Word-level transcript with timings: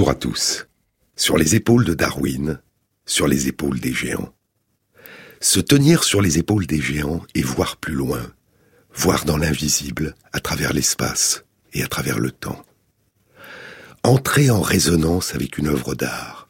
Bonjour 0.00 0.12
à 0.12 0.14
tous. 0.14 0.66
Sur 1.14 1.36
les 1.36 1.56
épaules 1.56 1.84
de 1.84 1.92
Darwin, 1.92 2.58
sur 3.04 3.28
les 3.28 3.48
épaules 3.48 3.80
des 3.80 3.92
géants. 3.92 4.32
Se 5.42 5.60
tenir 5.60 6.04
sur 6.04 6.22
les 6.22 6.38
épaules 6.38 6.64
des 6.64 6.80
géants 6.80 7.20
et 7.34 7.42
voir 7.42 7.76
plus 7.76 7.92
loin, 7.92 8.32
voir 8.94 9.26
dans 9.26 9.36
l'invisible, 9.36 10.14
à 10.32 10.40
travers 10.40 10.72
l'espace 10.72 11.44
et 11.74 11.82
à 11.82 11.86
travers 11.86 12.18
le 12.18 12.30
temps. 12.30 12.64
Entrer 14.02 14.48
en 14.48 14.62
résonance 14.62 15.34
avec 15.34 15.58
une 15.58 15.68
œuvre 15.68 15.94
d'art 15.94 16.48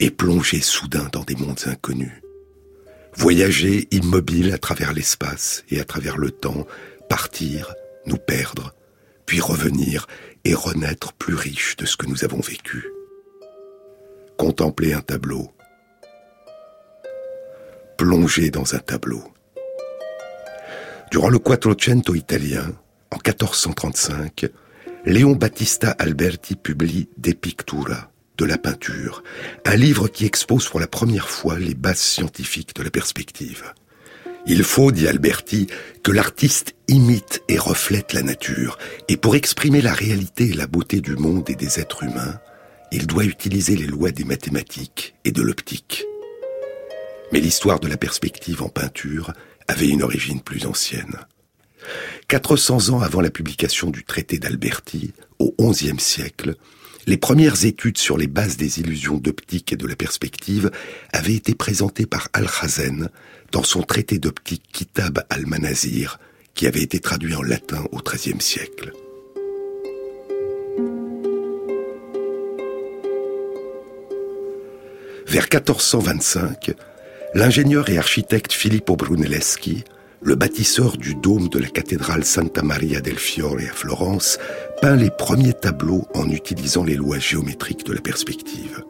et 0.00 0.10
plonger 0.10 0.60
soudain 0.60 1.08
dans 1.12 1.22
des 1.22 1.36
mondes 1.36 1.62
inconnus. 1.66 2.22
Voyager 3.14 3.86
immobile 3.92 4.52
à 4.52 4.58
travers 4.58 4.92
l'espace 4.92 5.62
et 5.70 5.78
à 5.78 5.84
travers 5.84 6.16
le 6.16 6.32
temps, 6.32 6.66
partir, 7.08 7.72
nous 8.06 8.18
perdre, 8.18 8.74
puis 9.26 9.38
revenir 9.38 10.08
et 10.44 10.54
renaître 10.54 11.12
plus 11.14 11.34
riche 11.34 11.76
de 11.76 11.86
ce 11.86 11.96
que 11.96 12.06
nous 12.06 12.24
avons 12.24 12.40
vécu. 12.40 12.90
Contempler 14.36 14.92
un 14.92 15.00
tableau. 15.00 15.50
Plonger 17.96 18.50
dans 18.50 18.74
un 18.74 18.78
tableau. 18.78 19.22
Durant 21.10 21.28
le 21.28 21.38
Quattrocento 21.38 22.14
italien, 22.14 22.72
en 23.10 23.16
1435, 23.16 24.46
Léon 25.06 25.32
Battista 25.32 25.90
Alberti 25.92 26.56
publie 26.56 27.08
De 27.18 27.32
Pictura, 27.32 28.10
de 28.36 28.44
la 28.44 28.58
peinture, 28.58 29.22
un 29.64 29.76
livre 29.76 30.08
qui 30.08 30.26
expose 30.26 30.68
pour 30.68 30.80
la 30.80 30.88
première 30.88 31.28
fois 31.28 31.58
les 31.58 31.74
bases 31.74 31.98
scientifiques 31.98 32.74
de 32.74 32.82
la 32.82 32.90
perspective. 32.90 33.72
Il 34.46 34.62
faut, 34.62 34.92
dit 34.92 35.08
Alberti, 35.08 35.68
que 36.02 36.12
l'artiste 36.12 36.74
imite 36.86 37.42
et 37.48 37.58
reflète 37.58 38.12
la 38.12 38.22
nature, 38.22 38.78
et 39.08 39.16
pour 39.16 39.36
exprimer 39.36 39.80
la 39.80 39.94
réalité 39.94 40.50
et 40.50 40.52
la 40.52 40.66
beauté 40.66 41.00
du 41.00 41.16
monde 41.16 41.48
et 41.48 41.54
des 41.54 41.80
êtres 41.80 42.02
humains, 42.02 42.38
il 42.92 43.06
doit 43.06 43.24
utiliser 43.24 43.74
les 43.74 43.86
lois 43.86 44.10
des 44.10 44.24
mathématiques 44.24 45.14
et 45.24 45.32
de 45.32 45.40
l'optique. 45.40 46.04
Mais 47.32 47.40
l'histoire 47.40 47.80
de 47.80 47.88
la 47.88 47.96
perspective 47.96 48.62
en 48.62 48.68
peinture 48.68 49.32
avait 49.66 49.88
une 49.88 50.02
origine 50.02 50.42
plus 50.42 50.66
ancienne. 50.66 51.16
400 52.28 52.90
ans 52.90 53.00
avant 53.00 53.22
la 53.22 53.30
publication 53.30 53.90
du 53.90 54.04
traité 54.04 54.38
d'Alberti, 54.38 55.12
au 55.38 55.54
XIe 55.58 55.98
siècle, 55.98 56.54
les 57.06 57.16
premières 57.16 57.64
études 57.64 57.98
sur 57.98 58.16
les 58.16 58.26
bases 58.26 58.56
des 58.56 58.80
illusions 58.80 59.18
d'optique 59.18 59.72
et 59.72 59.76
de 59.76 59.86
la 59.86 59.96
perspective 59.96 60.70
avaient 61.12 61.34
été 61.34 61.54
présentées 61.54 62.06
par 62.06 62.28
Alhazen 62.32 63.10
dans 63.54 63.62
son 63.62 63.82
traité 63.82 64.18
d'optique 64.18 64.64
Kitab 64.72 65.20
al-Manazir, 65.30 66.18
qui 66.54 66.66
avait 66.66 66.82
été 66.82 66.98
traduit 66.98 67.36
en 67.36 67.42
latin 67.42 67.84
au 67.92 67.98
XIIIe 67.98 68.40
siècle. 68.40 68.92
Vers 75.28 75.44
1425, 75.44 76.72
l'ingénieur 77.34 77.88
et 77.90 77.96
architecte 77.96 78.52
Filippo 78.52 78.96
Brunelleschi 78.96 79.84
le 80.20 80.34
bâtisseur 80.34 80.96
du 80.96 81.14
dôme 81.14 81.48
de 81.48 81.58
la 81.58 81.68
cathédrale 81.68 82.24
Santa 82.24 82.62
Maria 82.62 83.00
del 83.00 83.18
Fiore 83.18 83.58
à 83.58 83.72
Florence 83.72 84.38
peint 84.80 84.96
les 84.96 85.10
premiers 85.10 85.52
tableaux 85.52 86.08
en 86.14 86.28
utilisant 86.28 86.82
les 86.82 86.96
lois 86.96 87.18
géométriques 87.18 87.84
de 87.84 87.92
la 87.92 88.00
perspective. 88.00 88.82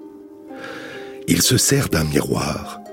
Il 1.27 1.43
se 1.43 1.59
sert 1.59 1.89
d'un 1.89 2.05
miroir 2.05 2.84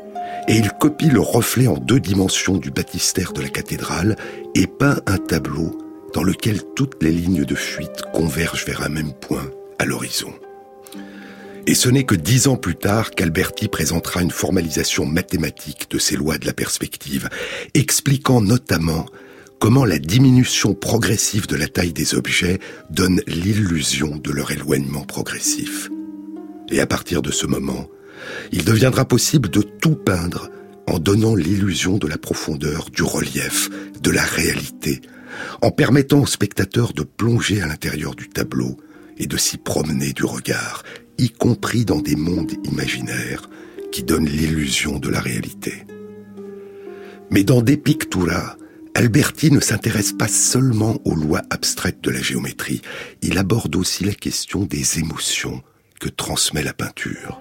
et 0.47 0.56
il 0.56 0.72
copie 0.79 1.09
le 1.09 1.19
reflet 1.19 1.68
en 1.68 1.78
deux 1.78 2.00
dimensions 2.00 2.57
du 2.57 2.72
baptistère 2.72 3.34
de 3.34 3.41
la 3.41 3.50
cathédrale 3.50 4.16
et 4.56 4.68
peint 4.68 5.00
un 5.06 5.18
tableau 5.18 5.78
dans 6.13 6.24
lequel 6.24 6.62
toutes 6.75 7.02
les 7.02 7.12
lignes 7.12 7.46
de 7.46 7.56
fuite 7.56 8.03
convergent 8.13 8.66
vers 8.66 8.81
un 8.81 8.90
même 8.90 9.13
point 9.13 9.50
à 9.79 9.85
l'horizon. 9.85 10.34
Et 11.68 11.75
ce 11.75 11.90
n'est 11.90 12.06
que 12.06 12.16
dix 12.16 12.47
ans 12.47 12.57
plus 12.57 12.75
tard 12.75 13.12
qu'Alberti 13.12 13.68
présentera 13.68 14.22
une 14.22 14.31
formalisation 14.31 15.06
mathématique 15.06 15.90
de 15.91 16.00
ces 16.00 16.16
lois 16.16 16.38
de 16.38 16.47
la 16.47 16.53
perspective, 16.53 17.29
expliquant 17.75 18.41
notamment 18.41 19.06
comment 19.59 19.85
la 19.85 20.00
diminution 20.00 20.73
progressive 20.73 21.47
de 21.47 21.56
la 21.56 21.68
taille 21.68 21.94
des 21.94 22.16
objets 22.16 22.59
donne 22.90 23.22
l'illusion 23.28 24.18
de 24.18 24.31
leur 24.31 24.52
éloignement 24.52 25.03
progressif. 25.03 25.90
Et 26.72 26.79
à 26.79 26.88
partir 26.88 27.22
de 27.22 27.31
ce 27.31 27.46
moment, 27.46 27.88
il 28.52 28.66
deviendra 28.66 29.06
possible 29.06 29.50
de 29.50 29.62
tout 29.62 29.96
peindre 29.96 30.50
en 30.88 31.00
donnant 31.00 31.36
l'illusion 31.36 31.98
de 31.98 32.08
la 32.08 32.18
profondeur, 32.18 32.90
du 32.90 33.04
relief, 33.04 33.70
de 34.02 34.12
la 34.12 34.24
réalité, 34.24 35.02
en 35.62 35.72
permettant 35.72 36.22
au 36.22 36.26
spectateur 36.26 36.94
de 36.94 37.04
plonger 37.04 37.62
à 37.62 37.68
l'intérieur 37.68 38.16
du 38.16 38.30
tableau 38.30 38.78
et 39.18 39.28
de 39.28 39.38
s'y 39.38 39.58
promener 39.58 40.14
du 40.14 40.26
regard, 40.26 40.84
y 41.18 41.30
compris 41.30 41.86
dans 41.86 42.02
des 42.02 42.16
mondes 42.16 42.54
imaginaires 42.66 43.50
qui 43.92 44.04
donnent 44.04 44.30
l'illusion 44.30 45.00
de 45.00 45.09
la 45.09 45.20
réalité. 45.20 45.86
Mais 47.30 47.44
dans 47.44 47.62
Des 47.62 47.78
Pictura, 47.78 48.58
Alberti 48.94 49.52
ne 49.52 49.59
s'intéresse 49.59 50.12
pas 50.12 50.28
seulement 50.28 51.00
aux 51.06 51.16
lois 51.16 51.42
abstraites 51.50 52.02
de 52.02 52.12
la 52.12 52.22
géométrie, 52.22 52.82
il 53.22 53.38
aborde 53.38 53.76
aussi 53.76 54.03
la 54.03 54.14
question 54.14 54.66
des 54.66 55.00
émotions 55.00 55.62
que 56.00 56.09
transmet 56.09 56.64
la 56.64 56.74
peinture. 56.74 57.40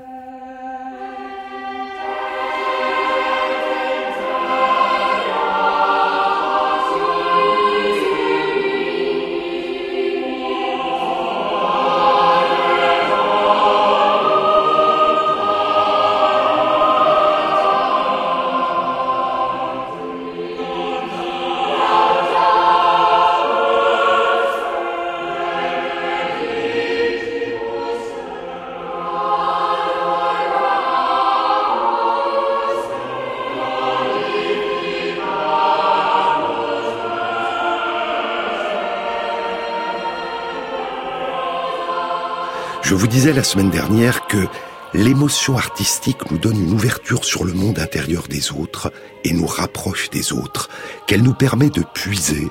Je 42.91 42.97
vous 42.97 43.07
disais 43.07 43.33
la 43.33 43.45
semaine 43.45 43.71
dernière 43.71 44.27
que 44.27 44.49
l'émotion 44.95 45.57
artistique 45.57 46.29
nous 46.33 46.39
donne 46.39 46.61
une 46.61 46.73
ouverture 46.73 47.25
sur 47.25 47.45
le 47.45 47.53
monde 47.53 47.79
intérieur 47.79 48.27
des 48.27 48.51
autres 48.51 48.93
et 49.23 49.33
nous 49.33 49.47
rapproche 49.47 50.11
des 50.11 50.33
autres, 50.33 50.69
qu'elle 51.07 51.23
nous 51.23 51.33
permet 51.33 51.71
de 51.71 51.85
puiser, 51.95 52.49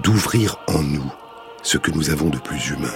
d'ouvrir 0.00 0.60
en 0.68 0.80
nous 0.84 1.12
ce 1.64 1.76
que 1.76 1.90
nous 1.90 2.10
avons 2.10 2.28
de 2.28 2.38
plus 2.38 2.68
humain. 2.68 2.94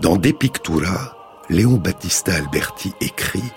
Dans 0.00 0.16
De 0.16 0.30
Pictura, 0.30 1.14
Léon 1.50 1.76
Battista 1.76 2.36
Alberti 2.36 2.94
écrit 3.02 3.52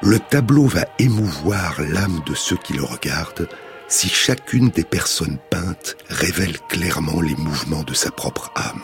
Le 0.00 0.18
tableau 0.18 0.64
va 0.64 0.86
émouvoir 0.98 1.74
l'âme 1.78 2.22
de 2.24 2.34
ceux 2.34 2.56
qui 2.56 2.72
le 2.72 2.84
regardent 2.84 3.50
si 3.86 4.08
chacune 4.08 4.70
des 4.70 4.84
personnes 4.84 5.36
peintes 5.50 5.98
révèle 6.08 6.58
clairement 6.70 7.20
les 7.20 7.36
mouvements 7.36 7.84
de 7.84 7.92
sa 7.92 8.10
propre 8.10 8.50
âme. 8.54 8.80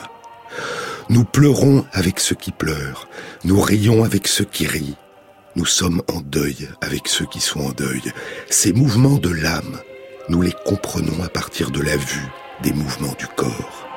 Nous 1.10 1.24
pleurons 1.24 1.84
avec 1.92 2.18
ceux 2.18 2.34
qui 2.34 2.50
pleurent, 2.50 3.08
nous 3.44 3.60
rions 3.60 4.04
avec 4.04 4.26
ceux 4.26 4.44
qui 4.44 4.66
rient, 4.66 4.96
nous 5.56 5.66
sommes 5.66 6.02
en 6.12 6.20
deuil 6.20 6.68
avec 6.80 7.08
ceux 7.08 7.26
qui 7.26 7.40
sont 7.40 7.60
en 7.60 7.70
deuil. 7.72 8.02
Ces 8.50 8.72
mouvements 8.72 9.18
de 9.18 9.28
l'âme, 9.28 9.78
nous 10.28 10.42
les 10.42 10.54
comprenons 10.64 11.22
à 11.22 11.28
partir 11.28 11.70
de 11.70 11.80
la 11.80 11.96
vue 11.96 12.28
des 12.62 12.72
mouvements 12.72 13.14
du 13.18 13.26
corps. 13.26 13.93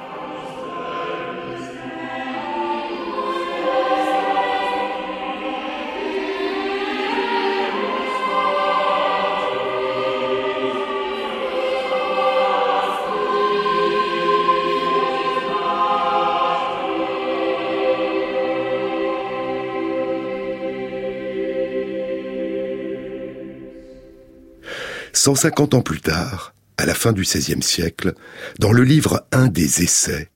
150 25.28 25.74
ans 25.74 25.82
plus 25.82 26.00
tard, 26.00 26.54
à 26.78 26.86
la 26.86 26.94
fin 26.94 27.12
du 27.12 27.24
XVIe 27.24 27.62
siècle, 27.62 28.14
dans 28.60 28.72
le 28.72 28.86
livre 28.86 29.28
Un 29.34 29.50
des 29.50 29.84
essais, 29.84 30.30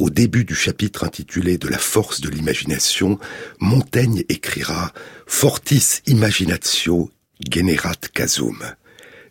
au 0.00 0.10
début 0.10 0.44
du 0.44 0.56
chapitre 0.56 1.04
intitulé 1.04 1.58
De 1.58 1.68
la 1.68 1.78
force 1.78 2.20
de 2.20 2.28
l'imagination, 2.28 3.20
Montaigne 3.60 4.24
écrira 4.28 4.92
Fortis 5.28 6.00
imaginatio 6.06 7.12
generat 7.48 7.94
casum. 8.12 8.58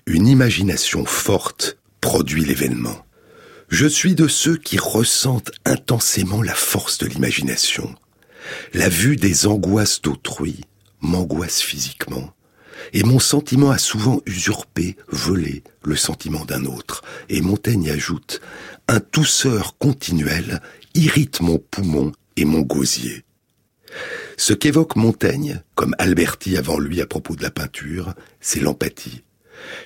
Une 0.05 0.27
imagination 0.27 1.03
forte 1.03 1.77
produit 1.99 2.45
l'événement. 2.45 3.05
Je 3.67 3.87
suis 3.87 4.15
de 4.15 4.29
ceux 4.29 4.55
qui 4.55 4.77
ressentent 4.77 5.51
intensément 5.65 6.41
la 6.41 6.55
force 6.55 6.99
de 6.99 7.07
l'imagination. 7.07 7.93
La 8.73 8.87
vue 8.87 9.17
des 9.17 9.45
angoisses 9.45 10.01
d'autrui 10.01 10.61
m'angoisse 11.01 11.59
physiquement, 11.59 12.33
et 12.93 13.03
mon 13.03 13.19
sentiment 13.19 13.71
a 13.71 13.77
souvent 13.77 14.21
usurpé, 14.25 14.97
volé 15.07 15.63
le 15.83 15.95
sentiment 15.95 16.45
d'un 16.45 16.65
autre. 16.65 17.03
Et 17.29 17.41
Montaigne 17.41 17.89
ajoute, 17.89 18.41
un 18.87 18.99
tousseur 18.99 19.77
continuel 19.77 20.61
irrite 20.93 21.41
mon 21.41 21.57
poumon 21.57 22.11
et 22.35 22.45
mon 22.45 22.61
gosier. 22.61 23.23
Ce 24.37 24.53
qu'évoque 24.53 24.95
Montaigne, 24.95 25.61
comme 25.75 25.95
Alberti 25.97 26.57
avant 26.57 26.79
lui 26.79 27.01
à 27.01 27.05
propos 27.05 27.35
de 27.35 27.43
la 27.43 27.51
peinture, 27.51 28.13
c'est 28.39 28.59
l'empathie. 28.59 29.23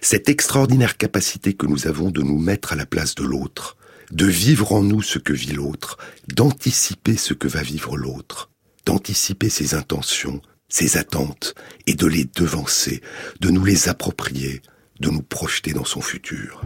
Cette 0.01 0.29
extraordinaire 0.29 0.97
capacité 0.97 1.53
que 1.53 1.65
nous 1.65 1.87
avons 1.87 2.09
de 2.09 2.21
nous 2.21 2.39
mettre 2.39 2.73
à 2.73 2.75
la 2.75 2.85
place 2.85 3.15
de 3.15 3.23
l'autre, 3.23 3.77
de 4.11 4.25
vivre 4.25 4.71
en 4.71 4.81
nous 4.81 5.01
ce 5.01 5.19
que 5.19 5.33
vit 5.33 5.53
l'autre, 5.53 5.97
d'anticiper 6.27 7.17
ce 7.17 7.33
que 7.33 7.47
va 7.47 7.61
vivre 7.61 7.97
l'autre, 7.97 8.51
d'anticiper 8.85 9.49
ses 9.49 9.73
intentions, 9.73 10.41
ses 10.75 10.97
attentes, 10.97 11.55
et 11.87 11.93
de 11.93 12.05
les 12.05 12.25
devancer, 12.35 13.01
de 13.39 13.49
nous 13.49 13.63
les 13.63 13.87
approprier, 13.87 14.61
de 14.99 15.09
nous 15.09 15.21
projeter 15.21 15.71
dans 15.71 15.85
son 15.85 16.01
futur. 16.01 16.61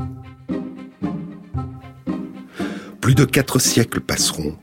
Plus 3.02 3.14
de 3.14 3.24
quatre 3.24 3.60
siècles 3.60 4.00
passeront, 4.00 4.58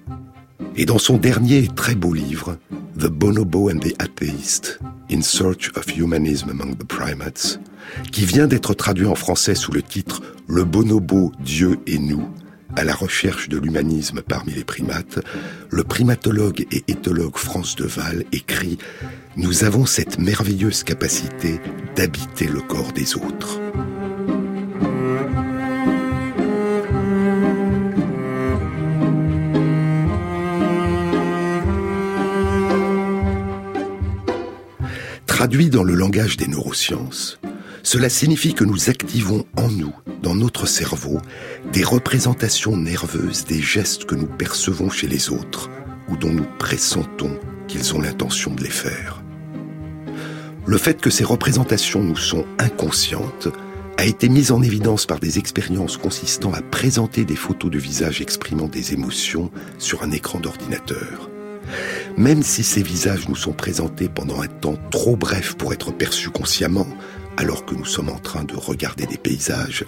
et 0.74 0.84
dans 0.84 0.98
son 0.98 1.16
dernier 1.16 1.58
et 1.58 1.68
très 1.68 1.94
beau 1.94 2.12
livre, 2.12 2.58
The 2.98 3.06
Bonobo 3.06 3.70
and 3.70 3.78
the 3.78 3.94
Atheist, 4.00 4.80
In 5.12 5.22
Search 5.22 5.70
of 5.76 5.96
Humanism 5.96 6.50
Among 6.50 6.76
the 6.76 6.84
Primates, 6.84 7.60
qui 8.10 8.24
vient 8.24 8.48
d'être 8.48 8.74
traduit 8.74 9.06
en 9.06 9.14
français 9.14 9.54
sous 9.54 9.70
le 9.70 9.82
titre 9.82 10.22
Le 10.48 10.64
bonobo, 10.64 11.30
Dieu 11.38 11.78
et 11.86 12.00
nous, 12.00 12.28
à 12.74 12.82
la 12.82 12.94
recherche 12.94 13.48
de 13.48 13.58
l'humanisme 13.58 14.22
parmi 14.22 14.52
les 14.52 14.64
primates, 14.64 15.20
le 15.70 15.84
primatologue 15.84 16.66
et 16.72 16.82
éthologue 16.88 17.36
France 17.36 17.76
Deval 17.76 18.24
écrit 18.32 18.78
Nous 19.38 19.64
avons 19.64 19.84
cette 19.84 20.18
merveilleuse 20.18 20.82
capacité 20.82 21.60
d'habiter 21.94 22.46
le 22.46 22.62
corps 22.62 22.92
des 22.92 23.16
autres. 23.16 23.60
Traduit 35.26 35.68
dans 35.68 35.84
le 35.84 35.92
langage 35.92 36.38
des 36.38 36.46
neurosciences, 36.46 37.38
cela 37.82 38.08
signifie 38.08 38.54
que 38.54 38.64
nous 38.64 38.88
activons 38.88 39.44
en 39.58 39.68
nous, 39.68 39.94
dans 40.22 40.34
notre 40.34 40.64
cerveau, 40.64 41.20
des 41.74 41.84
représentations 41.84 42.78
nerveuses 42.78 43.44
des 43.44 43.60
gestes 43.60 44.06
que 44.06 44.14
nous 44.14 44.26
percevons 44.26 44.88
chez 44.88 45.08
les 45.08 45.28
autres 45.28 45.68
ou 46.08 46.16
dont 46.16 46.32
nous 46.32 46.46
pressentons 46.58 47.38
qu'ils 47.68 47.94
ont 47.94 48.00
l'intention 48.00 48.54
de 48.54 48.62
les 48.62 48.70
faire. 48.70 49.22
Le 50.66 50.78
fait 50.78 51.00
que 51.00 51.10
ces 51.10 51.22
représentations 51.22 52.02
nous 52.02 52.16
sont 52.16 52.44
inconscientes 52.58 53.48
a 53.98 54.04
été 54.04 54.28
mis 54.28 54.50
en 54.50 54.62
évidence 54.62 55.06
par 55.06 55.20
des 55.20 55.38
expériences 55.38 55.96
consistant 55.96 56.52
à 56.52 56.60
présenter 56.60 57.24
des 57.24 57.36
photos 57.36 57.70
de 57.70 57.78
visage 57.78 58.20
exprimant 58.20 58.66
des 58.66 58.92
émotions 58.92 59.52
sur 59.78 60.02
un 60.02 60.10
écran 60.10 60.40
d'ordinateur. 60.40 61.30
Même 62.16 62.42
si 62.42 62.64
ces 62.64 62.82
visages 62.82 63.28
nous 63.28 63.36
sont 63.36 63.52
présentés 63.52 64.08
pendant 64.08 64.42
un 64.42 64.48
temps 64.48 64.78
trop 64.90 65.16
bref 65.16 65.54
pour 65.54 65.72
être 65.72 65.92
perçus 65.92 66.30
consciemment, 66.30 66.88
alors 67.36 67.64
que 67.64 67.74
nous 67.76 67.84
sommes 67.84 68.08
en 68.08 68.18
train 68.18 68.42
de 68.42 68.56
regarder 68.56 69.06
des 69.06 69.18
paysages, 69.18 69.84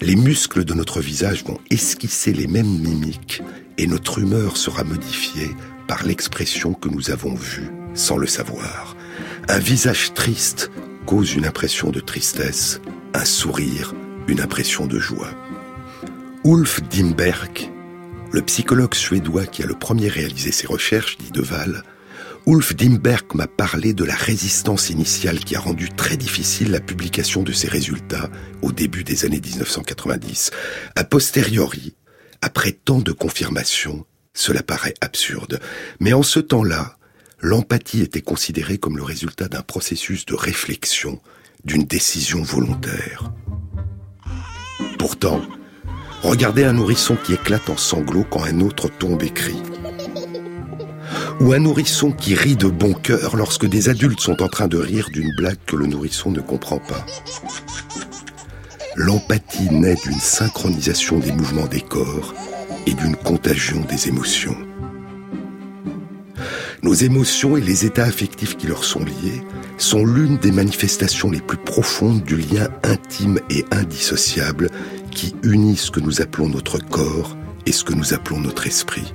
les 0.00 0.16
muscles 0.16 0.64
de 0.64 0.74
notre 0.74 1.00
visage 1.00 1.44
vont 1.44 1.58
esquisser 1.70 2.32
les 2.32 2.46
mêmes 2.46 2.78
mimiques 2.78 3.42
et 3.78 3.86
notre 3.88 4.20
humeur 4.20 4.56
sera 4.56 4.84
modifiée 4.84 5.50
par 5.88 6.04
l'expression 6.04 6.72
que 6.72 6.88
nous 6.88 7.10
avons 7.10 7.34
vue 7.34 7.70
sans 7.94 8.16
le 8.16 8.26
savoir. 8.26 8.96
Un 9.52 9.58
visage 9.58 10.14
triste 10.14 10.70
cause 11.06 11.34
une 11.34 11.44
impression 11.44 11.90
de 11.90 11.98
tristesse, 11.98 12.80
un 13.14 13.24
sourire, 13.24 13.94
une 14.28 14.40
impression 14.40 14.86
de 14.86 15.00
joie. 15.00 15.32
Ulf 16.44 16.80
Dimberg, 16.82 17.68
le 18.30 18.42
psychologue 18.42 18.94
suédois 18.94 19.46
qui 19.46 19.64
a 19.64 19.66
le 19.66 19.74
premier 19.74 20.06
réalisé 20.06 20.52
ces 20.52 20.68
recherches, 20.68 21.18
dit 21.18 21.32
Deval, 21.32 21.82
Ulf 22.46 22.76
Dimberg 22.76 23.34
m'a 23.34 23.48
parlé 23.48 23.92
de 23.92 24.04
la 24.04 24.14
résistance 24.14 24.88
initiale 24.88 25.40
qui 25.40 25.56
a 25.56 25.60
rendu 25.60 25.88
très 25.88 26.16
difficile 26.16 26.70
la 26.70 26.78
publication 26.78 27.42
de 27.42 27.50
ses 27.50 27.66
résultats 27.66 28.30
au 28.62 28.70
début 28.70 29.02
des 29.02 29.24
années 29.24 29.40
1990. 29.44 30.52
A 30.94 31.02
posteriori, 31.02 31.96
après 32.40 32.70
tant 32.70 33.00
de 33.00 33.10
confirmations, 33.10 34.06
cela 34.32 34.62
paraît 34.62 34.94
absurde. 35.00 35.58
Mais 35.98 36.12
en 36.12 36.22
ce 36.22 36.38
temps-là, 36.38 36.99
l'empathie 37.40 38.02
était 38.02 38.20
considérée 38.20 38.78
comme 38.78 38.96
le 38.96 39.02
résultat 39.02 39.48
d'un 39.48 39.62
processus 39.62 40.26
de 40.26 40.34
réflexion, 40.34 41.20
d'une 41.64 41.84
décision 41.84 42.42
volontaire. 42.42 43.32
Pourtant, 44.98 45.40
regardez 46.22 46.64
un 46.64 46.74
nourrisson 46.74 47.16
qui 47.16 47.34
éclate 47.34 47.70
en 47.70 47.76
sanglots 47.76 48.26
quand 48.28 48.44
un 48.44 48.60
autre 48.60 48.88
tombe 48.88 49.22
et 49.22 49.30
crie 49.30 49.62
ou 51.40 51.54
un 51.54 51.58
nourrisson 51.58 52.12
qui 52.12 52.34
rit 52.34 52.56
de 52.56 52.68
bon 52.68 52.92
cœur 52.92 53.34
lorsque 53.34 53.66
des 53.66 53.88
adultes 53.88 54.20
sont 54.20 54.42
en 54.42 54.48
train 54.48 54.68
de 54.68 54.76
rire 54.76 55.08
d'une 55.10 55.34
blague 55.36 55.58
que 55.66 55.74
le 55.74 55.86
nourrisson 55.86 56.30
ne 56.30 56.40
comprend 56.40 56.78
pas. 56.78 57.04
L'empathie 58.94 59.70
naît 59.70 59.96
d'une 60.04 60.20
synchronisation 60.20 61.18
des 61.18 61.32
mouvements 61.32 61.66
des 61.66 61.80
corps 61.80 62.34
et 62.86 62.92
d'une 62.92 63.16
contagion 63.16 63.80
des 63.88 64.08
émotions. 64.08 64.56
Nos 66.82 66.94
émotions 66.94 67.58
et 67.58 67.60
les 67.60 67.84
états 67.84 68.04
affectifs 68.04 68.56
qui 68.56 68.66
leur 68.66 68.84
sont 68.84 69.04
liés 69.04 69.42
sont 69.76 70.04
l'une 70.04 70.38
des 70.38 70.50
manifestations 70.50 71.30
les 71.30 71.40
plus 71.40 71.58
profondes 71.58 72.22
du 72.22 72.36
lien 72.36 72.68
intime 72.82 73.38
et 73.50 73.66
indissociable 73.70 74.70
qui 75.10 75.34
unit 75.42 75.76
ce 75.76 75.90
que 75.90 76.00
nous 76.00 76.22
appelons 76.22 76.48
notre 76.48 76.78
corps 76.78 77.36
et 77.66 77.72
ce 77.72 77.84
que 77.84 77.92
nous 77.92 78.14
appelons 78.14 78.40
notre 78.40 78.66
esprit. 78.66 79.12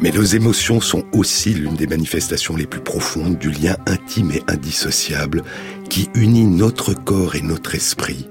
Mais 0.00 0.10
nos 0.10 0.24
émotions 0.24 0.80
sont 0.80 1.04
aussi 1.12 1.50
l'une 1.54 1.76
des 1.76 1.86
manifestations 1.86 2.56
les 2.56 2.66
plus 2.66 2.80
profondes 2.80 3.38
du 3.38 3.52
lien 3.52 3.76
intime 3.86 4.32
et 4.32 4.42
indissociable 4.48 5.44
qui 5.88 6.10
unit 6.16 6.46
notre 6.46 6.94
corps 6.94 7.36
et 7.36 7.42
notre 7.42 7.76
esprit 7.76 8.28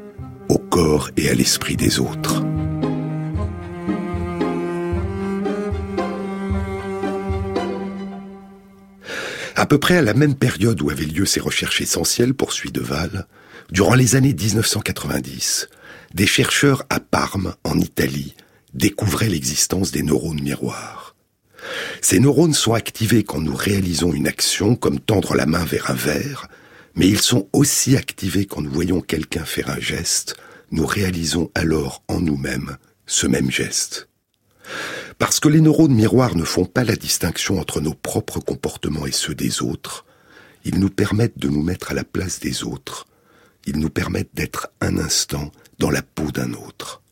au 0.50 0.58
corps 0.58 1.10
et 1.16 1.30
à 1.30 1.34
l'esprit 1.34 1.78
des 1.78 2.02
autres. 2.02 2.44
À 9.62 9.68
peu 9.68 9.78
près 9.78 9.98
à 9.98 10.02
la 10.02 10.16
même 10.16 10.34
période 10.34 10.82
où 10.82 10.90
avaient 10.90 11.06
lieu 11.06 11.28
ces 11.28 11.40
recherches 11.40 11.82
essentielles, 11.82 12.34
poursuit 12.34 12.72
Deval, 12.72 13.28
durant 13.70 13.94
les 13.94 14.16
années 14.16 14.34
1990, 14.34 15.70
des 16.16 16.26
chercheurs 16.26 16.84
à 16.90 17.00
Parme, 17.00 17.54
en 17.64 17.78
Italie, 17.78 18.34
découvraient 18.74 19.30
l'existence 19.30 19.92
des 19.92 20.02
neurones 20.02 20.42
miroirs. 20.42 21.16
Ces 22.02 22.20
neurones 22.20 22.56
sont 22.56 22.74
activés 22.74 23.24
quand 23.24 23.40
nous 23.40 23.54
réalisons 23.54 24.14
une 24.14 24.28
action 24.28 24.76
comme 24.76 25.00
tendre 25.00 25.36
la 25.36 25.46
main 25.46 25.64
vers 25.64 25.92
un 25.92 25.96
verre, 25.96 26.48
mais 26.96 27.08
ils 27.08 27.22
sont 27.22 27.48
aussi 27.54 27.96
activés 27.96 28.48
quand 28.48 28.62
nous 28.62 28.72
voyons 28.72 29.00
quelqu'un 29.00 29.46
faire 29.46 29.70
un 29.70 29.80
geste, 29.80 30.38
nous 30.72 30.88
réalisons 30.88 31.52
alors 31.54 32.02
en 32.08 32.20
nous-mêmes 32.20 32.78
ce 33.06 33.28
même 33.28 33.52
geste. 33.52 34.08
Parce 35.22 35.40
que 35.40 35.50
les 35.50 35.62
neurones 35.62 35.94
miroirs 35.94 36.36
ne 36.36 36.44
font 36.44 36.66
pas 36.66 36.84
la 36.84 36.96
distinction 36.96 37.60
entre 37.60 37.80
nos 37.80 37.94
propres 37.94 38.40
comportements 38.40 39.06
et 39.06 39.12
ceux 39.12 39.36
des 39.36 39.62
autres, 39.62 40.04
ils 40.66 40.80
nous 40.80 40.90
permettent 40.90 41.38
de 41.38 41.48
nous 41.48 41.62
mettre 41.62 41.92
à 41.92 41.94
la 41.94 42.04
place 42.04 42.40
des 42.40 42.64
autres, 42.64 43.06
ils 43.68 43.78
nous 43.78 43.92
permettent 43.92 44.34
d'être 44.34 44.70
un 44.82 44.98
instant 44.98 45.52
dans 45.78 45.92
la 45.92 46.02
peau 46.02 46.32
d'un 46.32 46.54
autre. 46.54 47.04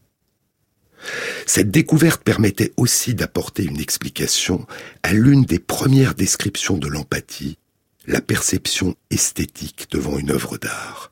Cette 1.46 1.70
découverte 1.70 2.24
permettait 2.24 2.74
aussi 2.78 3.14
d'apporter 3.14 3.64
une 3.64 3.80
explication 3.80 4.66
à 5.04 5.14
l'une 5.14 5.44
des 5.44 5.60
premières 5.60 6.16
descriptions 6.16 6.78
de 6.80 6.88
l'empathie, 6.88 7.60
la 8.08 8.22
perception 8.22 8.96
esthétique 9.12 9.86
devant 9.92 10.18
une 10.18 10.32
œuvre 10.32 10.58
d'art. 10.58 11.12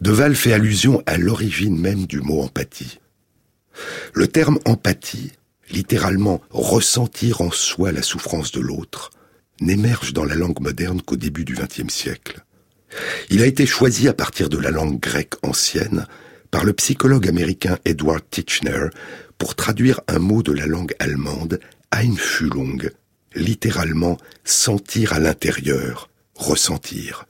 Deval 0.00 0.34
fait 0.36 0.54
allusion 0.54 1.02
à 1.04 1.18
l'origine 1.18 1.78
même 1.78 2.06
du 2.06 2.22
mot 2.22 2.40
empathie. 2.40 2.98
Le 4.14 4.26
terme 4.26 4.58
empathie, 4.64 5.32
littéralement 5.70 6.40
ressentir 6.50 7.40
en 7.40 7.50
soi 7.50 7.92
la 7.92 8.02
souffrance 8.02 8.52
de 8.52 8.60
l'autre, 8.60 9.10
n'émerge 9.60 10.12
dans 10.12 10.24
la 10.24 10.34
langue 10.34 10.60
moderne 10.60 11.02
qu'au 11.02 11.16
début 11.16 11.44
du 11.44 11.54
XXe 11.54 11.92
siècle. 11.92 12.44
Il 13.28 13.42
a 13.42 13.46
été 13.46 13.66
choisi 13.66 14.08
à 14.08 14.12
partir 14.12 14.48
de 14.48 14.58
la 14.58 14.70
langue 14.70 14.98
grecque 14.98 15.34
ancienne 15.42 16.06
par 16.50 16.64
le 16.64 16.72
psychologue 16.72 17.28
américain 17.28 17.78
Edward 17.84 18.22
Titchener 18.30 18.88
pour 19.38 19.54
traduire 19.54 20.00
un 20.08 20.18
mot 20.18 20.42
de 20.42 20.52
la 20.52 20.66
langue 20.66 20.94
allemande, 20.98 21.60
Einfühlung, 21.92 22.90
littéralement 23.34 24.18
sentir 24.44 25.12
à 25.12 25.20
l'intérieur, 25.20 26.10
ressentir. 26.34 27.26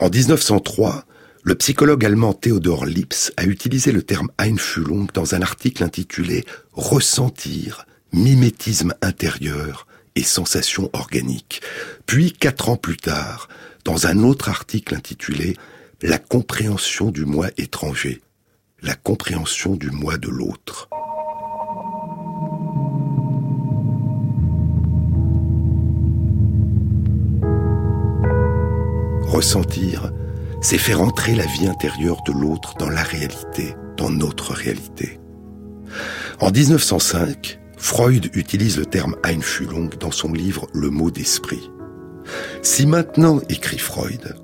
En 0.00 0.08
1903, 0.08 1.04
le 1.48 1.54
psychologue 1.54 2.04
allemand 2.04 2.34
Theodor 2.34 2.84
Lips 2.84 3.32
a 3.38 3.44
utilisé 3.44 3.90
le 3.90 4.02
terme 4.02 4.28
Einfühlung 4.36 5.06
dans 5.14 5.34
un 5.34 5.40
article 5.40 5.82
intitulé 5.82 6.44
Ressentir, 6.72 7.86
mimétisme 8.12 8.92
intérieur 9.00 9.86
et 10.14 10.22
sensations 10.22 10.90
organiques. 10.92 11.62
Puis, 12.04 12.34
quatre 12.34 12.68
ans 12.68 12.76
plus 12.76 12.98
tard, 12.98 13.48
dans 13.86 14.06
un 14.06 14.24
autre 14.24 14.50
article 14.50 14.94
intitulé 14.94 15.56
La 16.02 16.18
compréhension 16.18 17.10
du 17.10 17.24
moi 17.24 17.48
étranger, 17.56 18.20
la 18.82 18.94
compréhension 18.94 19.74
du 19.74 19.90
moi 19.90 20.18
de 20.18 20.28
l'autre. 20.28 20.90
Ressentir, 29.22 30.12
c'est 30.60 30.78
faire 30.78 31.00
entrer 31.00 31.34
la 31.34 31.46
vie 31.46 31.66
intérieure 31.66 32.22
de 32.22 32.32
l'autre 32.32 32.74
dans 32.78 32.90
la 32.90 33.02
réalité, 33.02 33.74
dans 33.96 34.10
notre 34.10 34.52
réalité. 34.52 35.20
En 36.40 36.50
1905, 36.50 37.60
Freud 37.76 38.30
utilise 38.34 38.76
le 38.76 38.86
terme 38.86 39.16
Einfühlung 39.24 39.90
dans 39.98 40.10
son 40.10 40.32
livre 40.32 40.66
Le 40.74 40.90
mot 40.90 41.10
d'esprit. 41.10 41.70
Si 42.62 42.86
maintenant, 42.86 43.40
écrit 43.48 43.78
Freud, 43.78 44.36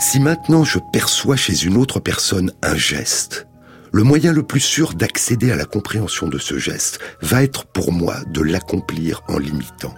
si 0.00 0.20
maintenant 0.20 0.64
je 0.64 0.78
perçois 0.92 1.36
chez 1.36 1.64
une 1.64 1.76
autre 1.76 2.00
personne 2.00 2.52
un 2.62 2.76
geste, 2.76 3.46
le 3.92 4.02
moyen 4.02 4.32
le 4.32 4.42
plus 4.42 4.60
sûr 4.60 4.94
d'accéder 4.94 5.52
à 5.52 5.56
la 5.56 5.64
compréhension 5.64 6.28
de 6.28 6.38
ce 6.38 6.58
geste 6.58 6.98
va 7.22 7.42
être 7.42 7.66
pour 7.66 7.92
moi 7.92 8.16
de 8.26 8.42
l'accomplir 8.42 9.22
en 9.28 9.38
l'imitant. 9.38 9.94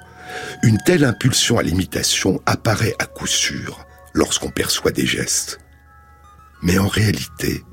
Une 0.63 0.79
telle 0.85 1.05
impulsion 1.05 1.59
à 1.59 1.63
l'imitation 1.63 2.41
apparaît 2.45 2.95
à 2.99 3.07
coup 3.07 3.27
sûr 3.27 3.88
lorsqu'on 4.19 4.51
perçoit 4.51 4.91
des 4.91 5.07
gestes. 5.07 5.61
Mais 6.61 6.79
en 6.79 6.89
réalité, 6.89 7.65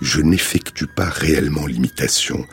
je 0.00 0.22
n'effectue 0.22 0.86
pas 0.86 1.08
réellement 1.08 1.66
l'imitation. 1.66 2.46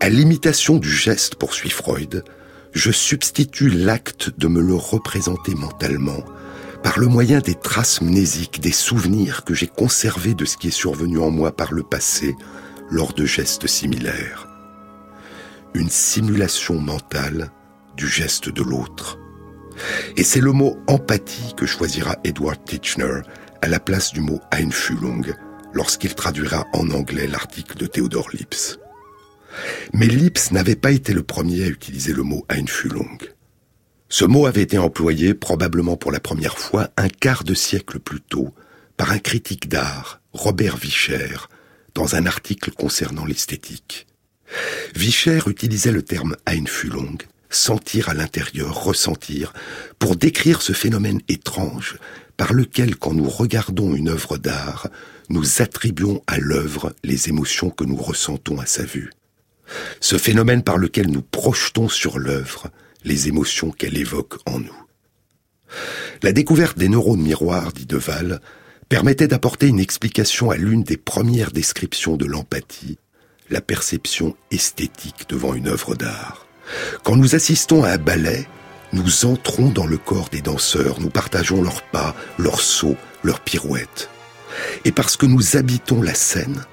À 0.00 0.08
l'imitation 0.08 0.76
du 0.76 0.90
geste, 0.90 1.36
poursuit 1.36 1.70
Freud, 1.70 2.24
je 2.72 2.90
substitue 2.90 3.70
l'acte 3.70 4.36
de 4.36 4.48
me 4.48 4.60
le 4.60 4.74
représenter 4.74 5.54
mentalement 5.54 6.24
par 6.82 6.98
le 6.98 7.06
moyen 7.06 7.38
des 7.38 7.54
traces 7.54 8.00
mnésiques, 8.02 8.60
des 8.60 8.72
souvenirs 8.72 9.44
que 9.44 9.54
j'ai 9.54 9.68
conservés 9.68 10.34
de 10.34 10.44
ce 10.44 10.56
qui 10.56 10.68
est 10.68 10.72
survenu 10.72 11.20
en 11.20 11.30
moi 11.30 11.54
par 11.54 11.72
le 11.72 11.84
passé 11.84 12.34
lors 12.90 13.12
de 13.12 13.24
gestes 13.24 13.68
similaires. 13.68 14.48
Une 15.74 15.88
simulation 15.88 16.80
mentale 16.80 17.52
du 17.96 18.08
geste 18.08 18.48
de 18.48 18.62
l'autre. 18.62 19.21
Et 20.16 20.24
c'est 20.24 20.40
le 20.40 20.52
mot 20.52 20.78
empathie 20.86 21.54
que 21.56 21.66
choisira 21.66 22.16
Edward 22.24 22.64
Titchener 22.64 23.20
à 23.60 23.68
la 23.68 23.80
place 23.80 24.12
du 24.12 24.20
mot 24.20 24.40
Einfühlung 24.50 25.34
lorsqu'il 25.72 26.14
traduira 26.14 26.66
en 26.72 26.90
anglais 26.90 27.26
l'article 27.26 27.76
de 27.78 27.86
Theodore 27.86 28.30
Lips. 28.32 28.78
Mais 29.92 30.06
Lips 30.06 30.50
n'avait 30.50 30.76
pas 30.76 30.92
été 30.92 31.12
le 31.12 31.22
premier 31.22 31.64
à 31.64 31.68
utiliser 31.68 32.12
le 32.12 32.22
mot 32.22 32.44
Einfühlung. 32.48 33.18
Ce 34.08 34.24
mot 34.24 34.46
avait 34.46 34.62
été 34.62 34.78
employé 34.78 35.34
probablement 35.34 35.96
pour 35.96 36.12
la 36.12 36.20
première 36.20 36.58
fois 36.58 36.90
un 36.96 37.08
quart 37.08 37.44
de 37.44 37.54
siècle 37.54 37.98
plus 37.98 38.20
tôt 38.20 38.54
par 38.96 39.10
un 39.10 39.18
critique 39.18 39.68
d'art, 39.68 40.20
Robert 40.32 40.76
Vicher, 40.76 41.36
dans 41.94 42.14
un 42.14 42.26
article 42.26 42.72
concernant 42.72 43.24
l'esthétique. 43.24 44.06
Vicher 44.94 45.40
utilisait 45.46 45.92
le 45.92 46.02
terme 46.02 46.36
Einfühlung 46.46 47.16
sentir 47.54 48.08
à 48.08 48.14
l'intérieur, 48.14 48.84
ressentir, 48.84 49.52
pour 49.98 50.16
décrire 50.16 50.62
ce 50.62 50.72
phénomène 50.72 51.20
étrange 51.28 51.98
par 52.36 52.52
lequel, 52.52 52.96
quand 52.96 53.14
nous 53.14 53.28
regardons 53.28 53.94
une 53.94 54.08
œuvre 54.08 54.38
d'art, 54.38 54.88
nous 55.28 55.62
attribuons 55.62 56.22
à 56.26 56.38
l'œuvre 56.38 56.94
les 57.04 57.28
émotions 57.28 57.70
que 57.70 57.84
nous 57.84 57.96
ressentons 57.96 58.58
à 58.58 58.66
sa 58.66 58.84
vue. 58.84 59.10
Ce 60.00 60.18
phénomène 60.18 60.62
par 60.62 60.78
lequel 60.78 61.10
nous 61.10 61.22
projetons 61.22 61.88
sur 61.88 62.18
l'œuvre 62.18 62.70
les 63.04 63.28
émotions 63.28 63.70
qu'elle 63.70 63.96
évoque 63.96 64.38
en 64.46 64.58
nous. 64.58 64.82
La 66.22 66.32
découverte 66.32 66.78
des 66.78 66.88
neurones 66.88 67.22
miroirs, 67.22 67.72
dit 67.72 67.86
Deval, 67.86 68.40
permettait 68.88 69.28
d'apporter 69.28 69.68
une 69.68 69.80
explication 69.80 70.50
à 70.50 70.56
l'une 70.56 70.82
des 70.82 70.98
premières 70.98 71.50
descriptions 71.50 72.16
de 72.16 72.26
l'empathie, 72.26 72.98
la 73.48 73.60
perception 73.60 74.36
esthétique 74.50 75.26
devant 75.28 75.54
une 75.54 75.68
œuvre 75.68 75.94
d'art. 75.94 76.41
Quand 77.02 77.16
nous 77.16 77.34
assistons 77.34 77.84
à 77.84 77.90
un 77.90 77.98
ballet, 77.98 78.46
nous 78.92 79.24
entrons 79.24 79.68
dans 79.68 79.86
le 79.86 79.96
corps 79.96 80.28
des 80.30 80.42
danseurs, 80.42 81.00
nous 81.00 81.10
partageons 81.10 81.62
leurs 81.62 81.82
pas, 81.82 82.14
leurs 82.38 82.60
sauts, 82.60 82.96
leurs 83.22 83.40
pirouettes. 83.40 84.10
Et 84.84 84.92
parce 84.92 85.16
que 85.16 85.26
nous 85.26 85.56
habitons 85.56 86.02
la 86.02 86.14
scène, 86.14 86.64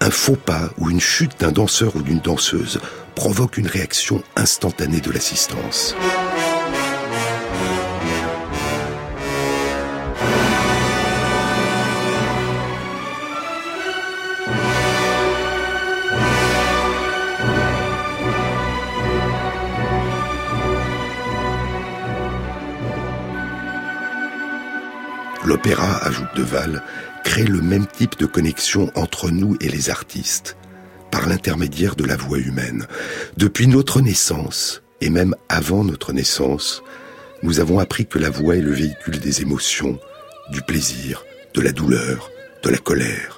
un 0.00 0.10
faux 0.10 0.36
pas 0.36 0.70
ou 0.78 0.90
une 0.90 1.00
chute 1.00 1.40
d'un 1.40 1.52
danseur 1.52 1.96
ou 1.96 2.02
d'une 2.02 2.20
danseuse 2.20 2.80
provoque 3.14 3.58
une 3.58 3.66
réaction 3.66 4.22
instantanée 4.36 5.00
de 5.00 5.10
l'assistance. 5.10 5.94
L'opéra, 25.48 26.04
ajoute 26.04 26.28
Deval, 26.36 26.82
crée 27.24 27.44
le 27.44 27.62
même 27.62 27.86
type 27.86 28.18
de 28.18 28.26
connexion 28.26 28.92
entre 28.94 29.30
nous 29.30 29.56
et 29.62 29.68
les 29.70 29.88
artistes, 29.88 30.58
par 31.10 31.26
l'intermédiaire 31.26 31.96
de 31.96 32.04
la 32.04 32.16
voix 32.16 32.36
humaine. 32.36 32.86
Depuis 33.38 33.66
notre 33.66 34.02
naissance, 34.02 34.82
et 35.00 35.08
même 35.08 35.34
avant 35.48 35.84
notre 35.84 36.12
naissance, 36.12 36.82
nous 37.42 37.60
avons 37.60 37.78
appris 37.78 38.04
que 38.04 38.18
la 38.18 38.28
voix 38.28 38.56
est 38.56 38.60
le 38.60 38.74
véhicule 38.74 39.20
des 39.20 39.40
émotions, 39.40 39.98
du 40.52 40.60
plaisir, 40.60 41.24
de 41.54 41.62
la 41.62 41.72
douleur, 41.72 42.30
de 42.62 42.68
la 42.68 42.76
colère. 42.76 43.37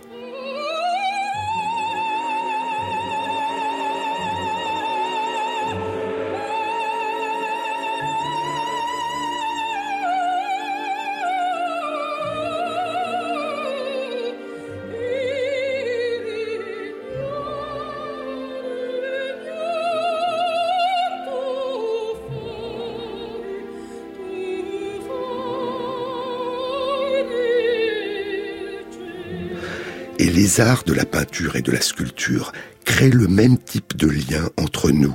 Les 30.27 30.61
arts 30.61 30.85
de 30.85 30.93
la 30.93 31.07
peinture 31.07 31.57
et 31.57 31.63
de 31.63 31.73
la 31.73 31.81
sculpture 31.81 32.53
créent 32.85 33.11
le 33.11 33.29
même 33.29 33.57
type 33.57 33.97
de 33.97 34.09
lien 34.09 34.51
entre 34.57 34.91
nous, 34.91 35.15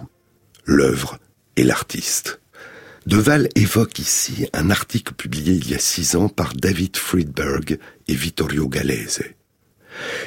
l'œuvre 0.65 1.19
et 1.57 1.63
l'artiste. 1.63 2.39
Deval 3.05 3.49
évoque 3.53 3.99
ici 3.99 4.47
un 4.53 4.71
article 4.71 5.13
publié 5.13 5.53
il 5.53 5.69
y 5.69 5.75
a 5.75 5.79
six 5.79 6.15
ans 6.15 6.27
par 6.27 6.55
David 6.55 6.97
Friedberg 6.97 7.77
et 8.07 8.15
Vittorio 8.15 8.67
Galese. 8.67 9.21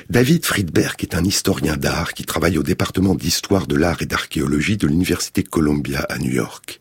David 0.08 0.46
Friedberg 0.46 0.94
est 1.02 1.16
un 1.16 1.24
historien 1.24 1.76
d'art 1.76 2.14
qui 2.14 2.24
travaille 2.24 2.56
au 2.56 2.62
département 2.62 3.16
d'histoire 3.16 3.66
de 3.66 3.74
l'art 3.74 4.00
et 4.00 4.06
d'archéologie 4.06 4.76
de 4.76 4.86
l'Université 4.86 5.42
Columbia 5.42 6.06
à 6.08 6.18
New 6.18 6.30
York. 6.30 6.80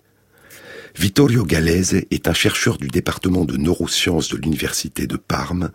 Vittorio 0.95 1.45
Galese 1.45 2.05
est 2.11 2.27
un 2.27 2.33
chercheur 2.33 2.77
du 2.77 2.87
département 2.87 3.45
de 3.45 3.57
neurosciences 3.57 4.29
de 4.29 4.37
l'Université 4.37 5.07
de 5.07 5.17
Parme 5.17 5.71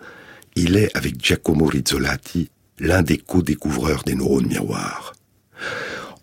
il 0.56 0.76
est, 0.76 0.94
avec 0.96 1.22
Giacomo 1.22 1.66
Rizzolatti, 1.66 2.50
l'un 2.78 3.02
des 3.02 3.18
co-découvreurs 3.18 4.02
des 4.04 4.14
neurones 4.14 4.46
miroirs. 4.46 5.14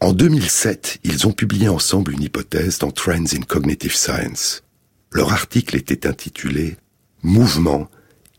En 0.01 0.13
2007, 0.13 0.99
ils 1.03 1.27
ont 1.27 1.31
publié 1.31 1.67
ensemble 1.67 2.13
une 2.13 2.23
hypothèse 2.23 2.79
dans 2.79 2.91
Trends 2.91 3.33
in 3.33 3.41
Cognitive 3.47 3.95
Science. 3.95 4.63
Leur 5.11 5.33
article 5.33 5.75
était 5.75 6.07
intitulé 6.07 6.77
Mouvement, 7.21 7.89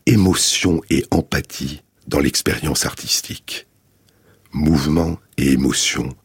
émotion 0.07 0.81
et 0.89 1.05
empathie 1.11 1.83
dans 2.07 2.19
l'expérience 2.19 2.85
artistique. 2.85 3.67
Mouvement 4.53 5.19
et 5.37 5.51
émotion. 5.51 6.15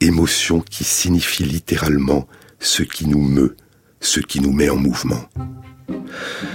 Émotion 0.00 0.60
qui 0.60 0.84
signifie 0.84 1.44
littéralement 1.44 2.26
ce 2.58 2.82
qui 2.82 3.06
nous 3.06 3.22
meut, 3.22 3.56
ce 4.00 4.20
qui 4.20 4.40
nous 4.40 4.52
met 4.52 4.70
en 4.70 4.76
mouvement. 4.76 5.28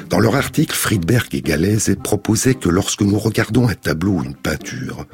Dans 0.09 0.19
leur 0.19 0.35
article, 0.35 0.75
Friedberg 0.75 1.33
et 1.33 1.41
Galese 1.41 1.95
proposaient 2.03 2.55
que 2.55 2.69
lorsque 2.69 3.01
nous 3.01 3.17
regardons 3.17 3.67
un 3.67 3.73
tableau 3.73 4.13
ou 4.13 4.23
une 4.23 4.35
peinture, 4.35 5.05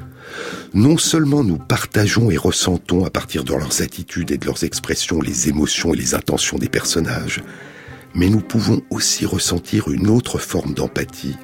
non 0.74 0.98
seulement 0.98 1.44
nous 1.44 1.58
partageons 1.58 2.30
et 2.30 2.38
ressentons 2.38 3.06
à 3.06 3.10
partir 3.10 3.44
de 3.44 3.54
leurs 3.54 3.82
attitudes 3.82 4.32
et 4.32 4.38
de 4.38 4.46
leurs 4.46 4.64
expressions 4.64 5.22
les 5.22 5.50
émotions 5.50 5.94
et 5.94 5.98
les 5.98 6.16
intentions 6.16 6.58
des 6.58 6.70
personnages, 6.70 7.42
mais 8.14 8.30
nous 8.30 8.42
pouvons 8.42 8.82
aussi 8.90 9.26
ressentir 9.26 9.90
une 9.90 10.10
autre 10.10 10.38
forme 10.38 10.74
d'empathie. 10.74 11.38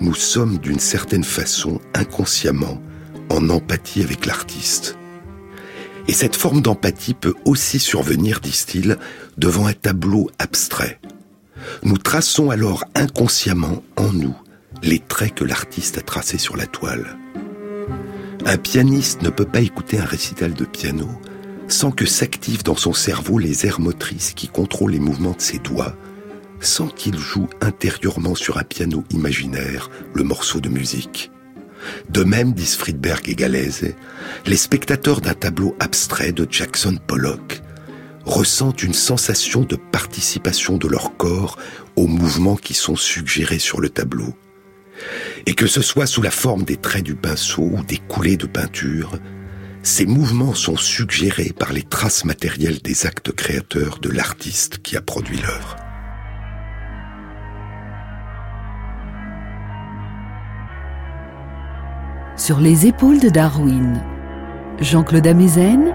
Nous 0.00 0.14
sommes 0.14 0.58
d'une 0.58 0.78
certaine 0.78 1.24
façon 1.24 1.80
inconsciemment 1.94 2.80
en 3.30 3.50
empathie 3.50 4.02
avec 4.02 4.26
l'artiste. 4.26 4.96
Et 6.06 6.12
cette 6.12 6.36
forme 6.36 6.62
d'empathie 6.62 7.14
peut 7.14 7.34
aussi 7.44 7.78
survenir, 7.78 8.40
disent-ils, 8.40 8.96
devant 9.36 9.66
un 9.66 9.74
tableau 9.74 10.30
abstrait. 10.38 10.98
Nous 11.82 11.98
traçons 11.98 12.50
alors 12.50 12.84
inconsciemment 12.94 13.82
en 13.96 14.12
nous 14.12 14.36
les 14.82 15.00
traits 15.00 15.34
que 15.34 15.44
l'artiste 15.44 15.98
a 15.98 16.02
tracés 16.02 16.38
sur 16.38 16.56
la 16.56 16.66
toile. 16.66 17.16
Un 18.46 18.56
pianiste 18.56 19.22
ne 19.22 19.30
peut 19.30 19.44
pas 19.44 19.60
écouter 19.60 19.98
un 19.98 20.04
récital 20.04 20.54
de 20.54 20.64
piano 20.64 21.08
sans 21.68 21.90
que 21.90 22.06
s'activent 22.06 22.64
dans 22.64 22.76
son 22.76 22.92
cerveau 22.92 23.38
les 23.38 23.66
aires 23.66 23.80
motrices 23.80 24.32
qui 24.32 24.48
contrôlent 24.48 24.92
les 24.92 24.98
mouvements 24.98 25.36
de 25.36 25.40
ses 25.40 25.58
doigts, 25.58 25.94
sans 26.60 26.88
qu'il 26.88 27.18
joue 27.18 27.48
intérieurement 27.60 28.34
sur 28.34 28.58
un 28.58 28.64
piano 28.64 29.04
imaginaire 29.10 29.90
le 30.14 30.24
morceau 30.24 30.60
de 30.60 30.68
musique. 30.68 31.30
De 32.10 32.24
même, 32.24 32.54
disent 32.54 32.74
Friedberg 32.74 33.28
et 33.28 33.34
Galese, 33.34 33.94
les 34.46 34.56
spectateurs 34.56 35.20
d'un 35.20 35.34
tableau 35.34 35.76
abstrait 35.78 36.32
de 36.32 36.46
Jackson 36.50 36.98
Pollock 37.06 37.62
ressentent 38.28 38.82
une 38.82 38.94
sensation 38.94 39.62
de 39.62 39.76
participation 39.76 40.76
de 40.76 40.86
leur 40.86 41.16
corps 41.16 41.58
aux 41.96 42.06
mouvements 42.06 42.56
qui 42.56 42.74
sont 42.74 42.94
suggérés 42.94 43.58
sur 43.58 43.80
le 43.80 43.88
tableau. 43.88 44.34
Et 45.46 45.54
que 45.54 45.66
ce 45.66 45.80
soit 45.80 46.06
sous 46.06 46.22
la 46.22 46.30
forme 46.30 46.64
des 46.64 46.76
traits 46.76 47.04
du 47.04 47.14
pinceau 47.14 47.62
ou 47.62 47.82
des 47.82 47.96
coulées 47.96 48.36
de 48.36 48.46
peinture, 48.46 49.18
ces 49.82 50.04
mouvements 50.04 50.54
sont 50.54 50.76
suggérés 50.76 51.54
par 51.58 51.72
les 51.72 51.82
traces 51.82 52.24
matérielles 52.24 52.82
des 52.82 53.06
actes 53.06 53.32
créateurs 53.32 53.98
de 53.98 54.10
l'artiste 54.10 54.78
qui 54.78 54.96
a 54.96 55.00
produit 55.00 55.38
l'œuvre. 55.38 55.76
Sur 62.36 62.60
les 62.60 62.86
épaules 62.86 63.20
de 63.20 63.30
Darwin, 63.30 64.02
Jean-Claude 64.80 65.26
Amezen 65.26 65.94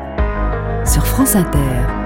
sur 0.86 1.06
France 1.06 1.36
Inter. 1.36 2.03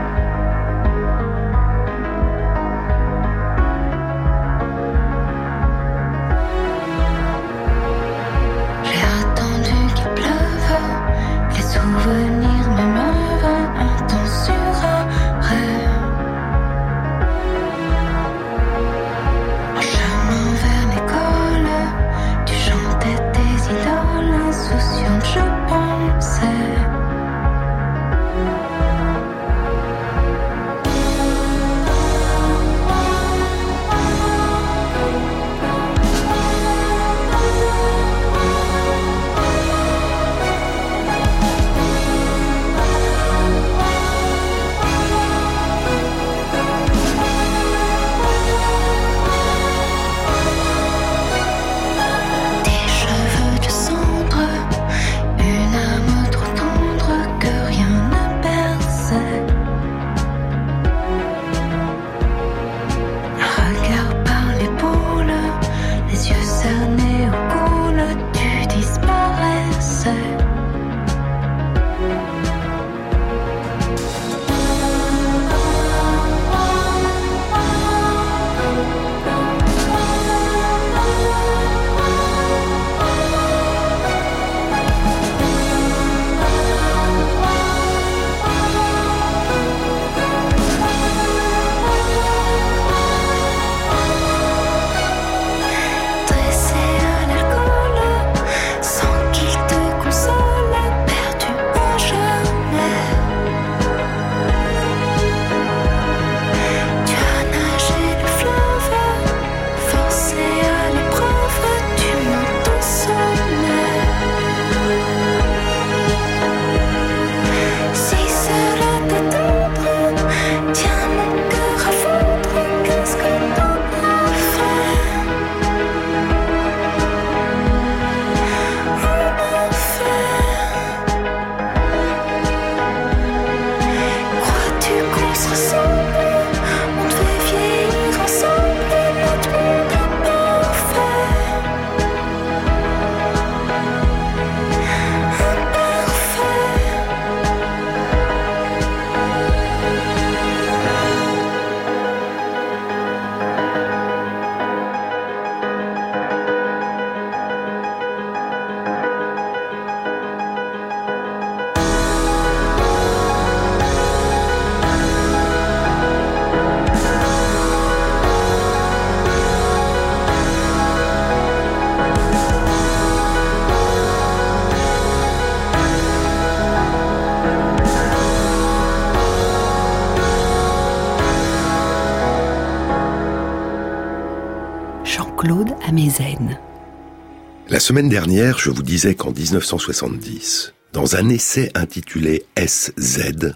La 187.70 187.80
semaine 187.80 188.10
dernière, 188.10 188.60
je 188.60 188.70
vous 188.70 188.84
disais 188.84 189.16
qu'en 189.16 189.32
1970, 189.32 190.74
dans 190.92 191.16
un 191.16 191.30
essai 191.30 191.72
intitulé 191.74 192.46
SZ, 192.58 193.54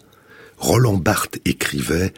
Roland 0.58 0.96
Barthes 0.96 1.40
écrivait 1.44 2.14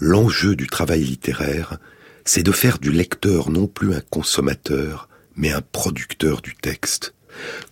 L'enjeu 0.00 0.56
du 0.56 0.66
travail 0.66 1.04
littéraire, 1.04 1.78
c'est 2.24 2.42
de 2.42 2.50
faire 2.50 2.80
du 2.80 2.90
lecteur 2.90 3.50
non 3.50 3.68
plus 3.68 3.94
un 3.94 4.00
consommateur, 4.00 5.08
mais 5.36 5.52
un 5.52 5.62
producteur 5.62 6.42
du 6.42 6.56
texte. 6.56 7.14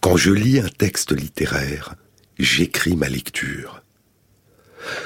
Quand 0.01 0.17
je 0.17 0.31
lis 0.31 0.61
un 0.61 0.69
texte 0.69 1.11
littéraire, 1.11 1.97
j'écris 2.39 2.95
ma 2.95 3.09
lecture. 3.09 3.83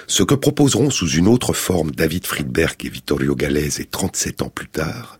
Ce 0.07 0.23
que 0.23 0.35
proposeront 0.35 0.91
sous 0.91 1.09
une 1.09 1.27
autre 1.27 1.55
forme 1.55 1.93
David 1.93 2.27
Friedberg 2.27 2.77
et 2.85 2.91
Vittorio 2.91 3.35
Gallese 3.35 3.81
37 3.91 4.43
ans 4.43 4.51
plus 4.51 4.69
tard, 4.69 5.19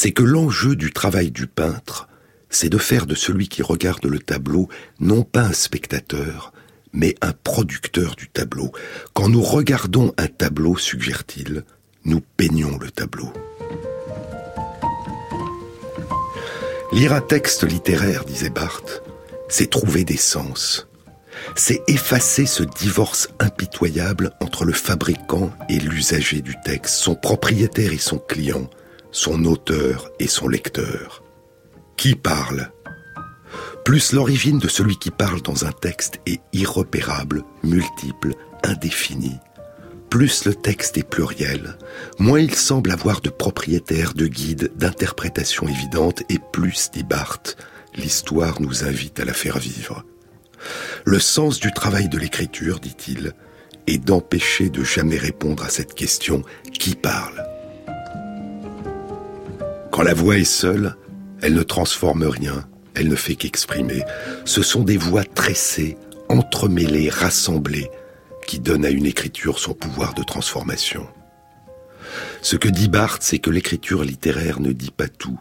c'est 0.00 0.12
que 0.12 0.22
l'enjeu 0.22 0.76
du 0.76 0.92
travail 0.92 1.32
du 1.32 1.48
peintre, 1.48 2.06
c'est 2.50 2.68
de 2.68 2.78
faire 2.78 3.04
de 3.04 3.16
celui 3.16 3.48
qui 3.48 3.62
regarde 3.62 4.06
le 4.06 4.20
tableau 4.20 4.68
non 5.00 5.24
pas 5.24 5.42
un 5.42 5.52
spectateur, 5.52 6.52
mais 6.92 7.16
un 7.20 7.32
producteur 7.32 8.14
du 8.14 8.28
tableau. 8.28 8.70
Quand 9.12 9.28
nous 9.28 9.42
regardons 9.42 10.14
un 10.16 10.28
tableau, 10.28 10.76
suggère-t-il, 10.76 11.64
nous 12.04 12.20
peignons 12.36 12.78
le 12.78 12.92
tableau. 12.92 13.32
Lire 16.92 17.12
un 17.12 17.20
texte 17.20 17.64
littéraire, 17.64 18.24
disait 18.24 18.50
Barthes, 18.50 19.02
c'est 19.48 19.68
trouver 19.68 20.04
des 20.04 20.16
sens. 20.16 20.86
c'est 21.56 21.82
effacer 21.88 22.46
ce 22.46 22.62
divorce 22.62 23.30
impitoyable 23.40 24.30
entre 24.38 24.64
le 24.64 24.72
fabricant 24.72 25.50
et 25.68 25.80
l'usager 25.80 26.40
du 26.40 26.54
texte, 26.64 26.94
son 26.94 27.16
propriétaire 27.16 27.92
et 27.92 27.98
son 27.98 28.18
client, 28.18 28.70
son 29.10 29.44
auteur 29.44 30.10
et 30.18 30.28
son 30.28 30.48
lecteur. 30.48 31.22
Qui 31.96 32.14
parle? 32.14 32.70
Plus 33.84 34.12
l'origine 34.12 34.58
de 34.58 34.68
celui 34.68 34.96
qui 34.98 35.10
parle 35.10 35.42
dans 35.42 35.64
un 35.64 35.72
texte 35.72 36.20
est 36.26 36.40
irrepérable, 36.52 37.42
multiple, 37.62 38.34
indéfinie, 38.62 39.38
plus 40.10 40.46
le 40.46 40.54
texte 40.54 40.96
est 40.96 41.08
pluriel, 41.08 41.76
moins 42.18 42.40
il 42.40 42.54
semble 42.54 42.90
avoir 42.90 43.20
de 43.20 43.28
propriétaires, 43.28 44.14
de 44.14 44.26
guides, 44.26 44.72
d'interprétations 44.76 45.68
évidentes, 45.68 46.22
et 46.30 46.38
plus, 46.52 46.90
dit 46.92 47.02
Barthes, 47.02 47.56
l'histoire 47.94 48.60
nous 48.60 48.84
invite 48.84 49.20
à 49.20 49.24
la 49.24 49.34
faire 49.34 49.58
vivre. 49.58 50.04
Le 51.04 51.18
sens 51.18 51.60
du 51.60 51.72
travail 51.72 52.08
de 52.08 52.18
l'écriture, 52.18 52.80
dit-il, 52.80 53.34
est 53.86 53.98
d'empêcher 53.98 54.70
de 54.70 54.82
jamais 54.82 55.18
répondre 55.18 55.62
à 55.64 55.68
cette 55.68 55.94
question 55.94 56.42
qui 56.72 56.94
parle? 56.94 57.47
Quand 59.90 60.02
la 60.02 60.14
voix 60.14 60.36
est 60.38 60.44
seule, 60.44 60.96
elle 61.40 61.54
ne 61.54 61.62
transforme 61.62 62.24
rien, 62.24 62.66
elle 62.94 63.08
ne 63.08 63.16
fait 63.16 63.36
qu'exprimer. 63.36 64.02
Ce 64.44 64.62
sont 64.62 64.82
des 64.82 64.96
voix 64.96 65.24
tressées, 65.24 65.96
entremêlées, 66.28 67.08
rassemblées, 67.08 67.90
qui 68.46 68.58
donnent 68.58 68.84
à 68.84 68.90
une 68.90 69.06
écriture 69.06 69.58
son 69.58 69.74
pouvoir 69.74 70.14
de 70.14 70.22
transformation. 70.22 71.06
Ce 72.42 72.56
que 72.56 72.68
dit 72.68 72.88
Barthes, 72.88 73.22
c'est 73.22 73.38
que 73.38 73.50
l'écriture 73.50 74.04
littéraire 74.04 74.60
ne 74.60 74.72
dit 74.72 74.90
pas 74.90 75.08
tout. 75.08 75.38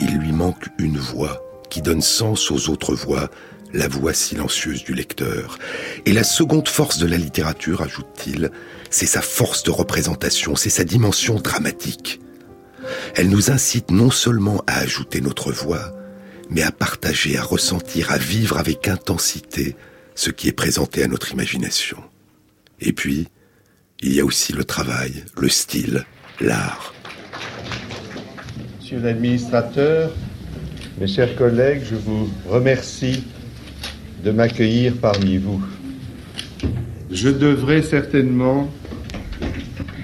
Il 0.00 0.16
lui 0.18 0.32
manque 0.32 0.68
une 0.78 0.98
voix 0.98 1.42
qui 1.70 1.82
donne 1.82 2.02
sens 2.02 2.50
aux 2.50 2.70
autres 2.70 2.94
voix 2.94 3.30
la 3.72 3.88
voix 3.88 4.14
silencieuse 4.14 4.84
du 4.84 4.94
lecteur. 4.94 5.58
Et 6.06 6.12
la 6.12 6.24
seconde 6.24 6.68
force 6.68 6.98
de 6.98 7.06
la 7.06 7.16
littérature, 7.16 7.82
ajoute-t-il, 7.82 8.50
c'est 8.90 9.06
sa 9.06 9.20
force 9.20 9.62
de 9.64 9.70
représentation, 9.70 10.56
c'est 10.56 10.70
sa 10.70 10.84
dimension 10.84 11.34
dramatique. 11.34 12.20
Elle 13.14 13.28
nous 13.28 13.50
incite 13.50 13.90
non 13.90 14.10
seulement 14.10 14.62
à 14.66 14.78
ajouter 14.78 15.20
notre 15.20 15.52
voix, 15.52 15.92
mais 16.50 16.62
à 16.62 16.72
partager, 16.72 17.36
à 17.36 17.42
ressentir, 17.42 18.10
à 18.10 18.18
vivre 18.18 18.58
avec 18.58 18.88
intensité 18.88 19.76
ce 20.14 20.30
qui 20.30 20.48
est 20.48 20.52
présenté 20.52 21.02
à 21.02 21.08
notre 21.08 21.32
imagination. 21.32 21.98
Et 22.80 22.92
puis, 22.92 23.28
il 24.00 24.12
y 24.12 24.20
a 24.20 24.24
aussi 24.24 24.52
le 24.52 24.64
travail, 24.64 25.24
le 25.38 25.48
style, 25.48 26.04
l'art. 26.40 26.94
Monsieur 28.80 29.00
l'administrateur, 29.00 30.12
mes 31.00 31.06
chers 31.06 31.34
collègues, 31.36 31.82
je 31.90 31.96
vous 31.96 32.30
remercie 32.46 33.24
de 34.24 34.30
m'accueillir 34.30 34.94
parmi 35.00 35.38
vous. 35.38 35.62
Je 37.10 37.28
devrais 37.28 37.82
certainement 37.82 38.70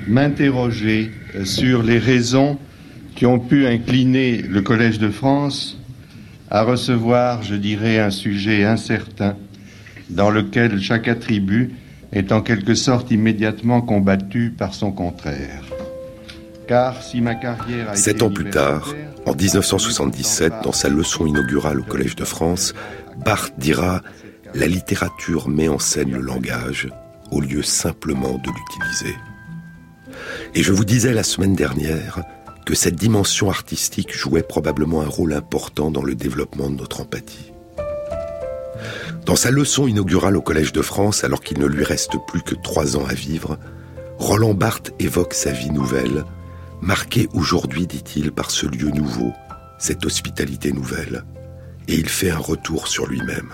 m'interroger 0.07 1.11
sur 1.45 1.83
les 1.83 1.99
raisons 1.99 2.59
qui 3.14 3.27
ont 3.27 3.38
pu 3.38 3.66
incliner 3.66 4.42
le 4.42 4.62
Collège 4.62 4.98
de 4.98 5.11
France 5.11 5.79
à 6.51 6.62
recevoir, 6.62 7.42
je 7.42 7.55
dirais, 7.55 7.98
un 7.98 8.11
sujet 8.11 8.64
incertain 8.64 9.37
dans 10.11 10.31
lequel 10.31 10.81
chaque 10.81 11.09
attribut 11.09 11.72
est 12.12 12.31
en 12.33 12.42
quelque 12.42 12.75
sorte 12.75 13.11
immédiatement 13.11 13.81
combattu 13.81 14.55
par 14.57 14.75
son 14.75 14.92
contraire. 14.92 15.64
Car 16.68 17.03
si 17.03 17.20
ma 17.20 17.35
carrière 17.35 17.90
a 17.90 17.96
Sept 17.96 18.22
ans 18.22 18.31
plus 18.31 18.51
tard, 18.51 18.94
en 19.25 19.35
1977, 19.35 20.53
dans 20.62 20.72
sa 20.72 20.88
leçon 20.88 21.27
inaugurale 21.27 21.81
au 21.81 21.85
Collège 21.85 22.16
de 22.16 22.25
France, 22.25 22.75
Barthes 23.25 23.55
dira 23.59 24.03
La 24.55 24.66
littérature 24.66 25.48
met 25.48 25.68
en 25.68 25.79
scène 25.79 26.12
le 26.12 26.20
langage 26.20 26.88
au 27.31 27.40
lieu 27.40 27.62
simplement 27.62 28.35
de 28.35 28.48
l'utiliser. 28.48 29.16
Et 30.55 30.62
je 30.62 30.72
vous 30.72 30.85
disais 30.85 31.14
la 31.14 31.22
semaine 31.22 31.55
dernière 31.55 32.22
que 32.64 32.75
cette 32.75 32.96
dimension 32.96 33.51
artistique 33.51 34.16
jouait 34.16 34.42
probablement 34.42 35.03
un 35.03 35.09
rôle 35.09 35.33
important 35.33 35.90
dans 35.90 36.03
le 36.03 36.14
développement 36.14 36.70
de 36.70 36.77
notre 36.77 37.01
empathie. 37.01 37.53
Dans 39.27 39.37
sa 39.37 39.51
leçon 39.51 39.87
inaugurale 39.87 40.37
au 40.37 40.42
Collège 40.42 40.72
de 40.72 40.83
France, 40.83 41.25
alors 41.25 41.40
qu'il 41.40 41.59
ne 41.59 41.66
lui 41.66 41.85
reste 41.85 42.16
plus 42.27 42.42
que 42.42 42.55
trois 42.55 42.96
ans 42.96 43.07
à 43.07 43.14
vivre, 43.14 43.59
Roland 44.18 44.55
Barthes 44.55 44.92
évoque 44.98 45.35
sa 45.35 45.53
vie 45.53 45.70
nouvelle, 45.70 46.25
marquée 46.81 47.29
aujourd'hui, 47.33 47.87
dit-il, 47.87 48.33
par 48.33 48.51
ce 48.51 48.66
lieu 48.66 48.90
nouveau, 48.90 49.33
cette 49.79 50.05
hospitalité 50.05 50.72
nouvelle, 50.72 51.25
et 51.88 51.94
il 51.94 52.09
fait 52.09 52.31
un 52.31 52.38
retour 52.38 52.88
sur 52.88 53.07
lui-même. 53.07 53.53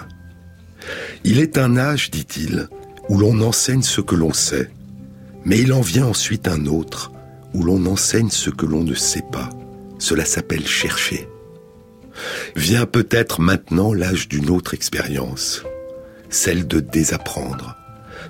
Il 1.24 1.38
est 1.38 1.58
un 1.58 1.76
âge, 1.76 2.10
dit-il, 2.10 2.68
où 3.08 3.18
l'on 3.18 3.40
enseigne 3.40 3.82
ce 3.82 4.00
que 4.00 4.14
l'on 4.14 4.32
sait, 4.32 4.70
mais 5.44 5.58
il 5.58 5.72
en 5.72 5.80
vient 5.80 6.06
ensuite 6.06 6.48
un 6.48 6.66
autre, 6.66 7.12
où 7.54 7.62
l'on 7.62 7.86
enseigne 7.86 8.30
ce 8.30 8.50
que 8.50 8.66
l'on 8.66 8.84
ne 8.84 8.94
sait 8.94 9.24
pas. 9.32 9.50
Cela 9.98 10.24
s'appelle 10.24 10.66
chercher. 10.66 11.28
Vient 12.56 12.86
peut-être 12.86 13.40
maintenant 13.40 13.92
l'âge 13.92 14.28
d'une 14.28 14.50
autre 14.50 14.74
expérience, 14.74 15.62
celle 16.30 16.66
de 16.66 16.80
désapprendre, 16.80 17.76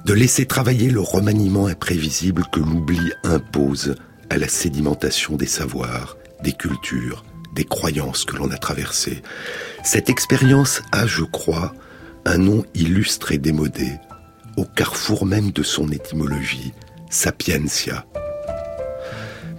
de 0.04 0.12
laisser 0.12 0.46
travailler 0.46 0.90
le 0.90 1.00
remaniement 1.00 1.66
imprévisible 1.66 2.44
que 2.52 2.60
l'oubli 2.60 3.12
impose 3.24 3.94
à 4.30 4.36
la 4.36 4.48
sédimentation 4.48 5.36
des 5.36 5.46
savoirs, 5.46 6.16
des 6.42 6.52
cultures, 6.52 7.24
des 7.54 7.64
croyances 7.64 8.24
que 8.24 8.36
l'on 8.36 8.50
a 8.50 8.56
traversées. 8.56 9.22
Cette 9.82 10.10
expérience 10.10 10.82
a, 10.92 11.06
je 11.06 11.24
crois, 11.24 11.74
un 12.24 12.38
nom 12.38 12.64
illustre 12.74 13.32
et 13.32 13.38
démodé, 13.38 13.92
au 14.56 14.64
carrefour 14.64 15.24
même 15.24 15.50
de 15.50 15.62
son 15.62 15.90
étymologie, 15.90 16.72
sapientia. 17.10 18.04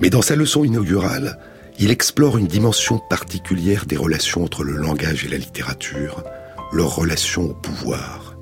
Mais 0.01 0.09
dans 0.09 0.21
sa 0.21 0.35
leçon 0.35 0.63
inaugurale, 0.63 1.39
il 1.77 1.91
explore 1.91 2.37
une 2.37 2.47
dimension 2.47 2.99
particulière 3.09 3.85
des 3.85 3.97
relations 3.97 4.43
entre 4.43 4.63
le 4.63 4.77
langage 4.77 5.25
et 5.25 5.29
la 5.29 5.37
littérature, 5.37 6.23
leur 6.71 6.95
relation 6.95 7.51
au 7.51 7.53
pouvoir. 7.53 8.35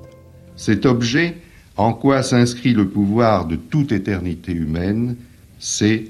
Cet 0.56 0.86
objet, 0.86 1.36
en 1.76 1.92
quoi 1.92 2.22
s'inscrit 2.22 2.74
le 2.74 2.88
pouvoir 2.88 3.46
de 3.46 3.56
toute 3.56 3.92
éternité 3.92 4.52
humaine, 4.52 5.16
c'est 5.58 6.06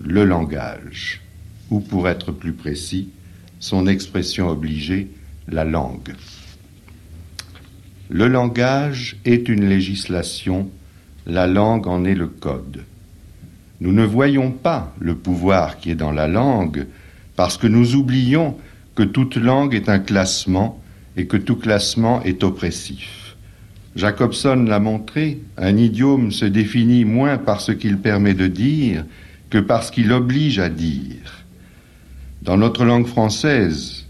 le 0.00 0.24
langage, 0.24 1.20
ou 1.70 1.80
pour 1.80 2.08
être 2.08 2.32
plus 2.32 2.52
précis, 2.52 3.10
son 3.58 3.86
expression 3.86 4.48
obligée, 4.48 5.08
la 5.48 5.64
langue. 5.64 6.14
Le 8.08 8.26
langage 8.26 9.16
est 9.24 9.48
une 9.48 9.68
législation, 9.68 10.70
la 11.26 11.46
langue 11.46 11.86
en 11.86 12.04
est 12.04 12.14
le 12.14 12.26
code. 12.26 12.84
Nous 13.80 13.92
ne 13.92 14.04
voyons 14.04 14.50
pas 14.50 14.94
le 15.00 15.14
pouvoir 15.14 15.78
qui 15.78 15.90
est 15.90 15.94
dans 15.94 16.12
la 16.12 16.28
langue 16.28 16.86
parce 17.36 17.56
que 17.56 17.66
nous 17.66 17.94
oublions 17.94 18.56
que 18.94 19.02
toute 19.02 19.36
langue 19.36 19.74
est 19.74 19.88
un 19.88 19.98
classement 19.98 20.82
et 21.16 21.26
que 21.26 21.38
tout 21.38 21.56
classement 21.56 22.22
est 22.22 22.44
oppressif. 22.44 23.36
Jacobson 23.96 24.64
l'a 24.68 24.78
montré, 24.78 25.40
un 25.56 25.76
idiome 25.76 26.30
se 26.30 26.44
définit 26.44 27.04
moins 27.04 27.38
par 27.38 27.60
ce 27.60 27.72
qu'il 27.72 27.98
permet 27.98 28.34
de 28.34 28.46
dire 28.46 29.04
que 29.48 29.58
par 29.58 29.82
ce 29.82 29.92
qu'il 29.92 30.12
oblige 30.12 30.58
à 30.58 30.68
dire. 30.68 31.44
Dans 32.42 32.56
notre 32.56 32.84
langue 32.84 33.06
française, 33.06 34.06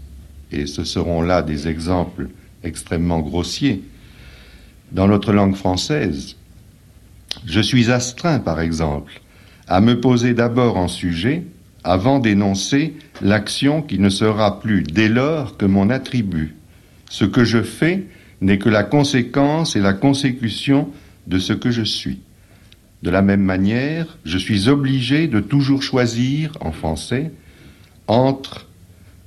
et 0.51 0.67
ce 0.67 0.83
seront 0.83 1.21
là 1.21 1.41
des 1.41 1.67
exemples 1.67 2.27
extrêmement 2.63 3.21
grossiers, 3.21 3.81
dans 4.91 5.07
notre 5.07 5.31
langue 5.31 5.55
française, 5.55 6.35
je 7.45 7.61
suis 7.61 7.89
astreint, 7.89 8.39
par 8.39 8.59
exemple, 8.59 9.21
à 9.71 9.79
me 9.79 10.01
poser 10.01 10.33
d'abord 10.33 10.75
en 10.75 10.89
sujet 10.89 11.45
avant 11.85 12.19
d'énoncer 12.19 12.93
l'action 13.21 13.81
qui 13.81 13.99
ne 13.99 14.09
sera 14.09 14.59
plus 14.59 14.83
dès 14.83 15.07
lors 15.07 15.55
que 15.55 15.65
mon 15.65 15.89
attribut. 15.89 16.55
Ce 17.09 17.23
que 17.23 17.45
je 17.45 17.61
fais 17.61 18.03
n'est 18.41 18.57
que 18.57 18.67
la 18.67 18.83
conséquence 18.83 19.77
et 19.77 19.79
la 19.79 19.93
consécution 19.93 20.89
de 21.27 21.39
ce 21.39 21.53
que 21.53 21.71
je 21.71 21.83
suis. 21.83 22.19
De 23.01 23.09
la 23.09 23.21
même 23.21 23.43
manière, 23.43 24.17
je 24.25 24.37
suis 24.37 24.67
obligé 24.67 25.29
de 25.29 25.39
toujours 25.39 25.83
choisir, 25.83 26.51
en 26.59 26.73
français, 26.73 27.31
entre 28.07 28.67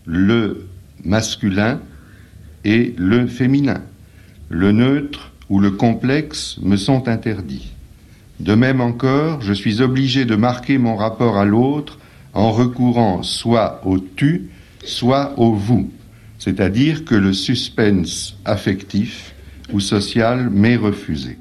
le 0.04 0.66
masculin 1.06 1.80
et 2.66 2.94
le 2.98 3.26
féminin. 3.26 3.80
Le 4.50 4.72
neutre 4.72 5.32
ou 5.48 5.58
le 5.58 5.70
complexe 5.70 6.58
me 6.60 6.76
sont 6.76 7.08
interdits. 7.08 7.73
De 8.44 8.54
même 8.54 8.82
encore, 8.82 9.40
je 9.40 9.54
suis 9.54 9.80
obligé 9.80 10.26
de 10.26 10.36
marquer 10.36 10.76
mon 10.76 10.96
rapport 10.96 11.38
à 11.38 11.46
l'autre 11.46 11.98
en 12.34 12.52
recourant 12.52 13.22
soit 13.22 13.80
au 13.86 13.98
tu, 13.98 14.50
soit 14.84 15.32
au 15.38 15.54
vous, 15.54 15.90
c'est-à-dire 16.38 17.06
que 17.06 17.14
le 17.14 17.32
suspense 17.32 18.36
affectif 18.44 19.34
ou 19.72 19.80
social 19.80 20.50
m'est 20.50 20.76
refusé. 20.76 21.38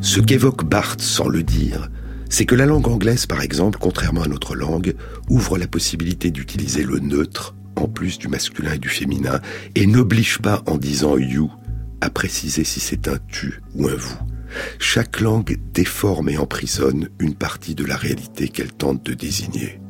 Ce 0.00 0.18
qu'évoque 0.18 0.64
Barthes 0.64 1.00
sans 1.00 1.28
le 1.28 1.44
dire, 1.44 1.88
c'est 2.28 2.44
que 2.44 2.56
la 2.56 2.66
langue 2.66 2.88
anglaise, 2.88 3.26
par 3.26 3.42
exemple, 3.42 3.78
contrairement 3.80 4.22
à 4.22 4.28
notre 4.28 4.56
langue, 4.56 4.96
ouvre 5.30 5.58
la 5.58 5.68
possibilité 5.68 6.32
d'utiliser 6.32 6.82
le 6.82 6.98
neutre 6.98 7.54
en 7.76 7.86
plus 7.86 8.18
du 8.18 8.26
masculin 8.26 8.72
et 8.72 8.78
du 8.78 8.88
féminin, 8.88 9.38
et 9.76 9.86
n'oblige 9.86 10.38
pas 10.38 10.64
en 10.66 10.76
disant 10.76 11.16
you 11.18 11.52
à 12.00 12.10
préciser 12.10 12.64
si 12.64 12.80
c'est 12.80 13.06
un 13.06 13.18
tu 13.28 13.60
ou 13.76 13.86
un 13.86 13.94
vous. 13.94 14.35
Chaque 14.78 15.20
langue 15.20 15.58
déforme 15.72 16.28
et 16.28 16.38
emprisonne 16.38 17.08
une 17.18 17.34
partie 17.34 17.74
de 17.74 17.84
la 17.84 17.96
réalité 17.96 18.48
qu'elle 18.48 18.72
tente 18.72 19.04
de 19.04 19.14
désigner. 19.14 19.80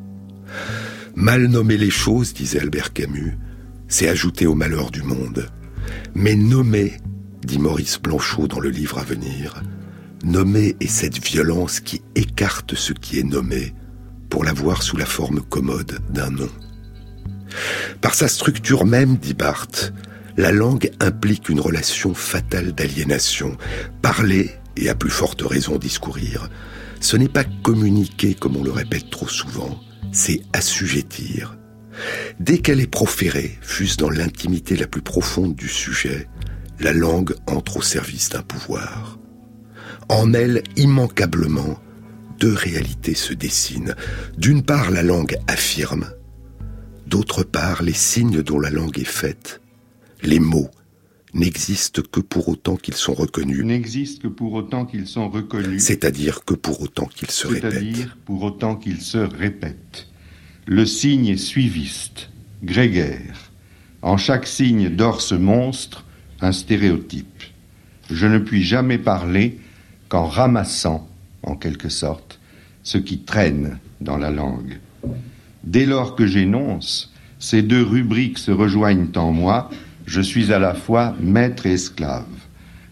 Mal 1.14 1.46
nommer 1.46 1.76
les 1.76 1.90
choses, 1.90 2.34
disait 2.34 2.60
Albert 2.60 2.92
Camus, 2.92 3.36
c'est 3.88 4.08
ajouter 4.08 4.46
au 4.46 4.54
malheur 4.54 4.90
du 4.90 5.02
monde. 5.02 5.48
Mais 6.14 6.34
nommer, 6.34 6.96
dit 7.42 7.58
Maurice 7.58 7.98
Blanchot 8.00 8.48
dans 8.48 8.60
le 8.60 8.70
livre 8.70 8.98
à 8.98 9.04
venir, 9.04 9.62
nommer 10.24 10.76
est 10.80 10.88
cette 10.88 11.24
violence 11.24 11.80
qui 11.80 12.02
écarte 12.14 12.74
ce 12.74 12.92
qui 12.92 13.18
est 13.18 13.24
nommé 13.24 13.74
pour 14.28 14.44
l'avoir 14.44 14.82
sous 14.82 14.96
la 14.96 15.06
forme 15.06 15.40
commode 15.40 16.00
d'un 16.10 16.30
nom. 16.30 16.50
Par 18.00 18.14
sa 18.14 18.28
structure 18.28 18.84
même, 18.84 19.16
dit 19.16 19.34
Barthes, 19.34 19.92
la 20.36 20.52
langue 20.52 20.90
implique 21.00 21.48
une 21.48 21.60
relation 21.60 22.14
fatale 22.14 22.72
d'aliénation. 22.72 23.56
Parler, 24.02 24.50
et 24.76 24.88
à 24.88 24.94
plus 24.94 25.10
forte 25.10 25.42
raison 25.42 25.78
discourir, 25.78 26.50
ce 27.00 27.16
n'est 27.16 27.28
pas 27.28 27.44
communiquer 27.62 28.34
comme 28.34 28.56
on 28.56 28.64
le 28.64 28.70
répète 28.70 29.10
trop 29.10 29.28
souvent, 29.28 29.80
c'est 30.12 30.42
assujettir. 30.52 31.56
Dès 32.40 32.58
qu'elle 32.58 32.80
est 32.80 32.90
proférée, 32.90 33.58
fût-ce 33.62 33.96
dans 33.96 34.10
l'intimité 34.10 34.76
la 34.76 34.86
plus 34.86 35.02
profonde 35.02 35.54
du 35.54 35.68
sujet, 35.68 36.28
la 36.78 36.92
langue 36.92 37.34
entre 37.46 37.78
au 37.78 37.82
service 37.82 38.28
d'un 38.28 38.42
pouvoir. 38.42 39.18
En 40.08 40.34
elle, 40.34 40.62
immanquablement, 40.76 41.80
deux 42.38 42.52
réalités 42.52 43.14
se 43.14 43.32
dessinent. 43.32 43.94
D'une 44.36 44.62
part, 44.62 44.90
la 44.90 45.02
langue 45.02 45.36
affirme, 45.48 46.10
d'autre 47.06 47.44
part, 47.44 47.82
les 47.82 47.94
signes 47.94 48.42
dont 48.42 48.60
la 48.60 48.70
langue 48.70 48.98
est 48.98 49.04
faite, 49.04 49.62
les 50.26 50.40
mots, 50.40 50.70
n'existent 51.34 52.02
que 52.10 52.20
pour 52.20 52.48
autant 52.48 52.76
qu'ils 52.76 52.94
sont 52.94 53.14
reconnus. 53.14 53.64
N'existent 53.64 54.22
que 54.22 54.28
pour 54.28 54.52
autant 54.54 54.84
qu'ils 54.84 55.06
sont 55.06 55.28
reconnus. 55.28 55.82
C'est-à-dire 55.82 56.44
que 56.44 56.54
pour 56.54 56.80
autant 56.80 57.06
qu'ils 57.06 57.30
se 57.30 57.46
répètent. 57.46 57.72
C'est-à-dire 57.72 58.16
pour 58.24 58.42
autant 58.42 58.74
qu'ils 58.76 59.00
se 59.00 59.18
répètent. 59.18 60.08
Le 60.66 60.84
signe 60.84 61.28
est 61.28 61.36
suiviste, 61.36 62.30
grégaire. 62.62 63.52
En 64.02 64.16
chaque 64.16 64.46
signe 64.46 64.88
dort 64.88 65.20
ce 65.20 65.34
monstre, 65.34 66.04
un 66.40 66.52
stéréotype. 66.52 67.42
Je 68.10 68.26
ne 68.26 68.38
puis 68.38 68.62
jamais 68.62 68.98
parler 68.98 69.58
qu'en 70.08 70.26
ramassant, 70.26 71.08
en 71.42 71.54
quelque 71.56 71.88
sorte, 71.88 72.40
ce 72.82 72.98
qui 72.98 73.18
traîne 73.18 73.78
dans 74.00 74.16
la 74.16 74.30
langue. 74.30 74.78
Dès 75.64 75.86
lors 75.86 76.14
que 76.14 76.26
j'énonce, 76.26 77.12
ces 77.38 77.62
deux 77.62 77.82
rubriques 77.82 78.38
se 78.38 78.50
rejoignent 78.50 79.08
en 79.16 79.32
moi, 79.32 79.70
je 80.06 80.20
suis 80.20 80.52
à 80.52 80.58
la 80.58 80.74
fois 80.74 81.14
maître 81.20 81.66
et 81.66 81.72
esclave. 81.72 82.24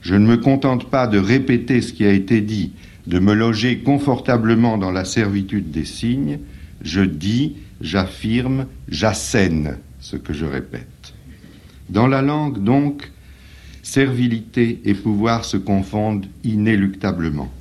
Je 0.02 0.14
ne 0.14 0.26
me 0.26 0.36
contente 0.36 0.90
pas 0.90 1.06
de 1.06 1.18
répéter 1.18 1.80
ce 1.80 1.92
qui 1.92 2.04
a 2.04 2.12
été 2.12 2.40
dit, 2.40 2.72
de 3.06 3.18
me 3.18 3.32
loger 3.32 3.78
confortablement 3.78 4.76
dans 4.76 4.90
la 4.90 5.04
servitude 5.04 5.70
des 5.70 5.84
signes, 5.84 6.40
je 6.82 7.00
dis, 7.00 7.56
j'affirme, 7.80 8.66
j'assène 8.88 9.78
ce 10.00 10.16
que 10.16 10.32
je 10.32 10.44
répète. 10.44 11.14
Dans 11.88 12.06
la 12.06 12.20
langue, 12.20 12.62
donc, 12.62 13.10
servilité 13.82 14.80
et 14.84 14.94
pouvoir 14.94 15.44
se 15.44 15.56
confondent 15.56 16.26
inéluctablement. 16.42 17.52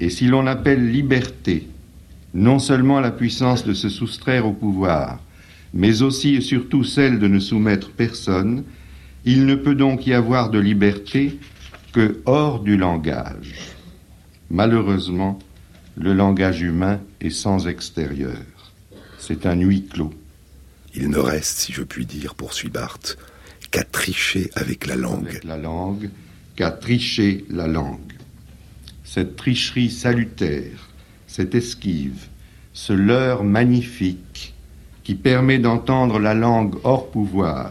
Et 0.00 0.10
si 0.10 0.26
l'on 0.26 0.46
appelle 0.46 0.90
liberté 0.90 1.68
non 2.34 2.58
seulement 2.58 3.00
la 3.00 3.10
puissance 3.10 3.64
de 3.64 3.72
se 3.72 3.88
soustraire 3.88 4.46
au 4.46 4.52
pouvoir, 4.52 5.20
mais 5.76 6.00
aussi 6.00 6.36
et 6.36 6.40
surtout 6.40 6.84
celle 6.84 7.18
de 7.18 7.28
ne 7.28 7.38
soumettre 7.38 7.90
personne, 7.90 8.64
il 9.26 9.44
ne 9.44 9.54
peut 9.54 9.74
donc 9.74 10.06
y 10.06 10.14
avoir 10.14 10.48
de 10.48 10.58
liberté 10.58 11.38
que 11.92 12.22
hors 12.24 12.60
du 12.60 12.78
langage. 12.78 13.58
Malheureusement, 14.50 15.38
le 15.96 16.14
langage 16.14 16.62
humain 16.62 17.00
est 17.20 17.30
sans 17.30 17.68
extérieur. 17.68 18.72
C'est 19.18 19.44
un 19.44 19.54
huis 19.54 19.84
clos. 19.84 20.14
Il 20.94 21.10
ne 21.10 21.18
reste, 21.18 21.58
si 21.58 21.72
je 21.74 21.82
puis 21.82 22.06
dire, 22.06 22.34
poursuit 22.34 22.70
Barthes, 22.70 23.18
qu'à 23.70 23.84
tricher 23.84 24.50
avec 24.54 24.86
la 24.86 24.96
langue. 24.96 25.28
Avec 25.28 25.44
la 25.44 25.58
langue, 25.58 26.08
qu'à 26.54 26.70
tricher 26.70 27.44
la 27.50 27.66
langue. 27.66 28.14
Cette 29.04 29.36
tricherie 29.36 29.90
salutaire, 29.90 30.88
cette 31.26 31.54
esquive, 31.54 32.28
ce 32.72 32.94
leurre 32.94 33.44
magnifique 33.44 34.54
qui 35.06 35.14
permet 35.14 35.60
d'entendre 35.60 36.18
la 36.18 36.34
langue 36.34 36.74
hors 36.82 37.12
pouvoir, 37.12 37.70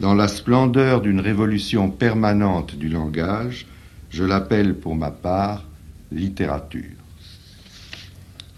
dans 0.00 0.12
la 0.12 0.26
splendeur 0.26 1.02
d'une 1.02 1.20
révolution 1.20 1.88
permanente 1.88 2.74
du 2.74 2.88
langage, 2.88 3.66
je 4.10 4.24
l'appelle 4.24 4.74
pour 4.74 4.96
ma 4.96 5.12
part 5.12 5.62
littérature. 6.10 6.98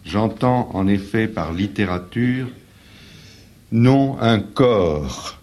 J'entends 0.07 0.70
en 0.72 0.87
effet 0.87 1.29
par 1.29 1.52
littérature 1.52 2.48
non 3.70 4.16
un 4.22 4.40
corps 4.40 5.38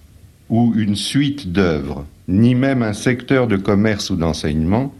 ou 0.49 0.73
une 0.75 0.95
suite 0.95 1.51
d'œuvres, 1.51 2.07
ni 2.27 2.55
même 2.55 2.81
un 2.81 2.93
secteur 2.93 3.45
de 3.45 3.57
commerce 3.57 4.09
ou 4.09 4.15
d'enseignement, 4.15 4.95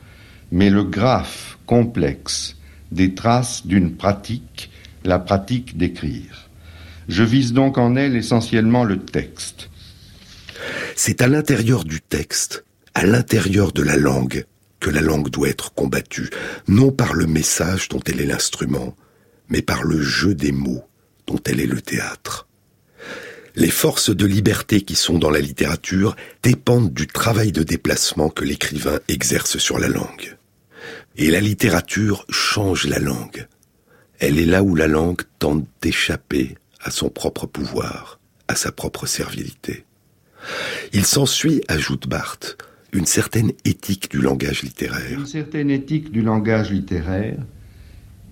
mais 0.51 0.69
le 0.69 0.83
graphe 0.83 1.57
complexe 1.65 2.55
des 2.91 3.15
traces 3.15 3.65
d'une 3.65 3.95
pratique, 3.95 4.69
la 5.03 5.17
pratique 5.17 5.75
d'écrire. 5.75 6.51
Je 7.07 7.23
vise 7.23 7.53
donc 7.53 7.77
en 7.77 7.95
elle 7.95 8.15
essentiellement 8.15 8.83
le 8.83 8.99
texte. 8.99 9.69
C'est 10.95 11.21
à 11.21 11.27
l'intérieur 11.27 11.83
du 11.83 12.01
texte, 12.01 12.65
à 12.93 13.05
l'intérieur 13.05 13.71
de 13.71 13.83
la 13.83 13.97
langue, 13.97 14.45
que 14.79 14.89
la 14.89 15.01
langue 15.01 15.29
doit 15.29 15.49
être 15.49 15.73
combattue, 15.73 16.29
non 16.67 16.91
par 16.91 17.13
le 17.13 17.25
message 17.25 17.89
dont 17.89 17.99
elle 18.05 18.21
est 18.21 18.25
l'instrument, 18.25 18.95
mais 19.49 19.61
par 19.61 19.83
le 19.83 20.01
jeu 20.01 20.35
des 20.35 20.51
mots 20.51 20.83
dont 21.27 21.39
elle 21.45 21.59
est 21.59 21.67
le 21.67 21.81
théâtre. 21.81 22.47
Les 23.55 23.69
forces 23.69 24.09
de 24.09 24.25
liberté 24.25 24.81
qui 24.81 24.95
sont 24.95 25.19
dans 25.19 25.29
la 25.29 25.39
littérature 25.39 26.15
dépendent 26.41 26.91
du 26.91 27.07
travail 27.07 27.51
de 27.51 27.63
déplacement 27.63 28.29
que 28.29 28.43
l'écrivain 28.43 28.99
exerce 29.07 29.57
sur 29.57 29.77
la 29.77 29.87
langue. 29.87 30.37
Et 31.17 31.29
la 31.29 31.39
littérature 31.39 32.25
change 32.29 32.87
la 32.87 32.97
langue. 32.97 33.47
Elle 34.19 34.39
est 34.39 34.45
là 34.45 34.63
où 34.63 34.75
la 34.75 34.87
langue 34.87 35.21
tente 35.37 35.65
d'échapper 35.81 36.55
à 36.83 36.91
son 36.91 37.09
propre 37.09 37.47
pouvoir, 37.47 38.19
à 38.47 38.55
sa 38.55 38.71
propre 38.71 39.05
servilité. 39.05 39.85
Il 40.91 41.05
s'ensuit, 41.05 41.61
ajoute 41.67 42.07
Barthes, 42.07 42.57
une 42.91 43.05
certaine 43.05 43.51
éthique 43.65 44.11
du 44.11 44.19
langage 44.19 44.61
littéraire. 44.61 45.19
Une 45.19 45.25
certaine 45.25 45.71
éthique 45.71 46.11
du 46.11 46.21
langage 46.21 46.71
littéraire 46.71 47.37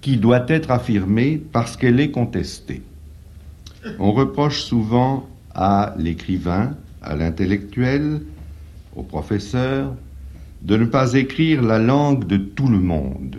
qui 0.01 0.17
doit 0.17 0.45
être 0.47 0.71
affirmée 0.71 1.41
parce 1.51 1.77
qu'elle 1.77 1.99
est 1.99 2.11
contestée. 2.11 2.81
On 3.99 4.11
reproche 4.11 4.61
souvent 4.61 5.27
à 5.53 5.95
l'écrivain, 5.97 6.75
à 7.01 7.15
l'intellectuel, 7.15 8.21
au 8.95 9.03
professeur, 9.03 9.95
de 10.61 10.77
ne 10.77 10.85
pas 10.85 11.13
écrire 11.13 11.61
la 11.61 11.79
langue 11.79 12.27
de 12.27 12.37
tout 12.37 12.67
le 12.67 12.79
monde. 12.79 13.37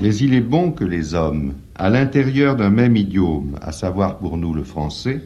Mais 0.00 0.14
il 0.16 0.34
est 0.34 0.40
bon 0.40 0.70
que 0.70 0.84
les 0.84 1.14
hommes, 1.14 1.54
à 1.74 1.90
l'intérieur 1.90 2.56
d'un 2.56 2.70
même 2.70 2.96
idiome, 2.96 3.58
à 3.60 3.72
savoir 3.72 4.18
pour 4.18 4.36
nous 4.36 4.54
le 4.54 4.64
français, 4.64 5.22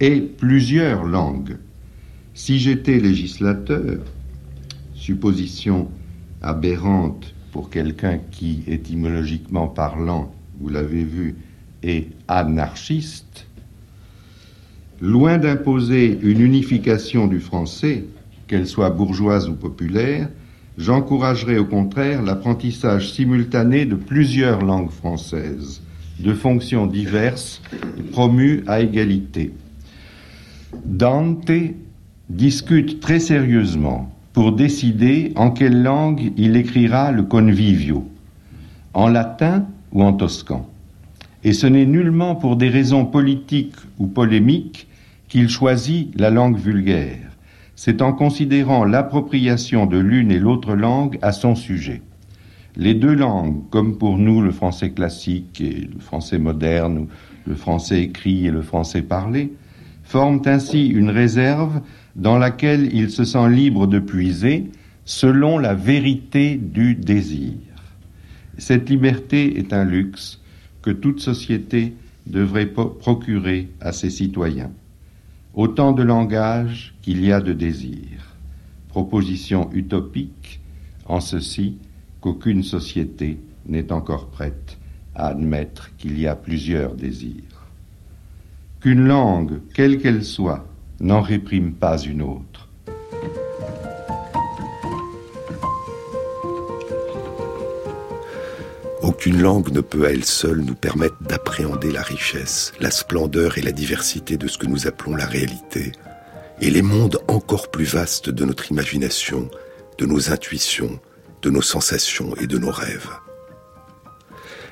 aient 0.00 0.20
plusieurs 0.20 1.04
langues. 1.04 1.56
Si 2.34 2.58
j'étais 2.58 2.98
législateur, 2.98 3.98
supposition 4.94 5.88
aberrante 6.42 7.34
pour 7.52 7.70
quelqu'un 7.70 8.18
qui, 8.30 8.62
étymologiquement 8.66 9.68
parlant, 9.68 10.32
vous 10.60 10.68
l'avez 10.68 11.04
vu, 11.04 11.36
et 11.82 12.08
anarchiste, 12.26 13.46
loin 15.00 15.38
d'imposer 15.38 16.18
une 16.22 16.40
unification 16.40 17.26
du 17.26 17.40
français, 17.40 18.04
qu'elle 18.46 18.66
soit 18.66 18.90
bourgeoise 18.90 19.48
ou 19.48 19.54
populaire, 19.54 20.28
j'encouragerais 20.78 21.58
au 21.58 21.64
contraire 21.64 22.22
l'apprentissage 22.22 23.12
simultané 23.12 23.84
de 23.84 23.96
plusieurs 23.96 24.64
langues 24.64 24.90
françaises, 24.90 25.82
de 26.20 26.32
fonctions 26.32 26.86
diverses 26.86 27.60
promues 28.12 28.62
à 28.66 28.80
égalité. 28.80 29.52
Dante 30.84 31.50
discute 32.30 33.00
très 33.00 33.18
sérieusement 33.18 34.14
pour 34.32 34.52
décider 34.52 35.32
en 35.34 35.50
quelle 35.50 35.82
langue 35.82 36.32
il 36.36 36.56
écrira 36.56 37.10
le 37.10 37.24
convivio, 37.24 38.06
en 38.94 39.08
latin 39.08 39.66
ou 39.92 40.02
en 40.02 40.12
toscan. 40.12 40.68
Et 41.42 41.52
ce 41.52 41.66
n'est 41.66 41.86
nullement 41.86 42.36
pour 42.36 42.56
des 42.56 42.68
raisons 42.68 43.04
politiques 43.04 43.76
ou 43.98 44.06
polémiques 44.06 44.86
qu'il 45.28 45.48
choisit 45.48 46.18
la 46.18 46.30
langue 46.30 46.58
vulgaire. 46.58 47.27
C'est 47.80 48.02
en 48.02 48.12
considérant 48.12 48.84
l'appropriation 48.84 49.86
de 49.86 49.98
l'une 49.98 50.32
et 50.32 50.40
l'autre 50.40 50.74
langue 50.74 51.16
à 51.22 51.30
son 51.30 51.54
sujet. 51.54 52.02
Les 52.74 52.92
deux 52.92 53.14
langues, 53.14 53.62
comme 53.70 53.98
pour 53.98 54.18
nous 54.18 54.42
le 54.42 54.50
français 54.50 54.90
classique 54.90 55.60
et 55.60 55.88
le 55.94 56.00
français 56.00 56.40
moderne, 56.40 56.98
ou 56.98 57.08
le 57.46 57.54
français 57.54 58.02
écrit 58.02 58.48
et 58.48 58.50
le 58.50 58.62
français 58.62 59.02
parlé, 59.02 59.52
forment 60.02 60.42
ainsi 60.46 60.88
une 60.88 61.10
réserve 61.10 61.80
dans 62.16 62.36
laquelle 62.36 62.92
il 62.92 63.10
se 63.10 63.22
sent 63.22 63.48
libre 63.48 63.86
de 63.86 64.00
puiser 64.00 64.64
selon 65.04 65.56
la 65.56 65.74
vérité 65.74 66.56
du 66.56 66.96
désir. 66.96 67.52
Cette 68.56 68.90
liberté 68.90 69.56
est 69.56 69.72
un 69.72 69.84
luxe 69.84 70.40
que 70.82 70.90
toute 70.90 71.20
société 71.20 71.94
devrait 72.26 72.66
procurer 72.66 73.68
à 73.80 73.92
ses 73.92 74.10
citoyens. 74.10 74.72
Autant 75.58 75.90
de 75.90 76.04
langage 76.04 76.94
qu'il 77.02 77.24
y 77.24 77.32
a 77.32 77.40
de 77.40 77.52
désir. 77.52 78.36
Proposition 78.90 79.68
utopique 79.72 80.60
en 81.04 81.18
ceci 81.18 81.78
qu'aucune 82.20 82.62
société 82.62 83.40
n'est 83.66 83.90
encore 83.90 84.28
prête 84.28 84.78
à 85.16 85.26
admettre 85.26 85.96
qu'il 85.96 86.16
y 86.16 86.28
a 86.28 86.36
plusieurs 86.36 86.94
désirs. 86.94 87.66
Qu'une 88.78 89.04
langue, 89.04 89.58
quelle 89.74 89.98
qu'elle 89.98 90.22
soit, 90.22 90.64
n'en 91.00 91.22
réprime 91.22 91.72
pas 91.72 91.98
une 91.98 92.22
autre. 92.22 92.44
Aucune 99.08 99.40
langue 99.40 99.72
ne 99.72 99.80
peut 99.80 100.04
à 100.04 100.10
elle 100.10 100.26
seule 100.26 100.60
nous 100.60 100.74
permettre 100.74 101.16
d'appréhender 101.22 101.90
la 101.90 102.02
richesse, 102.02 102.74
la 102.78 102.90
splendeur 102.90 103.56
et 103.56 103.62
la 103.62 103.72
diversité 103.72 104.36
de 104.36 104.46
ce 104.46 104.58
que 104.58 104.66
nous 104.66 104.86
appelons 104.86 105.16
la 105.16 105.24
réalité, 105.24 105.92
et 106.60 106.68
les 106.68 106.82
mondes 106.82 107.18
encore 107.26 107.70
plus 107.70 107.86
vastes 107.86 108.28
de 108.28 108.44
notre 108.44 108.70
imagination, 108.70 109.48
de 109.96 110.04
nos 110.04 110.30
intuitions, 110.30 111.00
de 111.40 111.48
nos 111.48 111.62
sensations 111.62 112.36
et 112.36 112.46
de 112.46 112.58
nos 112.58 112.70
rêves. 112.70 113.08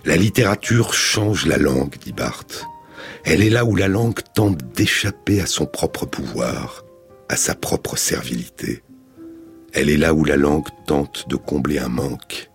La 0.05 0.16
littérature 0.18 0.92
change 0.92 1.46
la 1.46 1.57
langue, 1.57 1.96
dit 1.99 2.12
Barthes. 2.12 2.66
Elle 3.25 3.42
est 3.42 3.49
là 3.49 3.64
où 3.64 3.75
la 3.75 3.88
langue 3.88 4.20
tente 4.35 4.59
d'échapper 4.75 5.40
à 5.40 5.46
son 5.46 5.64
propre 5.64 6.05
pouvoir, 6.05 6.85
à 7.31 7.37
sa 7.37 7.55
propre 7.55 7.96
servilité. 7.96 8.83
Elle 9.72 9.88
est 9.88 9.96
là 9.96 10.12
où 10.12 10.27
la 10.27 10.37
langue 10.37 10.68
tente 10.87 11.27
de 11.27 11.37
combler 11.37 11.79
un 11.79 11.88
manque. 11.88 12.51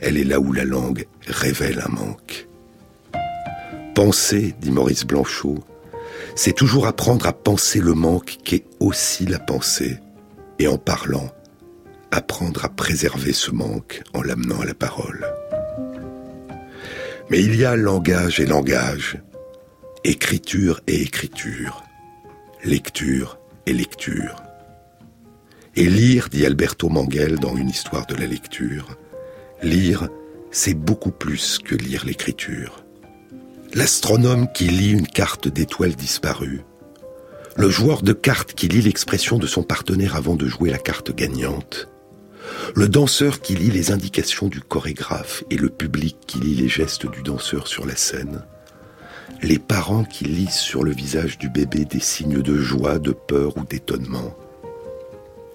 Elle 0.00 0.16
est 0.16 0.24
là 0.24 0.40
où 0.40 0.52
la 0.52 0.64
langue 0.64 1.06
révèle 1.26 1.82
un 1.84 1.90
manque. 1.90 2.48
Penser, 3.94 4.54
dit 4.60 4.70
Maurice 4.70 5.04
Blanchot, 5.04 5.58
c'est 6.36 6.52
toujours 6.52 6.86
apprendre 6.86 7.26
à 7.26 7.32
penser 7.32 7.80
le 7.80 7.94
manque 7.94 8.38
qu'est 8.44 8.64
aussi 8.78 9.26
la 9.26 9.40
pensée, 9.40 9.98
et 10.60 10.68
en 10.68 10.78
parlant, 10.78 11.30
apprendre 12.12 12.64
à 12.64 12.68
préserver 12.68 13.32
ce 13.32 13.50
manque 13.50 14.02
en 14.14 14.22
l'amenant 14.22 14.60
à 14.60 14.66
la 14.66 14.74
parole. 14.74 15.26
Mais 17.30 17.40
il 17.40 17.56
y 17.56 17.64
a 17.64 17.76
langage 17.76 18.40
et 18.40 18.46
langage, 18.46 19.18
écriture 20.04 20.80
et 20.86 21.02
écriture, 21.02 21.82
lecture 22.64 23.38
et 23.66 23.72
lecture. 23.72 24.42
Et 25.76 25.84
lire, 25.84 26.28
dit 26.30 26.46
Alberto 26.46 26.88
Manguel 26.88 27.38
dans 27.38 27.56
Une 27.56 27.68
histoire 27.68 28.06
de 28.06 28.14
la 28.14 28.26
lecture, 28.26 28.96
lire, 29.62 30.08
c'est 30.50 30.74
beaucoup 30.74 31.10
plus 31.10 31.58
que 31.58 31.74
lire 31.74 32.04
l'écriture. 32.04 32.84
L'astronome 33.74 34.50
qui 34.52 34.64
lit 34.64 34.92
une 34.92 35.06
carte 35.06 35.48
d'étoiles 35.48 35.94
disparues, 35.94 36.62
le 37.56 37.68
joueur 37.68 38.02
de 38.02 38.12
cartes 38.12 38.54
qui 38.54 38.68
lit 38.68 38.82
l'expression 38.82 39.38
de 39.38 39.46
son 39.46 39.62
partenaire 39.62 40.16
avant 40.16 40.36
de 40.36 40.46
jouer 40.46 40.70
la 40.70 40.78
carte 40.78 41.14
gagnante, 41.14 41.88
le 42.74 42.88
danseur 42.88 43.40
qui 43.40 43.54
lit 43.56 43.70
les 43.70 43.90
indications 43.90 44.48
du 44.48 44.60
chorégraphe 44.60 45.44
et 45.50 45.56
le 45.56 45.68
public 45.68 46.16
qui 46.26 46.38
lit 46.38 46.54
les 46.54 46.68
gestes 46.68 47.06
du 47.10 47.22
danseur 47.22 47.66
sur 47.66 47.84
la 47.84 47.96
scène, 47.96 48.44
les 49.42 49.58
parents 49.58 50.04
qui 50.04 50.24
lisent 50.24 50.50
sur 50.50 50.82
le 50.82 50.92
visage 50.92 51.36
du 51.36 51.50
bébé 51.50 51.84
des 51.84 52.00
signes 52.00 52.42
de 52.42 52.56
joie, 52.56 52.98
de 52.98 53.12
peur 53.12 53.56
ou 53.56 53.64
d'étonnement, 53.64 54.34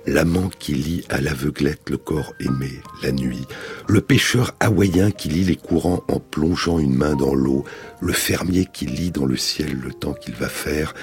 l'amant 0.06 0.50
qui 0.60 0.74
lit 0.74 1.06
à 1.10 1.22
l'aveuglette 1.22 1.90
le 1.90 1.98
corps 1.98 2.34
aimé 2.40 2.72
la 3.02 3.12
nuit, 3.12 3.46
le 3.88 4.02
pêcheur 4.02 4.56
hawaïen 4.60 5.12
qui 5.12 5.30
lit 5.30 5.44
les 5.44 5.56
courants 5.56 6.04
en 6.08 6.20
plongeant 6.20 6.80
une 6.80 6.96
main 6.96 7.16
dans 7.16 7.34
l'eau, 7.34 7.64
le 8.02 8.14
fermier 8.14 8.68
qui 8.72 8.86
lit 8.86 9.12
dans 9.12 9.26
le 9.26 9.38
ciel 9.38 9.80
le 9.80 9.94
temps 9.94 10.14
qu'il 10.14 10.36
va 10.36 10.50
faire, 10.50 10.94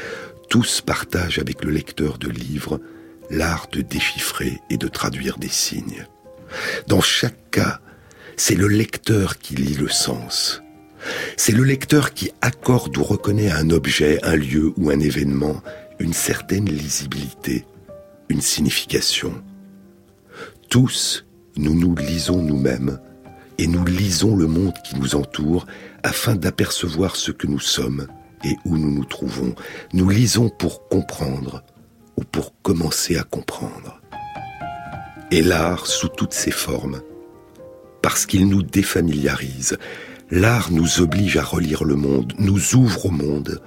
tous 0.48 0.80
partagent 0.80 1.38
avec 1.38 1.64
le 1.64 1.70
lecteur 1.70 2.18
de 2.18 2.28
livres 2.28 2.80
l'art 3.30 3.68
de 3.70 3.80
déchiffrer 3.80 4.60
et 4.70 4.76
de 4.76 4.88
traduire 4.88 5.38
des 5.38 5.48
signes. 5.48 6.06
Dans 6.88 7.00
chaque 7.00 7.50
cas, 7.50 7.78
c'est 8.36 8.56
le 8.56 8.66
lecteur 8.66 9.38
qui 9.38 9.54
lit 9.54 9.74
le 9.74 9.88
sens. 9.88 10.62
C'est 11.36 11.52
le 11.52 11.62
lecteur 11.62 12.12
qui 12.12 12.32
accorde 12.40 12.96
ou 12.98 13.04
reconnaît 13.04 13.50
à 13.50 13.58
un 13.58 13.70
objet, 13.70 14.18
un 14.24 14.36
lieu 14.36 14.72
ou 14.76 14.90
un 14.90 14.98
événement 14.98 15.62
une 16.00 16.14
certaine 16.14 16.64
lisibilité, 16.64 17.64
une 18.30 18.40
signification. 18.40 19.42
Tous, 20.68 21.26
nous 21.56 21.74
nous 21.74 21.96
lisons 21.96 22.40
nous-mêmes 22.40 23.00
et 23.58 23.66
nous 23.66 23.84
lisons 23.84 24.36
le 24.36 24.46
monde 24.46 24.74
qui 24.84 24.96
nous 24.96 25.16
entoure 25.16 25.66
afin 26.04 26.36
d'apercevoir 26.36 27.16
ce 27.16 27.32
que 27.32 27.48
nous 27.48 27.58
sommes 27.58 28.06
et 28.44 28.56
où 28.64 28.78
nous 28.78 28.92
nous 28.92 29.04
trouvons. 29.04 29.54
Nous 29.92 30.08
lisons 30.08 30.48
pour 30.48 30.88
comprendre, 30.88 31.64
pour 32.30 32.54
commencer 32.62 33.18
à 33.18 33.24
comprendre. 33.24 34.00
Et 35.32 35.42
l'art 35.42 35.86
sous 35.86 36.08
toutes 36.08 36.32
ses 36.32 36.52
formes, 36.52 37.02
parce 38.00 38.26
qu'il 38.26 38.48
nous 38.48 38.62
défamiliarise, 38.62 39.76
l'art 40.30 40.70
nous 40.70 41.00
oblige 41.00 41.36
à 41.36 41.42
relire 41.42 41.84
le 41.84 41.96
monde, 41.96 42.32
nous 42.38 42.76
ouvre 42.76 43.06
au 43.06 43.10
monde 43.10 43.60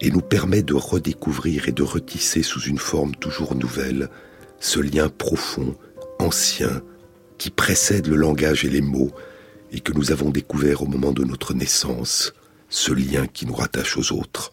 et 0.00 0.10
nous 0.10 0.20
permet 0.20 0.62
de 0.62 0.74
redécouvrir 0.74 1.68
et 1.68 1.72
de 1.72 1.82
retisser 1.82 2.42
sous 2.42 2.60
une 2.62 2.78
forme 2.78 3.14
toujours 3.14 3.54
nouvelle 3.54 4.08
ce 4.58 4.80
lien 4.80 5.08
profond, 5.08 5.74
ancien, 6.18 6.82
qui 7.38 7.50
précède 7.50 8.06
le 8.06 8.16
langage 8.16 8.64
et 8.64 8.70
les 8.70 8.82
mots 8.82 9.10
et 9.72 9.80
que 9.80 9.92
nous 9.92 10.12
avons 10.12 10.30
découvert 10.30 10.82
au 10.82 10.86
moment 10.86 11.12
de 11.12 11.24
notre 11.24 11.54
naissance, 11.54 12.32
ce 12.68 12.92
lien 12.92 13.26
qui 13.26 13.46
nous 13.46 13.54
rattache 13.54 13.96
aux 13.96 14.12
autres. 14.12 14.52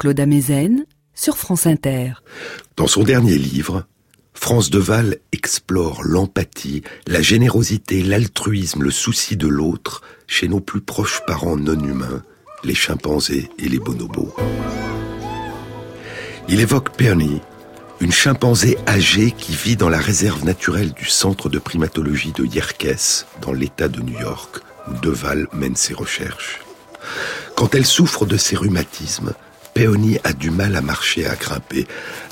Jean-Claude 0.00 0.20
Amezen 0.20 0.86
sur 1.12 1.36
France 1.36 1.66
Inter. 1.66 2.12
Dans 2.78 2.86
son 2.86 3.02
dernier 3.02 3.36
livre, 3.36 3.84
France 4.32 4.70
Deval 4.70 5.18
explore 5.30 6.00
l'empathie, 6.02 6.82
la 7.06 7.20
générosité, 7.20 8.02
l'altruisme, 8.02 8.82
le 8.82 8.90
souci 8.90 9.36
de 9.36 9.46
l'autre 9.46 10.00
chez 10.26 10.48
nos 10.48 10.60
plus 10.60 10.80
proches 10.80 11.20
parents 11.26 11.58
non 11.58 11.78
humains, 11.78 12.22
les 12.64 12.74
chimpanzés 12.74 13.50
et 13.58 13.68
les 13.68 13.78
bonobos. 13.78 14.34
Il 16.48 16.60
évoque 16.60 16.96
Peony, 16.96 17.42
une 18.00 18.12
chimpanzé 18.12 18.78
âgée 18.88 19.32
qui 19.32 19.52
vit 19.52 19.76
dans 19.76 19.90
la 19.90 19.98
réserve 19.98 20.46
naturelle 20.46 20.92
du 20.92 21.10
centre 21.10 21.50
de 21.50 21.58
primatologie 21.58 22.32
de 22.32 22.46
Yerkes, 22.46 23.26
dans 23.42 23.52
l'État 23.52 23.88
de 23.88 24.00
New 24.00 24.18
York, 24.18 24.60
où 24.88 24.94
Deval 25.02 25.46
mène 25.52 25.76
ses 25.76 25.92
recherches. 25.92 26.60
Quand 27.54 27.74
elle 27.74 27.84
souffre 27.84 28.24
de 28.24 28.38
ses 28.38 28.56
rhumatismes, 28.56 29.34
Peony 29.74 30.18
a 30.24 30.32
du 30.32 30.50
mal 30.50 30.76
à 30.76 30.80
marcher, 30.80 31.26
à 31.26 31.36
grimper. 31.36 31.86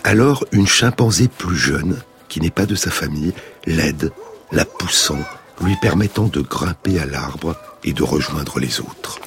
Alors, 0.04 0.44
une 0.52 0.66
chimpanzé 0.66 1.28
plus 1.28 1.56
jeune, 1.56 1.96
qui 2.28 2.40
n'est 2.40 2.50
pas 2.50 2.66
de 2.66 2.74
sa 2.74 2.90
famille, 2.90 3.32
l'aide, 3.66 4.12
la 4.52 4.64
poussant, 4.64 5.22
lui 5.62 5.76
permettant 5.80 6.28
de 6.28 6.40
grimper 6.40 6.98
à 6.98 7.06
l'arbre 7.06 7.56
et 7.84 7.92
de 7.92 8.02
rejoindre 8.02 8.58
les 8.58 8.80
autres. 8.80 9.20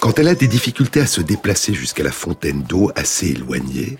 Quand 0.00 0.18
elle 0.18 0.28
a 0.28 0.34
des 0.34 0.48
difficultés 0.48 1.00
à 1.00 1.06
se 1.06 1.20
déplacer 1.20 1.74
jusqu'à 1.74 2.02
la 2.02 2.12
fontaine 2.12 2.62
d'eau 2.62 2.90
assez 2.94 3.28
éloignée, 3.28 3.98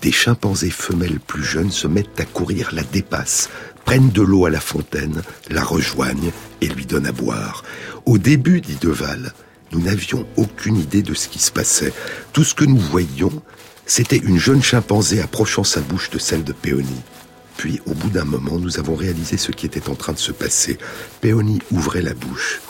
des 0.00 0.12
chimpanzés 0.12 0.70
femelles 0.70 1.20
plus 1.20 1.44
jeunes 1.44 1.70
se 1.70 1.86
mettent 1.86 2.20
à 2.20 2.24
courir, 2.24 2.70
la 2.72 2.82
dépassent, 2.82 3.50
prennent 3.84 4.10
de 4.10 4.22
l'eau 4.22 4.46
à 4.46 4.50
la 4.50 4.60
fontaine, 4.60 5.22
la 5.50 5.62
rejoignent 5.62 6.32
et 6.60 6.68
lui 6.68 6.86
donnent 6.86 7.06
à 7.06 7.12
boire. 7.12 7.64
Au 8.06 8.18
début, 8.18 8.60
dit 8.60 8.78
Deval, 8.80 9.32
nous 9.72 9.80
n'avions 9.80 10.26
aucune 10.36 10.76
idée 10.76 11.02
de 11.02 11.14
ce 11.14 11.28
qui 11.28 11.38
se 11.38 11.52
passait. 11.52 11.92
Tout 12.32 12.44
ce 12.44 12.54
que 12.54 12.64
nous 12.64 12.78
voyions, 12.78 13.42
c'était 13.86 14.16
une 14.16 14.38
jeune 14.38 14.62
chimpanzé 14.62 15.20
approchant 15.20 15.64
sa 15.64 15.80
bouche 15.80 16.10
de 16.10 16.18
celle 16.18 16.44
de 16.44 16.52
Péony. 16.52 17.00
Puis, 17.56 17.80
au 17.86 17.94
bout 17.94 18.10
d'un 18.10 18.24
moment, 18.24 18.58
nous 18.58 18.78
avons 18.78 18.94
réalisé 18.94 19.36
ce 19.36 19.52
qui 19.52 19.66
était 19.66 19.88
en 19.88 19.94
train 19.94 20.12
de 20.12 20.18
se 20.18 20.32
passer. 20.32 20.78
Péony 21.20 21.60
ouvrait 21.70 22.02
la 22.02 22.14
bouche 22.14 22.60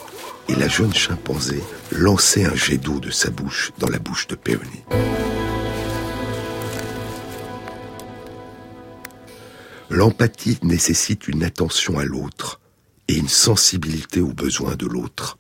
et 0.48 0.54
la 0.54 0.68
jeune 0.68 0.92
chimpanzé 0.92 1.62
lançait 1.92 2.44
un 2.44 2.54
jet 2.54 2.78
d'eau 2.78 2.98
de 2.98 3.10
sa 3.10 3.30
bouche 3.30 3.70
dans 3.78 3.88
la 3.88 3.98
bouche 3.98 4.26
de 4.26 4.34
Péony. 4.34 4.84
L'empathie 9.90 10.58
nécessite 10.62 11.28
une 11.28 11.44
attention 11.44 11.98
à 11.98 12.04
l'autre 12.04 12.60
et 13.08 13.16
une 13.16 13.28
sensibilité 13.28 14.20
aux 14.20 14.32
besoins 14.32 14.76
de 14.76 14.86
l'autre. 14.86 15.39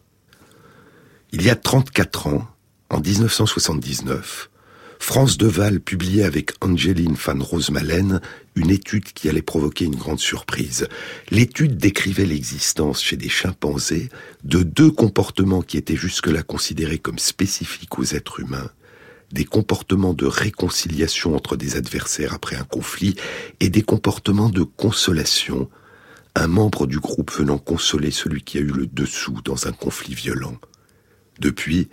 Il 1.32 1.42
y 1.42 1.50
a 1.50 1.54
34 1.54 2.26
ans, 2.26 2.48
en 2.88 2.98
1979, 2.98 4.50
France 4.98 5.38
Deval 5.38 5.78
publiait 5.78 6.24
avec 6.24 6.50
Angeline 6.60 7.14
van 7.14 7.38
Rosemalen 7.38 8.20
une 8.56 8.70
étude 8.70 9.12
qui 9.12 9.28
allait 9.28 9.40
provoquer 9.40 9.84
une 9.84 9.94
grande 9.94 10.18
surprise. 10.18 10.88
L'étude 11.30 11.76
décrivait 11.76 12.26
l'existence 12.26 13.00
chez 13.00 13.16
des 13.16 13.28
chimpanzés 13.28 14.08
de 14.42 14.64
deux 14.64 14.90
comportements 14.90 15.62
qui 15.62 15.76
étaient 15.76 15.94
jusque-là 15.94 16.42
considérés 16.42 16.98
comme 16.98 17.20
spécifiques 17.20 18.00
aux 18.00 18.04
êtres 18.04 18.40
humains, 18.40 18.70
des 19.30 19.44
comportements 19.44 20.14
de 20.14 20.26
réconciliation 20.26 21.36
entre 21.36 21.56
des 21.56 21.76
adversaires 21.76 22.34
après 22.34 22.56
un 22.56 22.64
conflit 22.64 23.14
et 23.60 23.68
des 23.68 23.82
comportements 23.82 24.50
de 24.50 24.64
consolation, 24.64 25.70
un 26.34 26.48
membre 26.48 26.88
du 26.88 26.98
groupe 26.98 27.30
venant 27.30 27.58
consoler 27.58 28.10
celui 28.10 28.42
qui 28.42 28.58
a 28.58 28.62
eu 28.62 28.72
le 28.72 28.88
dessous 28.88 29.38
dans 29.44 29.68
un 29.68 29.72
conflit 29.72 30.14
violent. 30.14 30.58
Depuis, 31.40 31.88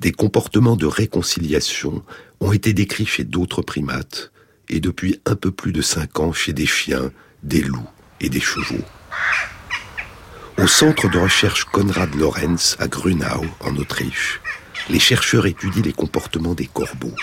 des 0.00 0.12
comportements 0.12 0.76
de 0.76 0.86
réconciliation 0.86 2.02
ont 2.40 2.52
été 2.52 2.72
décrits 2.72 3.06
chez 3.06 3.24
d'autres 3.24 3.62
primates, 3.62 4.32
et 4.68 4.80
depuis 4.80 5.20
un 5.26 5.36
peu 5.36 5.50
plus 5.50 5.72
de 5.72 5.82
cinq 5.82 6.18
ans 6.18 6.32
chez 6.32 6.52
des 6.52 6.66
chiens, 6.66 7.12
des 7.42 7.60
loups 7.60 7.88
et 8.20 8.28
des 8.28 8.40
chevaux. 8.40 8.84
Au 10.58 10.66
centre 10.66 11.08
de 11.10 11.18
recherche 11.18 11.64
Konrad 11.64 12.14
Lorenz 12.14 12.76
à 12.78 12.88
Grunau, 12.88 13.44
en 13.60 13.76
Autriche, 13.76 14.40
les 14.88 14.98
chercheurs 14.98 15.46
étudient 15.46 15.82
les 15.82 15.92
comportements 15.92 16.54
des 16.54 16.66
corbeaux. 16.66 17.14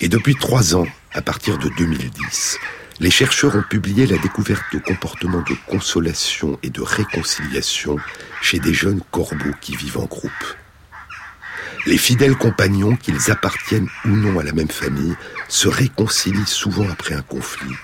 Et 0.00 0.08
depuis 0.08 0.34
trois 0.34 0.76
ans, 0.76 0.86
à 1.12 1.22
partir 1.22 1.56
de 1.58 1.70
2010, 1.78 2.58
les 3.00 3.10
chercheurs 3.10 3.56
ont 3.56 3.64
publié 3.68 4.06
la 4.06 4.18
découverte 4.18 4.64
de 4.74 4.78
comportements 4.78 5.42
de 5.48 5.56
consolation 5.66 6.58
et 6.62 6.68
de 6.68 6.82
réconciliation 6.82 7.96
chez 8.42 8.58
des 8.58 8.74
jeunes 8.74 9.00
corbeaux 9.10 9.54
qui 9.62 9.74
vivent 9.74 9.98
en 9.98 10.06
groupe. 10.06 10.30
Les 11.86 11.96
fidèles 11.96 12.36
compagnons, 12.36 12.96
qu'ils 12.96 13.30
appartiennent 13.30 13.88
ou 14.04 14.08
non 14.08 14.38
à 14.38 14.42
la 14.42 14.52
même 14.52 14.68
famille, 14.68 15.14
se 15.48 15.66
réconcilient 15.66 16.46
souvent 16.46 16.88
après 16.90 17.14
un 17.14 17.22
conflit. 17.22 17.74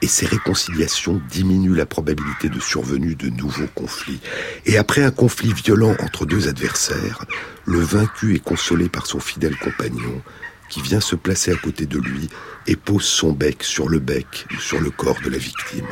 Et 0.00 0.06
ces 0.06 0.26
réconciliations 0.26 1.20
diminuent 1.30 1.74
la 1.74 1.86
probabilité 1.86 2.48
de 2.48 2.60
survenue 2.60 3.14
de 3.14 3.28
nouveaux 3.28 3.68
conflits. 3.74 4.20
Et 4.66 4.78
après 4.78 5.02
un 5.02 5.10
conflit 5.10 5.52
violent 5.52 5.94
entre 6.00 6.26
deux 6.26 6.48
adversaires, 6.48 7.24
le 7.64 7.80
vaincu 7.80 8.34
est 8.34 8.42
consolé 8.42 8.88
par 8.88 9.06
son 9.06 9.20
fidèle 9.20 9.56
compagnon, 9.56 10.22
qui 10.68 10.80
vient 10.80 11.00
se 11.00 11.16
placer 11.16 11.52
à 11.52 11.56
côté 11.56 11.86
de 11.86 11.98
lui 11.98 12.28
et 12.66 12.76
pose 12.76 13.04
son 13.04 13.32
bec 13.32 13.62
sur 13.62 13.88
le 13.88 13.98
bec 13.98 14.46
ou 14.52 14.60
sur 14.60 14.80
le 14.80 14.90
corps 14.90 15.20
de 15.24 15.30
la 15.30 15.38
victime. 15.38 15.86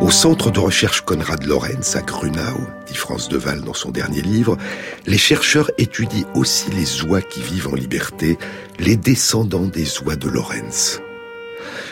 Au 0.00 0.10
centre 0.10 0.50
de 0.50 0.60
recherche 0.60 1.00
Konrad 1.00 1.44
Lorenz 1.44 1.96
à 1.96 2.02
Grunau, 2.02 2.60
dit 2.86 2.94
France 2.94 3.28
Deval 3.28 3.62
dans 3.62 3.74
son 3.74 3.90
dernier 3.90 4.20
livre, 4.20 4.58
les 5.06 5.16
chercheurs 5.16 5.70
étudient 5.78 6.26
aussi 6.34 6.70
les 6.70 7.02
oies 7.04 7.22
qui 7.22 7.40
vivent 7.40 7.68
en 7.68 7.74
liberté, 7.74 8.38
les 8.78 8.96
descendants 8.96 9.66
des 9.66 10.00
oies 10.02 10.16
de 10.16 10.28
Lorenz. 10.28 11.00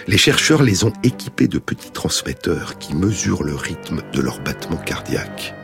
Les 0.07 0.19
chercheurs 0.19 0.63
les 0.63 0.85
ont 0.85 0.93
équipés 1.03 1.49
de 1.49 1.59
petits 1.59 1.93
transmetteurs 1.93 2.79
qui 2.79 2.95
mesurent 2.95 3.43
le 3.43 3.55
rythme 3.55 4.03
de 4.13 4.21
leur 4.21 4.41
battement 4.41 4.77
cardiaque. 4.77 5.55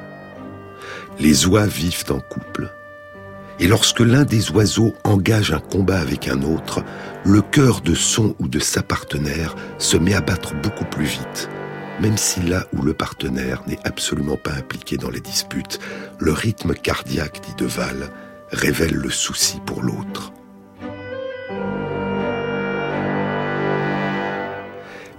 Les 1.18 1.46
oies 1.46 1.66
vivent 1.66 2.10
en 2.10 2.20
couple. 2.20 2.72
Et 3.58 3.68
lorsque 3.68 4.00
l'un 4.00 4.24
des 4.24 4.50
oiseaux 4.50 4.94
engage 5.04 5.52
un 5.52 5.60
combat 5.60 6.00
avec 6.00 6.26
un 6.26 6.42
autre, 6.42 6.82
le 7.24 7.42
cœur 7.42 7.82
de 7.82 7.94
son 7.94 8.34
ou 8.38 8.48
de 8.48 8.58
sa 8.58 8.82
partenaire 8.82 9.54
se 9.76 9.98
met 9.98 10.14
à 10.14 10.22
battre 10.22 10.54
beaucoup 10.54 10.86
plus 10.86 11.04
vite 11.04 11.50
même 12.00 12.16
si 12.16 12.40
là 12.40 12.66
où 12.72 12.82
le 12.82 12.94
partenaire 12.94 13.62
n'est 13.66 13.78
absolument 13.84 14.36
pas 14.36 14.52
impliqué 14.52 14.96
dans 14.96 15.10
les 15.10 15.20
disputes, 15.20 15.78
le 16.18 16.32
rythme 16.32 16.74
cardiaque, 16.74 17.40
dit 17.46 17.54
Deval, 17.56 18.10
révèle 18.50 18.94
le 18.94 19.10
souci 19.10 19.58
pour 19.66 19.82
l'autre. 19.82 20.32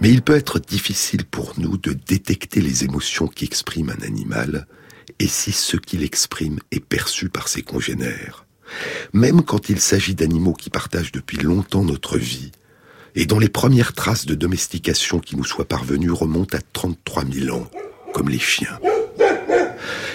Mais 0.01 0.09
il 0.09 0.23
peut 0.23 0.35
être 0.35 0.57
difficile 0.57 1.25
pour 1.25 1.53
nous 1.59 1.77
de 1.77 1.93
détecter 1.93 2.59
les 2.59 2.83
émotions 2.83 3.27
qu'exprime 3.27 3.91
un 3.91 4.03
animal, 4.03 4.65
et 5.19 5.27
si 5.27 5.51
ce 5.51 5.77
qu'il 5.77 6.03
exprime 6.03 6.59
est 6.71 6.83
perçu 6.83 7.29
par 7.29 7.47
ses 7.47 7.61
congénères. 7.61 8.47
Même 9.13 9.43
quand 9.43 9.69
il 9.69 9.79
s'agit 9.79 10.15
d'animaux 10.15 10.53
qui 10.53 10.71
partagent 10.71 11.11
depuis 11.11 11.37
longtemps 11.37 11.83
notre 11.83 12.17
vie, 12.17 12.51
et 13.15 13.25
dont 13.25 13.39
les 13.39 13.49
premières 13.49 13.93
traces 13.93 14.25
de 14.25 14.35
domestication 14.35 15.19
qui 15.19 15.35
nous 15.35 15.43
soient 15.43 15.65
parvenues 15.65 16.11
remontent 16.11 16.57
à 16.57 16.61
33 16.73 17.23
000 17.31 17.55
ans, 17.57 17.67
comme 18.13 18.29
les 18.29 18.39
chiens. 18.39 18.79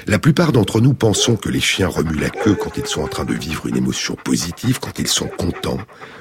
La 0.07 0.21
plupart 0.21 0.53
d'entre 0.53 0.81
nous 0.81 0.95
pensons 0.95 1.35
que 1.37 1.49
les 1.49 1.61
chiens 1.61 1.89
remuent 1.89 2.21
la 2.21 2.31
queue 2.31 2.55
quand 2.55 2.77
ils 2.77 2.87
sont 2.87 3.03
en 3.03 3.09
train 3.09 3.25
de 3.25 3.35
vivre 3.35 3.67
une 3.67 3.77
émotion 3.77 4.15
positive, 4.15 4.79
quand 4.79 5.01
ils 5.01 5.09
sont 5.09 5.27
contents, 5.27 5.81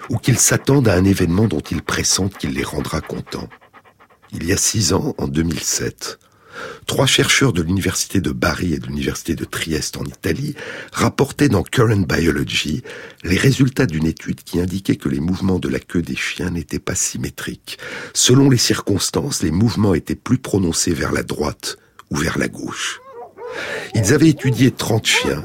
ou 0.10 0.18
qu'ils 0.18 0.40
s'attendent 0.40 0.88
à 0.88 0.96
un 0.96 1.06
événement 1.06 1.46
dont 1.46 1.60
ils 1.60 1.84
pressentent 1.84 2.36
qu'il 2.36 2.54
les 2.54 2.64
rendra 2.64 3.02
contents. 3.02 3.48
Il 4.32 4.44
y 4.46 4.54
a 4.54 4.58
six 4.58 4.94
ans, 4.94 5.14
en 5.20 5.28
2007, 5.28 6.18
Trois 6.86 7.06
chercheurs 7.06 7.54
de 7.54 7.62
l'université 7.62 8.22
de 8.22 8.32
Bari 8.32 8.74
et 8.74 8.80
de 8.80 8.88
l'université 8.88 9.36
de 9.36 9.46
Trieste 9.46 9.98
en 9.98 10.04
Italie 10.04 10.56
rapportaient 10.92 11.50
dans 11.50 11.64
Current 11.64 12.06
Biology 12.08 12.84
les 13.24 13.38
résultats 13.38 13.86
d'une 13.86 14.06
étude 14.06 14.44
qui 14.44 14.60
indiquait 14.60 14.96
que 14.96 15.10
les 15.10 15.20
mouvements 15.20 15.60
de 15.60 15.70
la 15.70 15.80
queue 15.80 16.02
des 16.02 16.16
chiens 16.16 16.52
n'étaient 16.52 16.80
pas 16.80 16.96
symétriques. 16.96 17.78
Selon 18.14 18.50
les 18.50 18.58
circonstances, 18.58 19.44
les 19.44 19.52
mouvements 19.52 19.94
étaient 19.94 20.16
plus 20.16 20.38
prononcés 20.38 20.94
vers 20.94 21.12
la 21.12 21.24
droite 21.24 21.78
ou 22.12 22.18
vers 22.18 22.38
la 22.38 22.48
gauche. 22.48 23.00
Ils 23.94 24.14
avaient 24.14 24.30
étudié 24.30 24.72
30 24.72 25.06
chiens, 25.06 25.44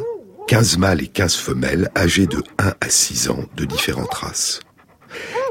15 0.49 0.79
mâles 0.79 1.03
et 1.03 1.09
15 1.09 1.35
femelles, 1.37 1.91
âgés 1.97 2.27
de 2.27 2.43
1 2.59 2.75
à 2.81 2.89
6 2.89 3.31
ans, 3.31 3.45
de 3.57 3.65
différentes 3.65 4.15
races. 4.15 4.61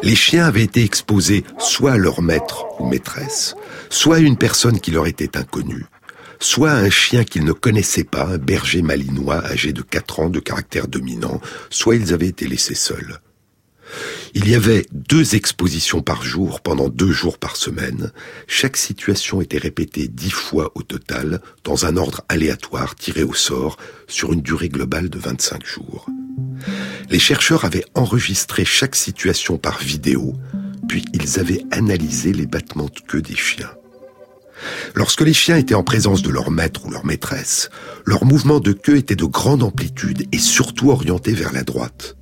Les 0.04 0.16
chiens 0.16 0.46
avaient 0.46 0.64
été 0.64 0.84
exposés 0.84 1.44
soit 1.58 1.94
à 1.94 1.98
leur 1.98 2.22
maître 2.22 2.66
ou 2.80 2.88
maîtresse, 2.88 3.56
soit 3.90 4.18
à 4.18 4.20
une 4.20 4.38
personne 4.38 4.80
qui 4.80 4.92
leur 4.92 5.08
était 5.08 5.38
inconnue, 5.38 5.86
soit 6.40 6.72
à 6.72 6.78
un 6.78 6.90
chien 6.90 7.24
qu'ils 7.24 7.44
ne 7.44 7.52
connaissaient 7.52 8.04
pas, 8.04 8.26
un 8.26 8.38
berger 8.38 8.82
malinois 8.82 9.44
âgé 9.46 9.74
de 9.74 9.82
4 9.82 10.20
ans 10.22 10.30
de 10.30 10.40
caractère 10.40 10.88
dominant, 10.88 11.42
soit 11.70 11.96
ils 11.96 12.14
avaient 12.14 12.28
été 12.28 12.48
laissés 12.48 12.76
seuls. 12.76 13.20
Il 14.34 14.48
y 14.48 14.56
avait 14.56 14.86
deux 14.92 15.36
expositions 15.36 16.02
par 16.02 16.24
jour 16.24 16.62
pendant 16.62 16.90
deux 16.90 17.12
jours 17.12 17.38
par 17.38 17.56
semaine. 17.56 18.12
Chaque 18.48 18.78
situation 18.78 19.42
était 19.42 19.58
répétée 19.58 20.08
dix 20.08 20.30
fois 20.30 20.72
au 20.76 20.84
total, 20.84 21.42
dans 21.64 21.86
un 21.86 21.98
ordre 21.98 22.22
aléatoire 22.30 22.96
tiré 22.96 23.24
au 23.24 23.34
sort, 23.34 23.78
sur 24.08 24.34
une 24.34 24.42
durée 24.42 24.70
globale 24.70 25.10
de 25.10 25.20
25 25.20 25.66
jours. 25.66 26.08
Les 27.10 27.20
chercheurs 27.20 27.66
avaient 27.66 27.86
enregistré 27.96 28.66
chaque 28.66 28.96
situation 28.96 29.58
par 29.58 29.80
vidéo, 29.80 30.36
puis 30.88 31.06
ils 31.14 31.40
avaient 31.40 31.64
analysé 31.72 32.34
les 32.34 32.46
battements 32.46 32.86
de 32.86 33.00
queue 33.08 33.22
des 33.22 33.36
chiens. 33.36 33.72
Lorsque 34.94 35.22
les 35.22 35.34
chiens 35.34 35.58
étaient 35.58 35.76
en 35.76 35.84
présence 35.84 36.22
de 36.22 36.30
leur 36.30 36.52
maître 36.52 36.86
ou 36.86 36.92
leur 36.92 37.06
maîtresse, 37.06 37.70
leur 38.06 38.26
mouvement 38.26 38.60
de 38.60 38.74
queue 38.74 38.98
était 38.98 39.16
de 39.16 39.26
grande 39.26 39.64
amplitude 39.64 40.28
et 40.32 40.38
surtout 40.38 40.92
orienté 40.92 41.34
vers 41.34 41.54
la 41.54 41.64
droite. 41.64 42.16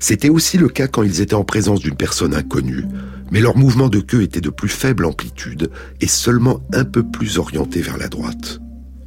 C'était 0.00 0.28
aussi 0.28 0.58
le 0.58 0.68
cas 0.68 0.88
quand 0.88 1.02
ils 1.02 1.20
étaient 1.20 1.34
en 1.34 1.44
présence 1.44 1.80
d'une 1.80 1.96
personne 1.96 2.34
inconnue, 2.34 2.84
mais 3.30 3.40
leur 3.40 3.56
mouvement 3.56 3.88
de 3.88 4.00
queue 4.00 4.22
était 4.22 4.40
de 4.40 4.50
plus 4.50 4.68
faible 4.68 5.04
amplitude 5.04 5.70
et 6.00 6.06
seulement 6.06 6.60
un 6.72 6.84
peu 6.84 7.02
plus 7.02 7.38
orienté 7.38 7.80
vers 7.80 7.96
la 7.96 8.08
droite. 8.08 8.60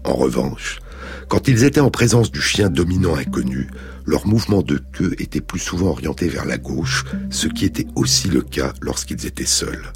En 0.03 0.13
revanche, 0.13 0.79
quand 1.27 1.47
ils 1.47 1.63
étaient 1.63 1.81
en 1.81 1.89
présence 1.89 2.31
du 2.31 2.41
chien 2.41 2.69
dominant 2.69 3.15
inconnu, 3.15 3.67
leur 4.05 4.25
mouvement 4.25 4.61
de 4.61 4.77
queue 4.93 5.13
était 5.19 5.41
plus 5.41 5.59
souvent 5.59 5.89
orienté 5.89 6.29
vers 6.29 6.45
la 6.45 6.57
gauche, 6.57 7.03
ce 7.29 7.47
qui 7.47 7.65
était 7.65 7.87
aussi 7.95 8.29
le 8.29 8.41
cas 8.41 8.73
lorsqu'ils 8.81 9.25
étaient 9.25 9.45
seuls. 9.45 9.91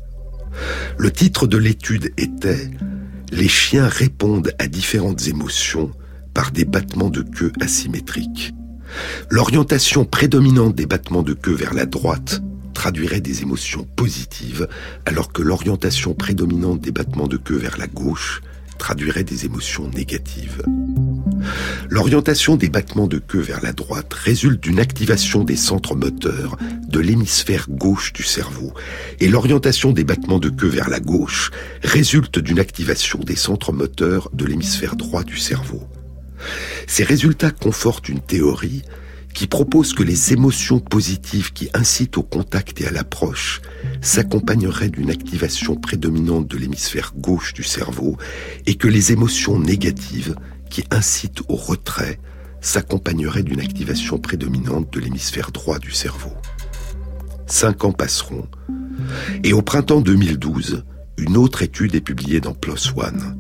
Le 0.98 1.12
titre 1.12 1.48
de 1.48 1.58
l'étude 1.58 2.12
était 2.18 2.70
Les 3.32 3.48
chiens 3.48 3.88
répondent 3.88 4.52
à 4.60 4.68
différentes 4.68 5.28
émotions 5.28 5.92
par 6.34 6.52
des 6.52 6.66
battements 6.66 7.10
de 7.10 7.22
queue 7.22 7.54
asymétriques. 7.62 8.54
L'orientation 9.30 10.06
prédominante 10.06 10.76
des 10.76 10.86
battements 10.86 11.24
de 11.24 11.34
queue 11.34 11.54
vers 11.54 11.74
la 11.74 11.86
droite 11.86 12.42
traduirait 12.74 13.22
des 13.22 13.42
émotions 13.42 13.88
positives, 13.96 14.68
alors 15.06 15.32
que 15.32 15.42
l'orientation 15.42 16.14
prédominante 16.14 16.82
des 16.82 16.92
battements 16.92 17.28
de 17.28 17.38
queue 17.38 17.58
vers 17.58 17.78
la 17.78 17.88
gauche 17.88 18.42
traduirait 18.78 19.24
des 19.24 19.46
émotions 19.46 19.88
négatives. 19.90 20.64
L'orientation 21.90 22.56
des 22.56 22.70
battements 22.70 23.08
de 23.08 23.20
queue 23.20 23.40
vers 23.40 23.62
la 23.62 23.74
droite 23.74 24.14
résulte 24.14 24.64
d'une 24.64 24.80
activation 24.80 25.44
des 25.44 25.56
centres 25.56 25.96
moteurs 25.96 26.58
de 26.88 27.00
l'hémisphère 27.00 27.68
gauche 27.70 28.14
du 28.14 28.24
cerveau, 28.24 28.74
et 29.20 29.28
l'orientation 29.28 29.92
des 29.92 30.04
battements 30.04 30.40
de 30.40 30.50
queue 30.50 30.68
vers 30.68 30.90
la 30.90 31.00
gauche 31.00 31.52
résulte 31.84 32.40
d'une 32.40 32.60
activation 32.60 33.20
des 33.20 33.36
centres 33.36 33.74
moteurs 33.74 34.30
de 34.34 34.46
l'hémisphère 34.46 34.96
droit 34.96 35.24
du 35.24 35.38
cerveau. 35.38 35.88
Ces 36.88 37.04
résultats 37.04 37.52
confortent 37.52 38.10
une 38.10 38.22
théorie 38.22 38.84
qui 39.34 39.48
propose 39.48 39.94
que 39.94 40.04
les 40.04 40.34
émotions 40.34 40.80
positives 40.80 41.54
qui 41.54 41.70
incitent 41.74 42.18
au 42.18 42.24
contact 42.24 42.82
et 42.82 42.88
à 42.88 42.92
l'approche 42.92 43.62
s'accompagneraient 44.02 44.90
d'une 44.90 45.10
activation 45.10 45.76
prédominante 45.76 46.48
de 46.48 46.58
l'hémisphère 46.58 47.14
gauche 47.16 47.54
du 47.54 47.64
cerveau 47.64 48.18
et 48.66 48.76
que 48.76 48.88
les 48.88 49.12
émotions 49.12 49.58
négatives 49.60 50.36
qui 50.70 50.84
incitent 50.92 51.42
au 51.48 51.56
retrait 51.56 52.20
s'accompagneraient 52.62 53.44
d'une 53.44 53.60
activation 53.60 54.18
prédominante 54.18 54.92
de 54.94 55.00
l'hémisphère 55.00 55.52
droit 55.52 55.80
du 55.80 55.92
cerveau. 55.92 56.34
Cinq 57.48 57.84
ans 57.86 57.92
passeront 57.92 58.48
et 59.44 59.54
au 59.54 59.62
printemps 59.62 60.02
2012, 60.02 60.84
une 61.18 61.38
autre 61.38 61.62
étude 61.62 61.96
est 61.96 62.02
publiée 62.02 62.40
dans 62.40 62.54
PLOS 62.54 62.94
ONE. 62.96 63.38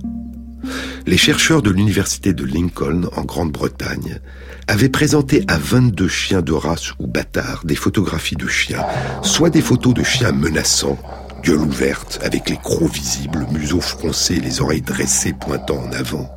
Les 1.05 1.18
chercheurs 1.18 1.62
de 1.62 1.72
l'université 1.72 2.34
de 2.34 2.45
Lincoln 2.45 3.09
en 3.16 3.24
Grande-Bretagne 3.24 4.20
avaient 4.68 4.89
présenté 4.89 5.43
à 5.47 5.57
22 5.57 6.07
chiens 6.07 6.41
de 6.41 6.53
race 6.53 6.93
ou 6.99 7.07
bâtards 7.07 7.66
des 7.66 7.76
photographies 7.76 8.36
de 8.36 8.47
chiens, 8.47 8.86
soit 9.24 9.49
des 9.49 9.62
photos 9.62 9.93
de 9.93 10.03
chiens 10.03 10.32
menaçants, 10.32 10.99
gueule 11.43 11.62
ouverte, 11.62 12.20
avec 12.24 12.49
les 12.49 12.57
crocs 12.57 12.93
visibles, 12.93 13.47
museau 13.51 13.82
froncé, 13.82 14.36
les 14.36 14.62
oreilles 14.62 14.82
dressées 14.82 15.34
pointant 15.34 15.80
en 15.80 15.91
avant, 15.91 16.34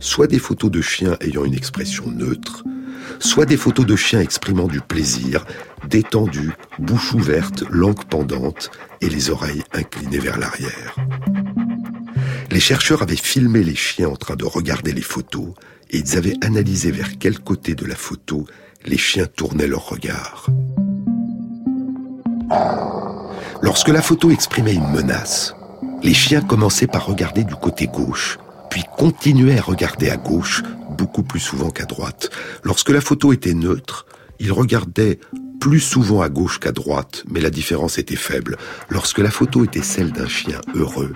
soit 0.00 0.26
des 0.26 0.38
photos 0.38 0.70
de 0.70 0.80
chiens 0.80 1.16
ayant 1.20 1.44
une 1.44 1.54
expression 1.54 2.10
neutre, 2.10 2.64
soit 3.20 3.46
des 3.46 3.56
photos 3.56 3.86
de 3.86 3.96
chiens 3.96 4.20
exprimant 4.20 4.66
du 4.66 4.80
plaisir, 4.80 5.44
détendus, 5.88 6.52
bouche 6.78 7.14
ouverte, 7.14 7.64
langue 7.70 8.04
pendante 8.04 8.70
et 9.00 9.08
les 9.08 9.30
oreilles 9.30 9.62
inclinées 9.72 10.18
vers 10.18 10.38
l'arrière. 10.38 10.96
Les 12.52 12.60
chercheurs 12.60 13.00
avaient 13.00 13.16
filmé 13.16 13.64
les 13.64 13.74
chiens 13.74 14.10
en 14.10 14.16
train 14.16 14.36
de 14.36 14.44
regarder 14.44 14.92
les 14.92 15.00
photos 15.00 15.54
et 15.90 16.00
ils 16.00 16.18
avaient 16.18 16.36
analysé 16.42 16.90
vers 16.90 17.18
quel 17.18 17.38
côté 17.38 17.74
de 17.74 17.86
la 17.86 17.94
photo 17.94 18.46
les 18.84 18.98
chiens 18.98 19.24
tournaient 19.24 19.66
leur 19.66 19.88
regard. 19.88 20.48
Lorsque 23.62 23.88
la 23.88 24.02
photo 24.02 24.30
exprimait 24.30 24.74
une 24.74 24.90
menace, 24.90 25.54
les 26.02 26.12
chiens 26.12 26.42
commençaient 26.42 26.86
par 26.86 27.06
regarder 27.06 27.44
du 27.44 27.54
côté 27.54 27.86
gauche, 27.86 28.38
puis 28.68 28.84
continuaient 28.98 29.58
à 29.58 29.62
regarder 29.62 30.10
à 30.10 30.18
gauche 30.18 30.62
beaucoup 30.90 31.22
plus 31.22 31.40
souvent 31.40 31.70
qu'à 31.70 31.86
droite. 31.86 32.28
Lorsque 32.64 32.90
la 32.90 33.00
photo 33.00 33.32
était 33.32 33.54
neutre, 33.54 34.04
ils 34.40 34.52
regardaient 34.52 35.18
plus 35.58 35.80
souvent 35.80 36.20
à 36.20 36.28
gauche 36.28 36.60
qu'à 36.60 36.72
droite, 36.72 37.24
mais 37.30 37.40
la 37.40 37.48
différence 37.48 37.96
était 37.96 38.14
faible. 38.14 38.58
Lorsque 38.90 39.20
la 39.20 39.30
photo 39.30 39.64
était 39.64 39.82
celle 39.82 40.12
d'un 40.12 40.28
chien 40.28 40.60
heureux, 40.74 41.14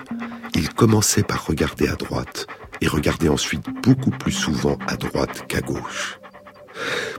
il 0.57 0.71
commençait 0.71 1.23
par 1.23 1.47
regarder 1.47 1.89
à 1.89 1.97
droite 1.97 2.47
et 2.81 2.89
regardait 2.89 3.29
ensuite 3.29 3.67
beaucoup 3.83 4.11
plus 4.11 4.33
souvent 4.33 4.79
à 4.87 4.97
droite 4.97 5.45
qu'à 5.49 5.61
gauche. 5.61 6.19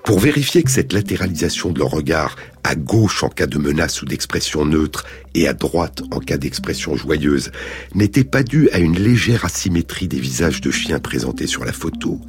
Pour 0.03 0.19
vérifier 0.19 0.63
que 0.63 0.71
cette 0.71 0.93
latéralisation 0.93 1.71
de 1.71 1.79
leur 1.79 1.89
regard 1.89 2.35
à 2.63 2.75
gauche 2.75 3.23
en 3.23 3.29
cas 3.29 3.47
de 3.47 3.57
menace 3.57 4.01
ou 4.01 4.05
d'expression 4.05 4.65
neutre 4.65 5.05
et 5.33 5.47
à 5.47 5.53
droite 5.53 6.03
en 6.11 6.19
cas 6.19 6.37
d'expression 6.37 6.95
joyeuse 6.95 7.51
n'était 7.95 8.23
pas 8.23 8.43
due 8.43 8.69
à 8.69 8.79
une 8.79 8.97
légère 8.97 9.45
asymétrie 9.45 10.07
des 10.07 10.19
visages 10.19 10.61
de 10.61 10.71
chiens 10.71 10.99
présentés 10.99 11.47
sur 11.47 11.65
la 11.65 11.73
photo, 11.73 12.21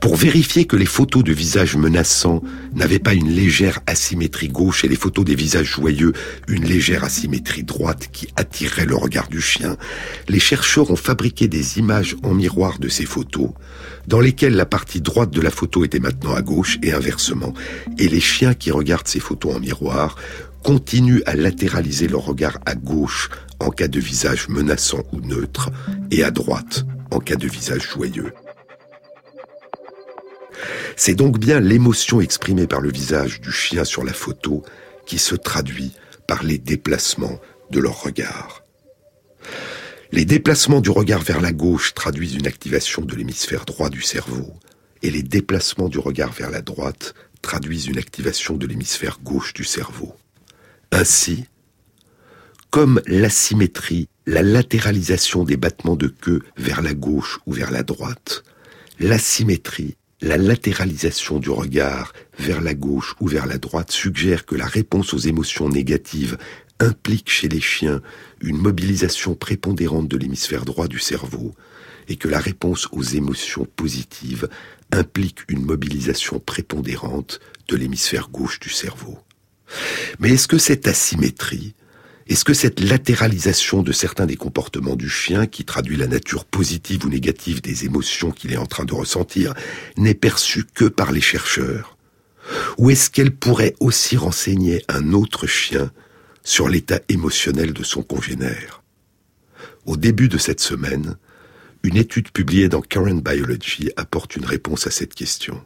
pour 0.00 0.16
vérifier 0.16 0.64
que 0.64 0.76
les 0.76 0.86
photos 0.86 1.24
de 1.24 1.32
visages 1.32 1.76
menaçants 1.76 2.42
n'avaient 2.74 2.98
pas 2.98 3.14
une 3.14 3.30
légère 3.30 3.80
asymétrie 3.86 4.48
gauche 4.48 4.84
et 4.84 4.88
les 4.88 4.96
photos 4.96 5.24
des 5.24 5.34
visages 5.34 5.66
joyeux 5.66 6.12
une 6.48 6.64
légère 6.64 7.04
asymétrie 7.04 7.62
droite 7.62 8.08
qui 8.12 8.28
attirerait 8.36 8.86
le 8.86 8.96
regard 8.96 9.28
du 9.28 9.40
chien, 9.40 9.76
les 10.28 10.40
chercheurs 10.40 10.90
ont 10.90 10.96
fabriqué 10.96 11.48
des 11.48 11.78
images 11.78 12.16
en 12.22 12.34
miroir 12.34 12.78
de 12.78 12.88
ces 12.88 13.06
photos, 13.06 13.50
dans 14.06 14.20
lesquelles 14.20 14.54
la 14.54 14.66
partie 14.66 15.00
droite 15.00 15.30
de 15.30 15.40
la 15.40 15.50
photo 15.50 15.84
était 15.84 16.00
maintenant 16.00 16.34
à 16.34 16.42
gauche 16.42 16.78
et 16.82 16.92
inversement, 16.92 17.54
et 17.98 18.08
les 18.08 18.20
chiens 18.20 18.54
qui 18.54 18.70
regardent 18.70 19.08
ces 19.08 19.20
photos 19.20 19.56
en 19.56 19.60
miroir 19.60 20.16
continuent 20.62 21.22
à 21.26 21.34
latéraliser 21.34 22.08
leur 22.08 22.24
regard 22.24 22.58
à 22.66 22.74
gauche 22.74 23.30
en 23.60 23.70
cas 23.70 23.88
de 23.88 24.00
visage 24.00 24.48
menaçant 24.48 25.02
ou 25.12 25.20
neutre, 25.20 25.70
et 26.10 26.22
à 26.22 26.30
droite 26.30 26.84
en 27.10 27.18
cas 27.18 27.36
de 27.36 27.46
visage 27.46 27.88
joyeux. 27.94 28.32
C'est 30.96 31.14
donc 31.14 31.38
bien 31.38 31.60
l'émotion 31.60 32.20
exprimée 32.20 32.66
par 32.66 32.80
le 32.80 32.90
visage 32.90 33.40
du 33.40 33.52
chien 33.52 33.84
sur 33.84 34.04
la 34.04 34.12
photo 34.12 34.62
qui 35.06 35.18
se 35.18 35.34
traduit 35.34 35.92
par 36.26 36.42
les 36.42 36.58
déplacements 36.58 37.40
de 37.70 37.80
leur 37.80 38.02
regard. 38.02 38.62
Les 40.12 40.24
déplacements 40.24 40.80
du 40.80 40.90
regard 40.90 41.22
vers 41.22 41.40
la 41.40 41.52
gauche 41.52 41.94
traduisent 41.94 42.34
une 42.34 42.46
activation 42.46 43.02
de 43.02 43.14
l'hémisphère 43.14 43.64
droit 43.64 43.90
du 43.90 44.02
cerveau, 44.02 44.52
et 45.02 45.10
les 45.10 45.22
déplacements 45.22 45.88
du 45.88 45.98
regard 45.98 46.32
vers 46.32 46.50
la 46.50 46.62
droite 46.62 47.14
traduisent 47.42 47.86
une 47.86 47.98
activation 47.98 48.56
de 48.56 48.66
l'hémisphère 48.66 49.18
gauche 49.22 49.54
du 49.54 49.64
cerveau. 49.64 50.14
Ainsi, 50.92 51.44
comme 52.70 53.00
l'asymétrie, 53.06 54.08
la 54.26 54.42
latéralisation 54.42 55.44
des 55.44 55.56
battements 55.56 55.96
de 55.96 56.08
queue 56.08 56.42
vers 56.56 56.82
la 56.82 56.94
gauche 56.94 57.38
ou 57.46 57.52
vers 57.52 57.70
la 57.70 57.82
droite, 57.82 58.44
l'asymétrie 58.98 59.96
la 60.22 60.36
latéralisation 60.36 61.38
du 61.38 61.50
regard 61.50 62.12
vers 62.38 62.60
la 62.60 62.74
gauche 62.74 63.14
ou 63.20 63.28
vers 63.28 63.46
la 63.46 63.58
droite 63.58 63.90
suggère 63.90 64.44
que 64.44 64.54
la 64.54 64.66
réponse 64.66 65.14
aux 65.14 65.18
émotions 65.18 65.68
négatives 65.68 66.36
implique 66.78 67.30
chez 67.30 67.48
les 67.48 67.60
chiens 67.60 68.00
une 68.40 68.58
mobilisation 68.58 69.34
prépondérante 69.34 70.08
de 70.08 70.16
l'hémisphère 70.16 70.64
droit 70.64 70.88
du 70.88 70.98
cerveau 70.98 71.54
et 72.08 72.16
que 72.16 72.28
la 72.28 72.40
réponse 72.40 72.88
aux 72.92 73.02
émotions 73.02 73.66
positives 73.76 74.48
implique 74.92 75.40
une 75.48 75.64
mobilisation 75.64 76.40
prépondérante 76.40 77.40
de 77.68 77.76
l'hémisphère 77.76 78.28
gauche 78.30 78.58
du 78.60 78.70
cerveau. 78.70 79.18
Mais 80.18 80.30
est-ce 80.30 80.48
que 80.48 80.58
cette 80.58 80.88
asymétrie 80.88 81.74
est-ce 82.30 82.44
que 82.44 82.54
cette 82.54 82.78
latéralisation 82.78 83.82
de 83.82 83.90
certains 83.90 84.24
des 84.24 84.36
comportements 84.36 84.94
du 84.94 85.08
chien, 85.08 85.46
qui 85.46 85.64
traduit 85.64 85.96
la 85.96 86.06
nature 86.06 86.44
positive 86.44 87.04
ou 87.04 87.08
négative 87.08 87.60
des 87.60 87.86
émotions 87.86 88.30
qu'il 88.30 88.52
est 88.52 88.56
en 88.56 88.66
train 88.66 88.84
de 88.84 88.94
ressentir, 88.94 89.52
n'est 89.96 90.14
perçue 90.14 90.64
que 90.64 90.84
par 90.84 91.10
les 91.10 91.20
chercheurs? 91.20 91.98
Ou 92.78 92.90
est-ce 92.90 93.10
qu'elle 93.10 93.34
pourrait 93.34 93.74
aussi 93.80 94.16
renseigner 94.16 94.84
un 94.86 95.12
autre 95.12 95.48
chien 95.48 95.90
sur 96.44 96.68
l'état 96.68 97.00
émotionnel 97.08 97.72
de 97.72 97.82
son 97.82 98.04
congénère? 98.04 98.84
Au 99.84 99.96
début 99.96 100.28
de 100.28 100.38
cette 100.38 100.60
semaine, 100.60 101.16
une 101.82 101.96
étude 101.96 102.30
publiée 102.30 102.68
dans 102.68 102.80
Current 102.80 103.22
Biology 103.24 103.90
apporte 103.96 104.36
une 104.36 104.46
réponse 104.46 104.86
à 104.86 104.92
cette 104.92 105.14
question. 105.14 105.60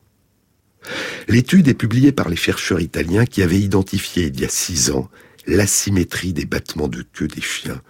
L'étude 1.28 1.68
est 1.68 1.74
publiée 1.74 2.12
par 2.12 2.30
les 2.30 2.36
chercheurs 2.36 2.80
italiens 2.80 3.26
qui 3.26 3.42
avaient 3.42 3.60
identifié 3.60 4.28
il 4.28 4.40
y 4.40 4.46
a 4.46 4.48
six 4.48 4.90
ans 4.90 5.10
l'asymétrie 5.46 6.32
des 6.32 6.46
battements 6.46 6.88
de 6.88 7.04
queue 7.12 7.28
des 7.28 7.40
chiens. 7.40 7.80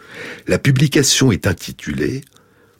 La 0.46 0.58
publication 0.58 1.32
est 1.32 1.46
intitulée 1.46 2.22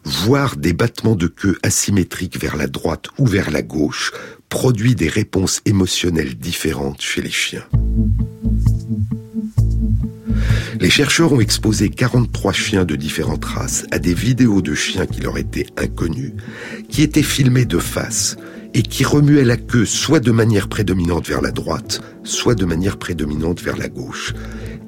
Voir 0.06 0.56
des 0.56 0.74
battements 0.74 1.16
de 1.16 1.28
queue 1.28 1.58
asymétriques 1.62 2.38
vers 2.38 2.56
la 2.56 2.66
droite 2.66 3.06
ou 3.16 3.24
vers 3.24 3.50
la 3.50 3.62
gauche 3.62 4.12
produit 4.50 4.94
des 4.94 5.08
réponses 5.08 5.62
émotionnelles 5.64 6.34
différentes 6.34 7.00
chez 7.00 7.22
les 7.22 7.30
chiens. 7.30 7.64
Les 10.78 10.90
chercheurs 10.90 11.32
ont 11.32 11.40
exposé 11.40 11.88
43 11.88 12.52
chiens 12.52 12.84
de 12.84 12.96
différentes 12.96 13.46
races 13.46 13.86
à 13.90 13.98
des 13.98 14.12
vidéos 14.12 14.60
de 14.60 14.74
chiens 14.74 15.06
qui 15.06 15.22
leur 15.22 15.38
étaient 15.38 15.66
inconnus, 15.78 16.34
qui 16.90 17.02
étaient 17.02 17.22
filmés 17.22 17.64
de 17.64 17.78
face 17.78 18.36
et 18.74 18.82
qui 18.82 19.04
remuaient 19.04 19.44
la 19.44 19.56
queue 19.56 19.84
soit 19.84 20.20
de 20.20 20.32
manière 20.32 20.68
prédominante 20.68 21.28
vers 21.28 21.40
la 21.40 21.52
droite, 21.52 22.00
soit 22.24 22.56
de 22.56 22.64
manière 22.64 22.98
prédominante 22.98 23.62
vers 23.62 23.76
la 23.76 23.88
gauche, 23.88 24.34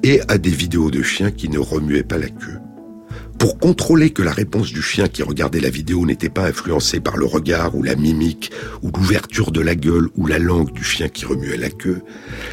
et 0.03 0.21
à 0.27 0.37
des 0.37 0.51
vidéos 0.51 0.91
de 0.91 1.01
chiens 1.01 1.31
qui 1.31 1.49
ne 1.49 1.57
remuaient 1.57 2.03
pas 2.03 2.17
la 2.17 2.29
queue. 2.29 2.59
Pour 3.39 3.59
contrôler 3.59 4.09
que 4.09 4.23
la 4.23 4.31
réponse 4.31 4.71
du 4.71 4.81
chien 4.81 5.07
qui 5.07 5.21
regardait 5.21 5.59
la 5.59 5.69
vidéo 5.69 6.05
n'était 6.05 6.29
pas 6.29 6.47
influencée 6.47 6.99
par 6.99 7.17
le 7.17 7.25
regard 7.25 7.75
ou 7.75 7.83
la 7.83 7.95
mimique 7.95 8.51
ou 8.81 8.89
l'ouverture 8.89 9.51
de 9.51 9.61
la 9.61 9.75
gueule 9.75 10.09
ou 10.15 10.25
la 10.25 10.39
langue 10.39 10.73
du 10.73 10.83
chien 10.83 11.07
qui 11.07 11.25
remuait 11.25 11.57
la 11.57 11.69
queue, 11.69 12.01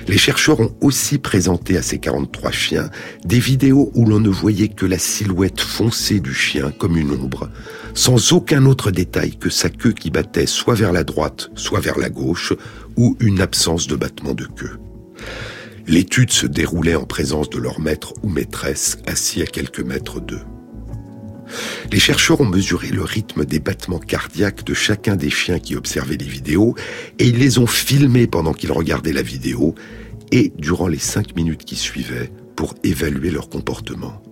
les 0.09 0.19
chercheurs 0.19 0.61
ont 0.61 0.75
aussi 0.83 1.19
présenté 1.19 1.79
à 1.79 1.83
ces 1.83 1.99
43 1.99 2.51
chiens 2.51 2.91
des 3.25 3.39
vidéos 3.39 3.91
où 3.95 4.05
l'on 4.05 4.21
ne 4.21 4.29
voyait 4.29 4.69
que 4.69 4.85
la 4.85 4.99
silhouette 4.99 5.61
foncée 5.61 6.21
du 6.21 6.35
chien 6.35 6.71
comme 6.71 6.99
une 6.99 7.13
ombre, 7.13 7.49
sans 7.95 8.33
aucun 8.33 8.67
autre 8.67 8.91
détail 8.91 9.37
que 9.37 9.49
sa 9.49 9.71
queue 9.71 9.93
qui 9.93 10.11
battait 10.11 10.47
soit 10.47 10.75
vers 10.75 10.93
la 10.93 11.05
droite, 11.05 11.51
soit 11.55 11.81
vers 11.81 11.99
la 11.99 12.11
gauche, 12.11 12.53
ou 12.97 13.17
une 13.21 13.41
absence 13.41 13.87
de 13.87 13.97
battement 13.97 14.35
de 14.35 14.45
queue. 14.45 14.79
L'étude 15.87 16.31
se 16.31 16.47
déroulait 16.47 16.95
en 16.95 17.05
présence 17.05 17.51
de 17.51 17.59
leur 17.59 17.81
maître 17.81 18.13
ou 18.23 18.29
maîtresse 18.29 18.99
assis 19.07 19.43
à 19.43 19.47
quelques 19.47 19.81
mètres 19.81 20.21
d'eux. 20.21 20.43
Les 21.93 21.99
chercheurs 21.99 22.41
ont 22.41 22.47
mesuré 22.47 22.89
le 22.89 23.03
rythme 23.03 23.45
des 23.45 23.61
battements 23.61 23.99
cardiaques 23.99 24.65
de 24.65 24.75
chacun 24.75 25.17
des 25.17 25.31
chiens 25.31 25.59
qui 25.59 25.77
observaient 25.77 26.17
les 26.17 26.27
vidéos 26.27 26.75
et 27.19 27.27
ils 27.27 27.39
les 27.39 27.59
ont 27.59 27.67
filmés 27.67 28.27
pendant 28.27 28.53
qu'ils 28.53 28.73
regardaient 28.73 29.13
la 29.13 29.23
vidéo 29.23 29.75
et 30.33 30.53
durant 30.59 30.89
les 30.89 30.99
cinq 30.99 31.37
minutes 31.37 31.65
qui 31.65 31.77
suivaient 31.77 32.31
pour 32.57 32.75
évaluer 32.83 33.31
leur 33.31 33.49
comportement. 33.49 34.23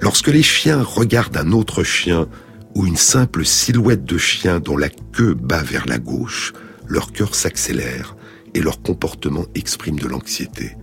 Lorsque 0.00 0.28
les 0.28 0.42
chiens 0.42 0.82
regardent 0.82 1.36
un 1.36 1.52
autre 1.52 1.84
chien 1.84 2.28
ou 2.74 2.86
une 2.86 2.96
simple 2.96 3.44
silhouette 3.44 4.04
de 4.04 4.18
chien 4.18 4.60
dont 4.60 4.76
la 4.76 4.88
queue 4.88 5.34
bat 5.34 5.62
vers 5.62 5.86
la 5.86 5.98
gauche, 5.98 6.52
leur 6.86 7.12
cœur 7.12 7.34
s'accélère 7.34 8.16
et 8.54 8.60
leur 8.60 8.82
comportement 8.82 9.44
exprime 9.54 9.98
de 9.98 10.08
l'anxiété. 10.08 10.76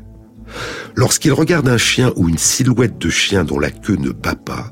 Lorsqu'ils 0.96 1.34
regardent 1.34 1.70
un 1.70 1.78
chien 1.78 2.14
ou 2.16 2.30
une 2.30 2.38
silhouette 2.38 2.98
de 2.98 3.10
chien 3.10 3.44
dont 3.44 3.60
la 3.60 3.72
queue 3.72 3.98
ne 3.98 4.12
bat 4.12 4.36
pas, 4.36 4.72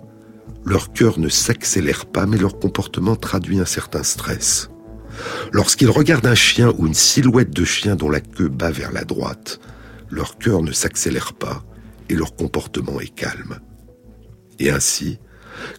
leur 0.65 0.91
cœur 0.93 1.19
ne 1.19 1.29
s'accélère 1.29 2.07
pas, 2.07 2.25
mais 2.25 2.37
leur 2.37 2.59
comportement 2.59 3.15
traduit 3.15 3.59
un 3.59 3.65
certain 3.65 4.03
stress. 4.03 4.69
Lorsqu'ils 5.53 5.89
regardent 5.89 6.25
un 6.25 6.35
chien 6.35 6.73
ou 6.77 6.87
une 6.87 6.93
silhouette 6.93 7.51
de 7.51 7.63
chien 7.63 7.95
dont 7.95 8.09
la 8.09 8.19
queue 8.19 8.49
bat 8.49 8.71
vers 8.71 8.91
la 8.91 9.05
droite, 9.05 9.59
leur 10.09 10.37
cœur 10.37 10.61
ne 10.61 10.71
s'accélère 10.71 11.33
pas 11.33 11.63
et 12.09 12.15
leur 12.15 12.35
comportement 12.35 12.99
est 12.99 13.13
calme. 13.13 13.59
Et 14.59 14.69
ainsi, 14.71 15.19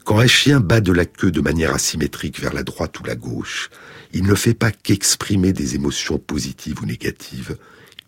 quand 0.04 0.18
un 0.18 0.26
chien 0.26 0.60
bat 0.60 0.80
de 0.80 0.92
la 0.92 1.04
queue 1.04 1.30
de 1.30 1.40
manière 1.40 1.74
asymétrique 1.74 2.40
vers 2.40 2.54
la 2.54 2.62
droite 2.62 2.98
ou 3.00 3.04
la 3.04 3.16
gauche, 3.16 3.70
il 4.12 4.24
ne 4.24 4.34
fait 4.34 4.54
pas 4.54 4.70
qu'exprimer 4.70 5.52
des 5.52 5.74
émotions 5.74 6.18
positives 6.18 6.80
ou 6.82 6.86
négatives, 6.86 7.56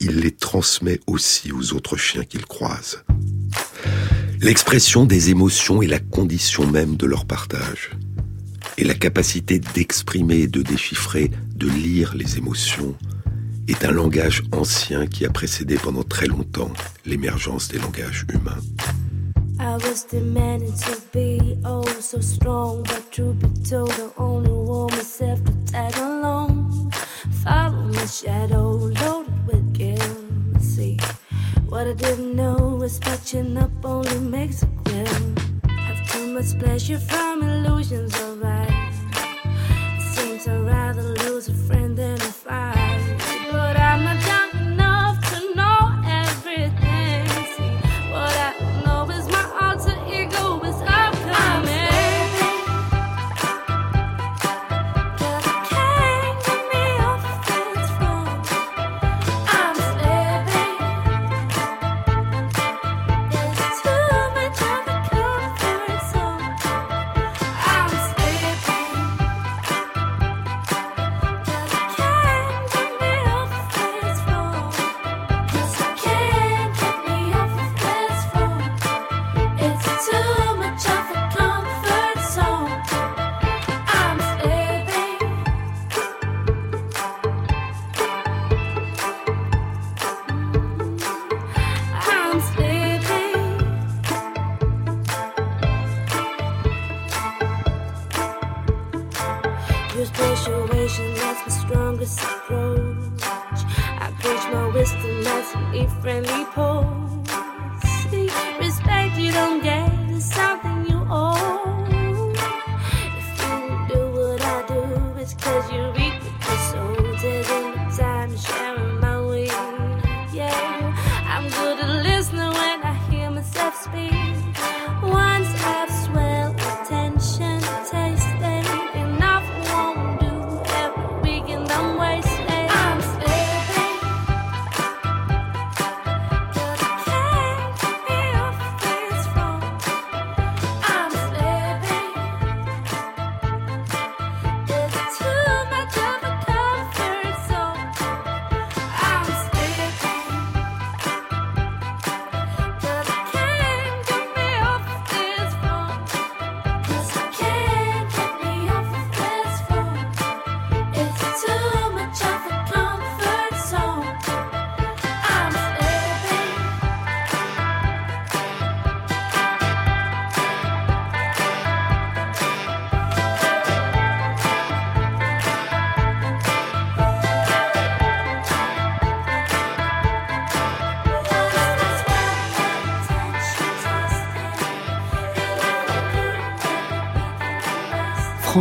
il 0.01 0.21
les 0.21 0.31
transmet 0.31 1.01
aussi 1.07 1.53
aux 1.53 1.75
autres 1.75 1.97
chiens 1.97 2.25
qu'il 2.25 2.47
croise. 2.47 3.03
L'expression 4.41 5.05
des 5.05 5.31
émotions 5.31 5.83
est 5.83 5.89
la 5.89 5.99
condition 5.99 6.67
même 6.67 6.97
de 6.97 7.07
leur 7.07 7.25
partage. 7.25 7.91
Et 8.77 8.85
la 8.85 8.95
capacité 8.95 9.59
d'exprimer, 9.59 10.47
de 10.47 10.63
déchiffrer, 10.63 11.31
de 11.57 11.69
lire 11.69 12.15
les 12.15 12.39
émotions 12.39 12.95
est 13.67 13.85
un 13.85 13.91
langage 13.91 14.45
ancien 14.53 15.07
qui 15.07 15.27
a 15.27 15.31
précédé 15.31 15.77
pendant 15.77 16.05
très 16.05 16.27
longtemps 16.27 16.73
l'émergence 17.05 17.69
des 17.69 17.79
langages 17.79 18.25
humains. 18.33 18.61
I 19.61 19.75
was 19.75 20.07
demanding 20.09 20.73
to 20.73 20.93
be 21.13 21.59
oh 21.65 21.85
so 22.01 22.21
strong, 22.21 22.85
but 22.85 23.11
truth 23.11 23.41
be 23.41 23.49
told, 23.69 23.91
the 23.91 24.13
only 24.17 24.49
myself 24.95 25.43
to 25.45 25.53
tag 25.73 25.97
along. 25.97 26.93
Follow 27.43 27.89
my 27.89 28.07
shadow, 28.07 28.89
what 31.69 31.87
I 31.87 31.93
didn't 31.93 32.35
know 32.35 32.77
was 32.81 32.99
patching 32.99 33.57
up 33.57 33.71
only 33.85 34.19
makes 34.19 34.63
it 34.63 34.85
grim. 34.85 35.37
Have 35.69 36.11
too 36.11 36.33
much 36.33 36.59
pleasure 36.59 36.99
from 36.99 37.43
illusions 37.43 38.15
of 38.21 38.39
life. 38.39 38.95
Seems 40.15 40.49
I'd 40.49 40.61
rather 40.61 41.03
lose 41.03 41.49
a 41.49 41.55
friend 41.55 41.97
than 41.97 42.17
a 42.17 42.33
fight. 42.45 42.78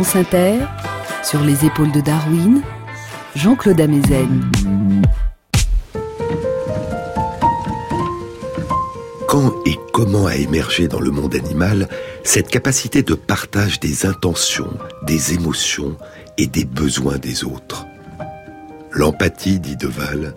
France 0.04 0.16
sur 1.24 1.40
les 1.42 1.64
épaules 1.64 1.90
de 1.90 2.00
Darwin, 2.00 2.62
Jean-Claude 3.34 3.80
Amezen. 3.80 4.48
Quand 9.26 9.52
et 9.66 9.76
comment 9.92 10.26
a 10.26 10.36
émergé 10.36 10.86
dans 10.86 11.00
le 11.00 11.10
monde 11.10 11.34
animal 11.34 11.88
cette 12.22 12.48
capacité 12.48 13.02
de 13.02 13.14
partage 13.14 13.80
des 13.80 14.06
intentions, 14.06 14.70
des 15.02 15.34
émotions 15.34 15.96
et 16.36 16.46
des 16.46 16.64
besoins 16.64 17.18
des 17.18 17.42
autres? 17.42 17.84
L'empathie, 18.92 19.58
dit 19.58 19.76
Deval, 19.76 20.34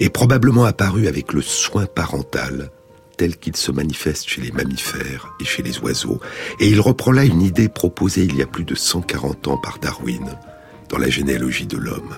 est 0.00 0.10
probablement 0.10 0.64
apparue 0.64 1.06
avec 1.06 1.32
le 1.32 1.40
soin 1.40 1.86
parental, 1.86 2.70
tel 3.18 3.36
qu'il 3.36 3.56
se 3.56 3.70
manifeste 3.70 4.28
chez 4.28 4.40
les 4.40 4.52
mammifères 4.52 5.34
et 5.40 5.44
chez 5.44 5.62
les 5.62 5.78
oiseaux, 5.80 6.20
et 6.60 6.68
il 6.68 6.80
reprend 6.80 7.12
là 7.12 7.24
une 7.24 7.42
idée 7.42 7.68
proposée 7.68 8.24
il 8.24 8.36
y 8.36 8.42
a 8.42 8.46
plus 8.46 8.64
de 8.64 8.74
140 8.74 9.48
ans 9.48 9.58
par 9.58 9.78
Darwin, 9.78 10.24
dans 10.88 10.96
la 10.96 11.10
généalogie 11.10 11.66
de 11.66 11.76
l'homme. 11.76 12.14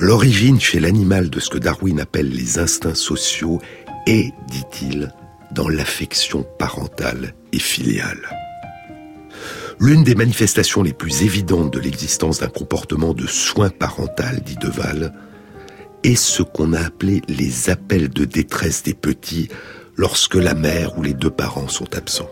L'origine 0.00 0.60
chez 0.60 0.80
l'animal 0.80 1.30
de 1.30 1.38
ce 1.38 1.50
que 1.50 1.58
Darwin 1.58 2.00
appelle 2.00 2.30
les 2.30 2.58
instincts 2.58 2.94
sociaux 2.94 3.60
est, 4.06 4.32
dit-il, 4.50 5.12
dans 5.52 5.68
l'affection 5.68 6.44
parentale 6.58 7.34
et 7.52 7.58
filiale. 7.58 8.28
L'une 9.80 10.02
des 10.02 10.14
manifestations 10.14 10.82
les 10.82 10.92
plus 10.92 11.22
évidentes 11.22 11.72
de 11.72 11.78
l'existence 11.78 12.40
d'un 12.40 12.48
comportement 12.48 13.12
de 13.12 13.26
soin 13.26 13.70
parental, 13.70 14.40
dit 14.44 14.56
Deval, 14.56 15.12
est 16.04 16.16
ce 16.16 16.42
qu'on 16.42 16.72
a 16.72 16.80
appelé 16.80 17.22
les 17.28 17.70
appels 17.70 18.08
de 18.08 18.24
détresse 18.24 18.82
des 18.82 18.94
petits 18.94 19.48
lorsque 19.96 20.36
la 20.36 20.54
mère 20.54 20.98
ou 20.98 21.02
les 21.02 21.14
deux 21.14 21.30
parents 21.30 21.68
sont 21.68 21.94
absents. 21.96 22.30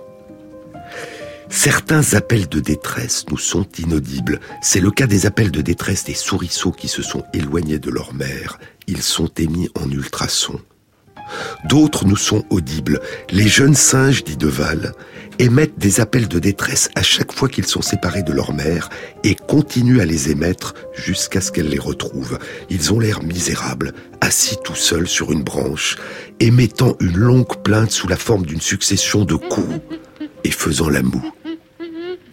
Certains 1.48 2.14
appels 2.14 2.48
de 2.48 2.60
détresse 2.60 3.24
nous 3.30 3.38
sont 3.38 3.66
inaudibles. 3.78 4.40
C'est 4.62 4.80
le 4.80 4.90
cas 4.90 5.06
des 5.06 5.26
appels 5.26 5.50
de 5.50 5.62
détresse 5.62 6.04
des 6.04 6.14
souriceaux 6.14 6.72
qui 6.72 6.88
se 6.88 7.02
sont 7.02 7.24
éloignés 7.32 7.78
de 7.78 7.90
leur 7.90 8.14
mère. 8.14 8.58
Ils 8.86 9.02
sont 9.02 9.30
émis 9.38 9.68
en 9.80 9.90
ultrasons. 9.90 10.60
D'autres 11.68 12.04
nous 12.04 12.16
sont 12.16 12.44
audibles. 12.50 13.00
Les 13.30 13.48
jeunes 13.48 13.74
singes, 13.74 14.24
dit 14.24 14.36
Deval, 14.36 14.92
émettent 15.38 15.78
des 15.78 16.00
appels 16.00 16.28
de 16.28 16.38
détresse 16.38 16.90
à 16.94 17.02
chaque 17.02 17.32
fois 17.32 17.48
qu'ils 17.48 17.66
sont 17.66 17.82
séparés 17.82 18.22
de 18.22 18.32
leur 18.32 18.52
mère 18.52 18.88
et 19.24 19.34
continuent 19.34 20.00
à 20.00 20.04
les 20.04 20.30
émettre 20.30 20.74
jusqu'à 20.94 21.40
ce 21.40 21.52
qu'elle 21.52 21.68
les 21.68 21.78
retrouve. 21.78 22.38
Ils 22.70 22.92
ont 22.92 23.00
l'air 23.00 23.22
misérables, 23.22 23.92
assis 24.20 24.56
tout 24.64 24.74
seuls 24.74 25.08
sur 25.08 25.32
une 25.32 25.42
branche, 25.42 25.96
émettant 26.40 26.96
une 27.00 27.16
longue 27.16 27.62
plainte 27.62 27.90
sous 27.90 28.08
la 28.08 28.16
forme 28.16 28.46
d'une 28.46 28.60
succession 28.60 29.24
de 29.24 29.34
coups 29.34 29.80
et 30.44 30.50
faisant 30.50 30.88
la 30.88 31.02
moue. 31.02 31.32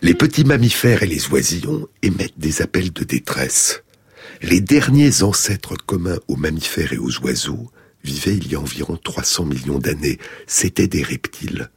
Les 0.01 0.13
petits 0.13 0.43
mammifères 0.43 1.03
et 1.03 1.07
les 1.07 1.27
oisillons 1.29 1.87
émettent 2.01 2.37
des 2.37 2.61
appels 2.61 2.91
de 2.91 3.03
détresse. 3.03 3.83
Les 4.41 4.59
derniers 4.59 5.23
ancêtres 5.23 5.75
communs 5.85 6.19
aux 6.27 6.35
mammifères 6.35 6.91
et 6.93 6.97
aux 6.97 7.17
oiseaux 7.23 7.71
vivaient 8.03 8.35
il 8.35 8.51
y 8.51 8.55
a 8.55 8.59
environ 8.59 8.97
300 9.01 9.45
millions 9.45 9.79
d'années. 9.79 10.19
C'étaient 10.45 10.87
des 10.87 11.03
reptiles. 11.03 11.69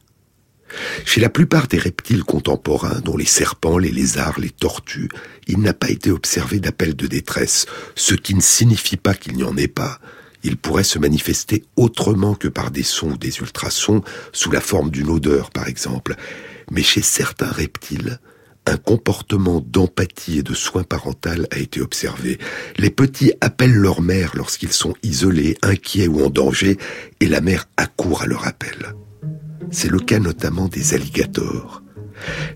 Chez 1.05 1.21
la 1.21 1.29
plupart 1.29 1.67
des 1.67 1.77
reptiles 1.77 2.23
contemporains, 2.23 2.99
dont 3.03 3.17
les 3.17 3.25
serpents, 3.25 3.77
les 3.77 3.91
lézards, 3.91 4.39
les 4.39 4.49
tortues, 4.49 5.09
il 5.47 5.59
n'a 5.59 5.73
pas 5.73 5.89
été 5.89 6.11
observé 6.11 6.59
d'appel 6.59 6.95
de 6.95 7.07
détresse, 7.07 7.65
ce 7.95 8.13
qui 8.13 8.35
ne 8.35 8.41
signifie 8.41 8.97
pas 8.97 9.13
qu'il 9.13 9.35
n'y 9.35 9.43
en 9.43 9.57
ait 9.57 9.67
pas. 9.67 9.99
Il 10.43 10.57
pourrait 10.57 10.83
se 10.83 10.99
manifester 10.99 11.63
autrement 11.75 12.35
que 12.35 12.47
par 12.47 12.71
des 12.71 12.83
sons 12.83 13.11
ou 13.11 13.17
des 13.17 13.37
ultrasons, 13.39 14.01
sous 14.31 14.51
la 14.51 14.61
forme 14.61 14.91
d'une 14.91 15.09
odeur 15.09 15.51
par 15.51 15.67
exemple. 15.67 16.15
Mais 16.71 16.83
chez 16.83 17.01
certains 17.01 17.51
reptiles, 17.51 18.19
un 18.65 18.77
comportement 18.77 19.61
d'empathie 19.61 20.39
et 20.39 20.43
de 20.43 20.53
soin 20.53 20.83
parental 20.83 21.47
a 21.51 21.57
été 21.57 21.79
observé. 21.79 22.37
Les 22.77 22.89
petits 22.89 23.31
appellent 23.39 23.73
leur 23.73 24.01
mère 24.01 24.31
lorsqu'ils 24.35 24.73
sont 24.73 24.93
isolés, 25.03 25.57
inquiets 25.61 26.07
ou 26.07 26.23
en 26.23 26.29
danger, 26.29 26.77
et 27.21 27.27
la 27.27 27.39
mère 27.39 27.65
accourt 27.77 28.23
à 28.23 28.25
leur 28.25 28.45
appel. 28.45 28.93
C'est 29.71 29.89
le 29.89 29.99
cas 29.99 30.19
notamment 30.19 30.67
des 30.67 30.93
alligators. 30.93 31.83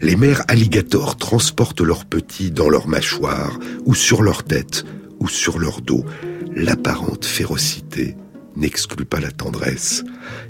Les 0.02 0.16
mères 0.16 0.44
alligators 0.48 1.18
transportent 1.18 1.82
leurs 1.82 2.06
petits 2.06 2.52
dans 2.52 2.70
leur 2.70 2.88
mâchoire, 2.88 3.60
ou 3.86 3.94
sur 3.94 4.24
leur 4.24 4.44
tête, 4.44 4.86
ou 5.20 5.28
sur 5.28 5.60
leur 5.60 5.82
dos. 5.82 6.04
L'apparente 6.56 7.26
férocité 7.26 8.18
n'exclut 8.56 9.06
pas 9.06 9.20
la 9.20 9.32
tendresse, 9.32 10.04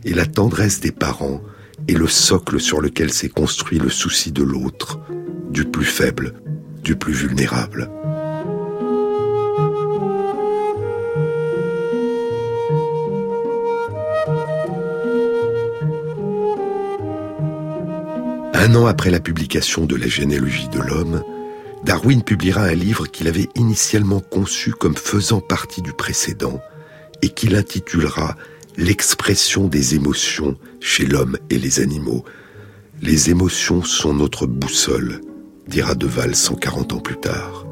et 0.05 0.13
la 0.13 0.25
tendresse 0.25 0.79
des 0.79 0.91
parents 0.91 1.41
est 1.87 1.93
le 1.93 2.07
socle 2.07 2.59
sur 2.59 2.81
lequel 2.81 3.11
s'est 3.11 3.29
construit 3.29 3.79
le 3.79 3.89
souci 3.89 4.31
de 4.31 4.43
l'autre, 4.43 4.99
du 5.49 5.65
plus 5.65 5.85
faible, 5.85 6.33
du 6.83 6.95
plus 6.95 7.13
vulnérable. 7.13 7.89
Un 18.63 18.75
an 18.75 18.85
après 18.85 19.09
la 19.09 19.19
publication 19.19 19.87
de 19.87 19.95
la 19.95 20.05
généalogie 20.05 20.69
de 20.69 20.77
l'homme, 20.77 21.23
Darwin 21.83 22.21
publiera 22.21 22.61
un 22.61 22.75
livre 22.75 23.07
qu'il 23.07 23.27
avait 23.27 23.49
initialement 23.55 24.19
conçu 24.19 24.71
comme 24.71 24.95
faisant 24.95 25.41
partie 25.41 25.81
du 25.81 25.93
précédent 25.93 26.61
et 27.23 27.29
qu'il 27.29 27.55
intitulera 27.55 28.35
L'expression 28.77 29.67
des 29.67 29.95
émotions 29.95 30.59
chez 30.79 31.07
l'homme 31.07 31.39
et 31.49 31.57
les 31.57 31.79
animaux. 31.79 32.23
Les 33.01 33.31
émotions 33.31 33.83
sont 33.83 34.13
notre 34.13 34.45
boussole, 34.45 35.21
dira 35.67 35.95
Deval 35.95 36.35
140 36.35 36.93
ans 36.93 36.99
plus 36.99 37.19
tard. 37.19 37.65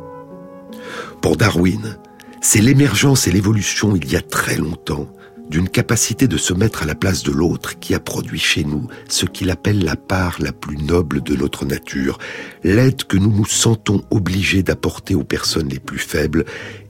Pour 1.21 1.37
Darwin, 1.37 1.99
c'est 2.41 2.61
l'émergence 2.61 3.27
et 3.27 3.31
l'évolution 3.31 3.95
il 3.95 4.11
y 4.11 4.15
a 4.15 4.21
très 4.21 4.55
longtemps 4.55 5.13
d'une 5.49 5.67
capacité 5.67 6.27
de 6.27 6.37
se 6.37 6.53
mettre 6.53 6.83
à 6.83 6.85
la 6.85 6.95
place 6.95 7.23
de 7.23 7.31
l'autre 7.31 7.79
qui 7.79 7.95
a 7.95 7.99
produit 7.99 8.39
chez 8.39 8.63
nous 8.63 8.87
ce 9.07 9.25
qu'il 9.25 9.49
appelle 9.49 9.83
la 9.83 9.95
part 9.95 10.37
la 10.39 10.53
plus 10.53 10.77
noble 10.77 11.21
de 11.21 11.35
notre 11.35 11.65
nature, 11.65 12.19
l'aide 12.63 13.03
que 13.03 13.17
nous 13.17 13.31
nous 13.31 13.47
sentons 13.47 14.03
obligés 14.11 14.61
d'apporter 14.61 15.15
aux 15.15 15.23
personnes 15.23 15.69
les 15.69 15.79
plus 15.79 15.99
faibles 15.99 16.45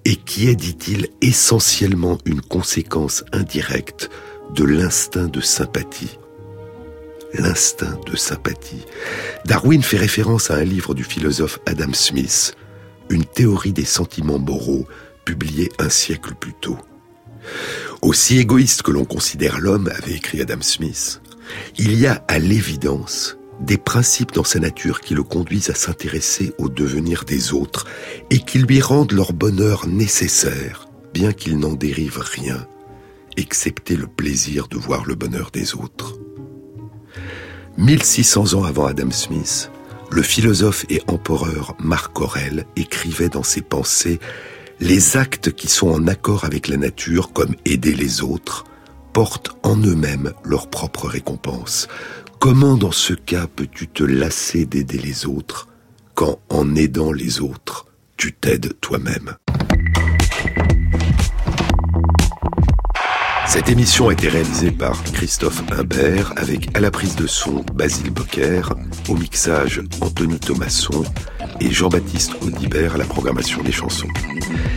et 0.05 0.17
qui 0.17 0.49
est, 0.49 0.55
dit-il, 0.55 1.07
essentiellement 1.21 2.17
une 2.25 2.41
conséquence 2.41 3.23
indirecte 3.31 4.09
de 4.53 4.63
l'instinct 4.63 5.27
de 5.27 5.41
sympathie. 5.41 6.17
L'instinct 7.33 7.99
de 8.07 8.15
sympathie. 8.15 8.85
Darwin 9.45 9.83
fait 9.83 9.97
référence 9.97 10.49
à 10.51 10.55
un 10.55 10.63
livre 10.63 10.95
du 10.95 11.03
philosophe 11.03 11.59
Adam 11.65 11.93
Smith, 11.93 12.55
Une 13.09 13.25
théorie 13.25 13.73
des 13.73 13.85
sentiments 13.85 14.39
moraux, 14.39 14.87
publié 15.25 15.71
un 15.79 15.89
siècle 15.89 16.33
plus 16.39 16.53
tôt. 16.53 16.77
Aussi 18.01 18.37
égoïste 18.37 18.81
que 18.81 18.91
l'on 18.91 19.05
considère 19.05 19.59
l'homme, 19.59 19.91
avait 19.93 20.15
écrit 20.15 20.41
Adam 20.41 20.61
Smith, 20.61 21.21
il 21.77 21.99
y 21.99 22.07
a 22.07 22.23
à 22.27 22.39
l'évidence 22.39 23.37
des 23.59 23.77
principes 23.77 24.31
dans 24.31 24.45
sa 24.45 24.59
nature 24.59 25.01
qui 25.01 25.13
le 25.13 25.23
conduisent 25.23 25.69
à 25.69 25.75
s'intéresser 25.75 26.53
au 26.57 26.69
devenir 26.69 27.25
des 27.25 27.51
autres 27.51 27.85
et 28.29 28.39
qui 28.39 28.59
lui 28.59 28.81
rendent 28.81 29.11
leur 29.11 29.33
bonheur 29.33 29.85
nécessaire, 29.85 30.87
bien 31.13 31.33
qu'il 31.33 31.59
n'en 31.59 31.73
dérive 31.73 32.19
rien, 32.19 32.65
excepté 33.35 33.97
le 33.97 34.07
plaisir 34.07 34.69
de 34.69 34.77
voir 34.77 35.05
le 35.05 35.15
bonheur 35.15 35.51
des 35.51 35.75
autres. 35.75 36.17
1600 37.77 38.53
ans 38.53 38.63
avant 38.63 38.85
Adam 38.85 39.11
Smith, 39.11 39.71
le 40.09 40.21
philosophe 40.21 40.85
et 40.89 41.01
empereur 41.07 41.75
Marc 41.79 42.19
Aurèle 42.19 42.65
écrivait 42.75 43.29
dans 43.29 43.43
ses 43.43 43.61
pensées 43.61 44.19
les 44.79 45.17
actes 45.17 45.51
qui 45.51 45.67
sont 45.67 45.89
en 45.89 46.07
accord 46.07 46.45
avec 46.45 46.67
la 46.67 46.77
nature, 46.77 47.33
comme 47.33 47.55
aider 47.65 47.93
les 47.93 48.21
autres, 48.21 48.63
portent 49.13 49.57
en 49.63 49.75
eux-mêmes 49.77 50.33
leur 50.43 50.69
propre 50.69 51.07
récompense. 51.07 51.87
Comment 52.39 52.77
dans 52.77 52.91
ce 52.91 53.13
cas 53.13 53.47
peux-tu 53.47 53.87
te 53.87 54.03
lasser 54.03 54.65
d'aider 54.65 54.97
les 54.97 55.25
autres 55.25 55.67
quand 56.15 56.39
en 56.49 56.75
aidant 56.75 57.11
les 57.11 57.41
autres, 57.41 57.87
tu 58.17 58.33
t'aides 58.33 58.79
toi-même? 58.79 59.35
Cette 63.49 63.67
émission 63.67 64.09
a 64.09 64.13
été 64.13 64.29
réalisée 64.29 64.69
par 64.69 65.01
Christophe 65.11 65.63
Imbert 65.71 66.33
avec 66.37 66.69
à 66.77 66.79
la 66.79 66.91
prise 66.91 67.15
de 67.15 67.25
son 67.25 67.65
Basile 67.73 68.11
Bocquer, 68.11 68.61
au 69.09 69.15
mixage 69.15 69.81
Anthony 70.01 70.39
Thomasson 70.39 71.03
et 71.59 71.71
Jean-Baptiste 71.71 72.33
Audibert 72.43 72.93
à 72.93 72.97
la 72.99 73.05
programmation 73.05 73.63
des 73.63 73.71
chansons. 73.71 74.07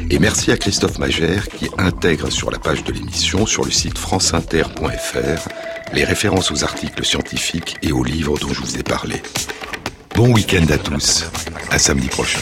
Et 0.09 0.19
merci 0.19 0.53
à 0.53 0.57
Christophe 0.57 0.99
Magère 0.99 1.49
qui 1.49 1.69
intègre 1.77 2.33
sur 2.33 2.51
la 2.51 2.59
page 2.59 2.83
de 2.83 2.95
l'émission 2.95 3.45
sur 3.45 3.67
le 3.67 3.71
site 3.71 3.99
franceinter.fr 3.99 5.49
les 5.93 6.05
références 6.05 6.51
aux 6.51 6.65
articles 6.65 7.05
scientifiques 7.05 7.77
et 7.83 7.93
aux 7.93 8.03
livres 8.03 8.39
dont 8.39 8.55
je 8.55 8.63
vous 8.63 8.79
ai 8.79 8.83
parlé. 8.83 9.17
Bon 10.15 10.33
week-end 10.33 10.65
à 10.71 10.79
tous, 10.79 11.27
à 11.71 11.79
samedi 11.79 12.09
prochain. 12.09 12.41